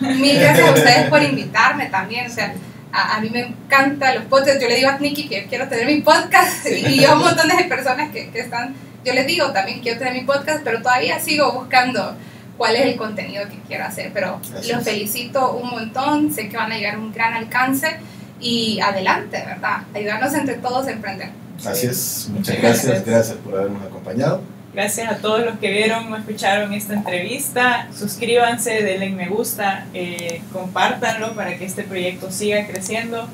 Mil 0.00 0.38
gracias 0.38 0.68
a 0.68 0.72
ustedes 0.72 1.10
por 1.10 1.22
invitarme 1.22 1.86
también. 1.86 2.30
O 2.30 2.34
sea, 2.34 2.54
a, 2.92 3.16
a 3.16 3.20
mí 3.20 3.30
me 3.30 3.40
encantan 3.40 4.14
los 4.14 4.24
podcasts. 4.24 4.60
Yo 4.60 4.68
le 4.68 4.76
digo 4.76 4.88
a 4.88 4.98
Nikki 4.98 5.28
que 5.28 5.46
quiero 5.46 5.68
tener 5.68 5.86
mi 5.86 6.00
podcast 6.02 6.66
y 6.66 7.00
yo 7.00 7.10
a 7.10 7.14
un 7.14 7.20
montón 7.20 7.48
de 7.48 7.64
personas 7.64 8.10
que, 8.10 8.30
que 8.30 8.40
están. 8.40 8.74
Yo 9.04 9.12
les 9.14 9.26
digo 9.26 9.52
también 9.52 9.80
quiero 9.80 9.98
tener 9.98 10.14
mi 10.14 10.22
podcast, 10.22 10.62
pero 10.64 10.82
todavía 10.82 11.20
sigo 11.20 11.52
buscando 11.52 12.16
cuál 12.56 12.76
es 12.76 12.86
el 12.86 12.96
contenido 12.96 13.44
que 13.48 13.58
quiero 13.68 13.84
hacer. 13.84 14.10
Pero 14.12 14.40
Gracias. 14.50 14.76
los 14.76 14.84
felicito 14.84 15.52
un 15.52 15.70
montón. 15.70 16.32
Sé 16.32 16.48
que 16.48 16.56
van 16.56 16.72
a 16.72 16.76
llegar 16.76 16.96
a 16.96 16.98
un 16.98 17.12
gran 17.12 17.34
alcance 17.34 17.98
y 18.40 18.80
adelante, 18.80 19.42
¿verdad? 19.46 19.82
Ayudarnos 19.94 20.34
entre 20.34 20.54
todos 20.56 20.86
a 20.86 20.90
emprender. 20.90 21.30
Así 21.64 21.86
es, 21.86 22.28
muchas 22.30 22.58
gracias. 22.58 23.04
gracias 23.04 23.38
por 23.38 23.58
habernos 23.58 23.82
acompañado. 23.82 24.42
Gracias 24.76 25.10
a 25.10 25.16
todos 25.16 25.42
los 25.42 25.58
que 25.58 25.70
vieron 25.70 26.12
o 26.12 26.16
escucharon 26.18 26.74
esta 26.74 26.92
entrevista. 26.92 27.88
Suscríbanse, 27.98 28.82
denle 28.82 29.08
me 29.08 29.26
gusta, 29.26 29.86
eh, 29.94 30.42
compártanlo 30.52 31.34
para 31.34 31.56
que 31.56 31.64
este 31.64 31.82
proyecto 31.82 32.30
siga 32.30 32.66
creciendo. 32.66 33.26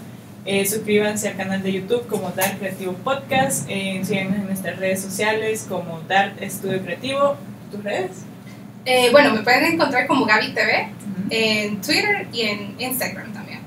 Eh, 0.47 0.65
suscríbanse 0.65 1.27
al 1.27 1.37
canal 1.37 1.61
de 1.61 1.73
YouTube 1.73 2.07
como 2.07 2.31
Dart 2.31 2.61
Creativo 2.61 2.93
Podcast. 2.93 3.69
Eh, 3.69 4.01
síganos 4.05 4.37
en 4.37 4.47
nuestras 4.47 4.79
redes 4.79 5.03
sociales 5.03 5.67
como 5.69 6.01
Dart 6.03 6.41
Estudio 6.41 6.81
Creativo. 6.81 7.37
¿Tus 7.73 7.83
redes? 7.83 8.19
Eh, 8.85 9.09
bueno, 9.11 9.35
me 9.35 9.43
pueden 9.43 9.65
encontrar 9.65 10.07
como 10.07 10.27
Gaby 10.27 10.55
TV 10.55 10.91
en 11.31 11.81
Twitter 11.81 12.29
y 12.33 12.43
en 12.43 12.77
Instagram 12.79 13.33
también. 13.33 13.63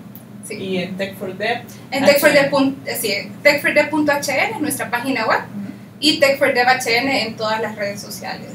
Sí. 0.47 0.53
Y 0.55 0.78
en 0.78 0.95
Tech 0.95 1.17
for 1.17 1.38
Dev. 1.38 1.63
En 1.91 2.05
HN. 2.05 2.07
techfordev.hn 2.07 2.76
sí, 2.97 3.32
techfordev.hn 3.43 4.53
es 4.53 4.61
nuestra 4.61 4.89
página 4.89 5.26
web 5.26 5.41
y 6.06 6.20
techfordevhn 6.20 7.10
en 7.10 7.36
todas 7.36 7.60
las 7.60 7.76
redes 7.76 7.99
sociales. 7.99 8.49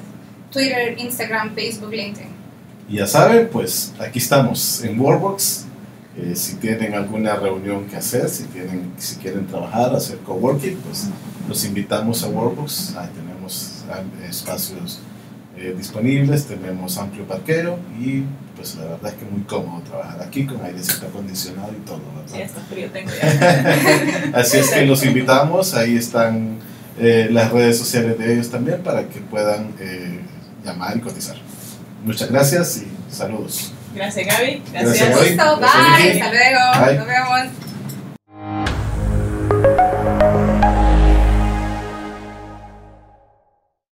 Twitter, 0.52 0.94
Instagram, 0.98 1.52
Facebook, 1.54 1.90
LinkedIn. 1.90 2.30
Y 2.88 2.96
ya 2.96 3.06
saben, 3.08 3.48
pues 3.50 3.92
aquí 3.98 4.20
estamos 4.20 4.84
en 4.84 5.00
Workbox. 5.00 5.64
Eh, 6.16 6.36
si 6.36 6.56
tienen 6.56 6.94
alguna 6.94 7.34
reunión 7.34 7.86
que 7.86 7.96
hacer, 7.96 8.28
si, 8.28 8.44
tienen, 8.44 8.92
si 8.98 9.16
quieren 9.16 9.46
trabajar, 9.48 9.94
hacer 9.94 10.18
coworking, 10.18 10.76
pues 10.76 11.08
los 11.48 11.64
invitamos 11.64 12.22
a 12.22 12.28
Workbox. 12.28 12.94
Ahí 12.96 13.08
tenemos 13.16 13.84
ah, 13.90 14.02
espacios 14.28 15.00
eh, 15.56 15.74
disponibles, 15.76 16.46
tenemos 16.46 16.98
amplio 16.98 17.24
parqueo 17.24 17.80
y 18.00 18.22
pues 18.54 18.76
la 18.76 18.84
verdad 18.84 19.12
es 19.12 19.14
que 19.14 19.24
muy 19.24 19.42
cómodo 19.42 19.82
trabajar 19.82 20.22
aquí 20.22 20.46
con 20.46 20.64
aire 20.64 20.78
acondicionado 21.02 21.72
y 21.72 21.84
todo, 21.84 22.00
Sí, 22.26 22.32
¿verdad? 22.38 22.46
está 22.46 22.60
frío, 22.62 22.90
tengo 22.92 23.10
ya. 23.10 24.30
Así 24.38 24.58
es 24.58 24.70
que 24.70 24.86
los 24.86 25.04
invitamos, 25.04 25.74
ahí 25.74 25.96
están 25.96 26.58
eh, 27.00 27.28
las 27.30 27.50
redes 27.50 27.78
sociales 27.78 28.18
de 28.18 28.32
ellos 28.32 28.50
también 28.50 28.82
para 28.82 29.08
que 29.08 29.20
puedan 29.20 29.74
eh, 29.80 30.20
llamar 30.64 30.96
y 30.96 31.00
cotizar. 31.00 31.36
Muchas 32.04 32.30
gracias 32.30 32.78
y 32.78 33.14
saludos. 33.14 33.72
Gracias, 33.94 34.26
Gaby. 34.26 34.62
Gracias, 34.72 35.08
Gracias. 35.08 35.36
Gaby. 35.36 35.36
Gracias, 35.36 35.58
bye, 35.58 36.22
hasta 36.22 36.30
luego. 36.30 36.86
Bye. 36.86 36.96
Nos 36.96 37.06
vemos. 37.06 37.69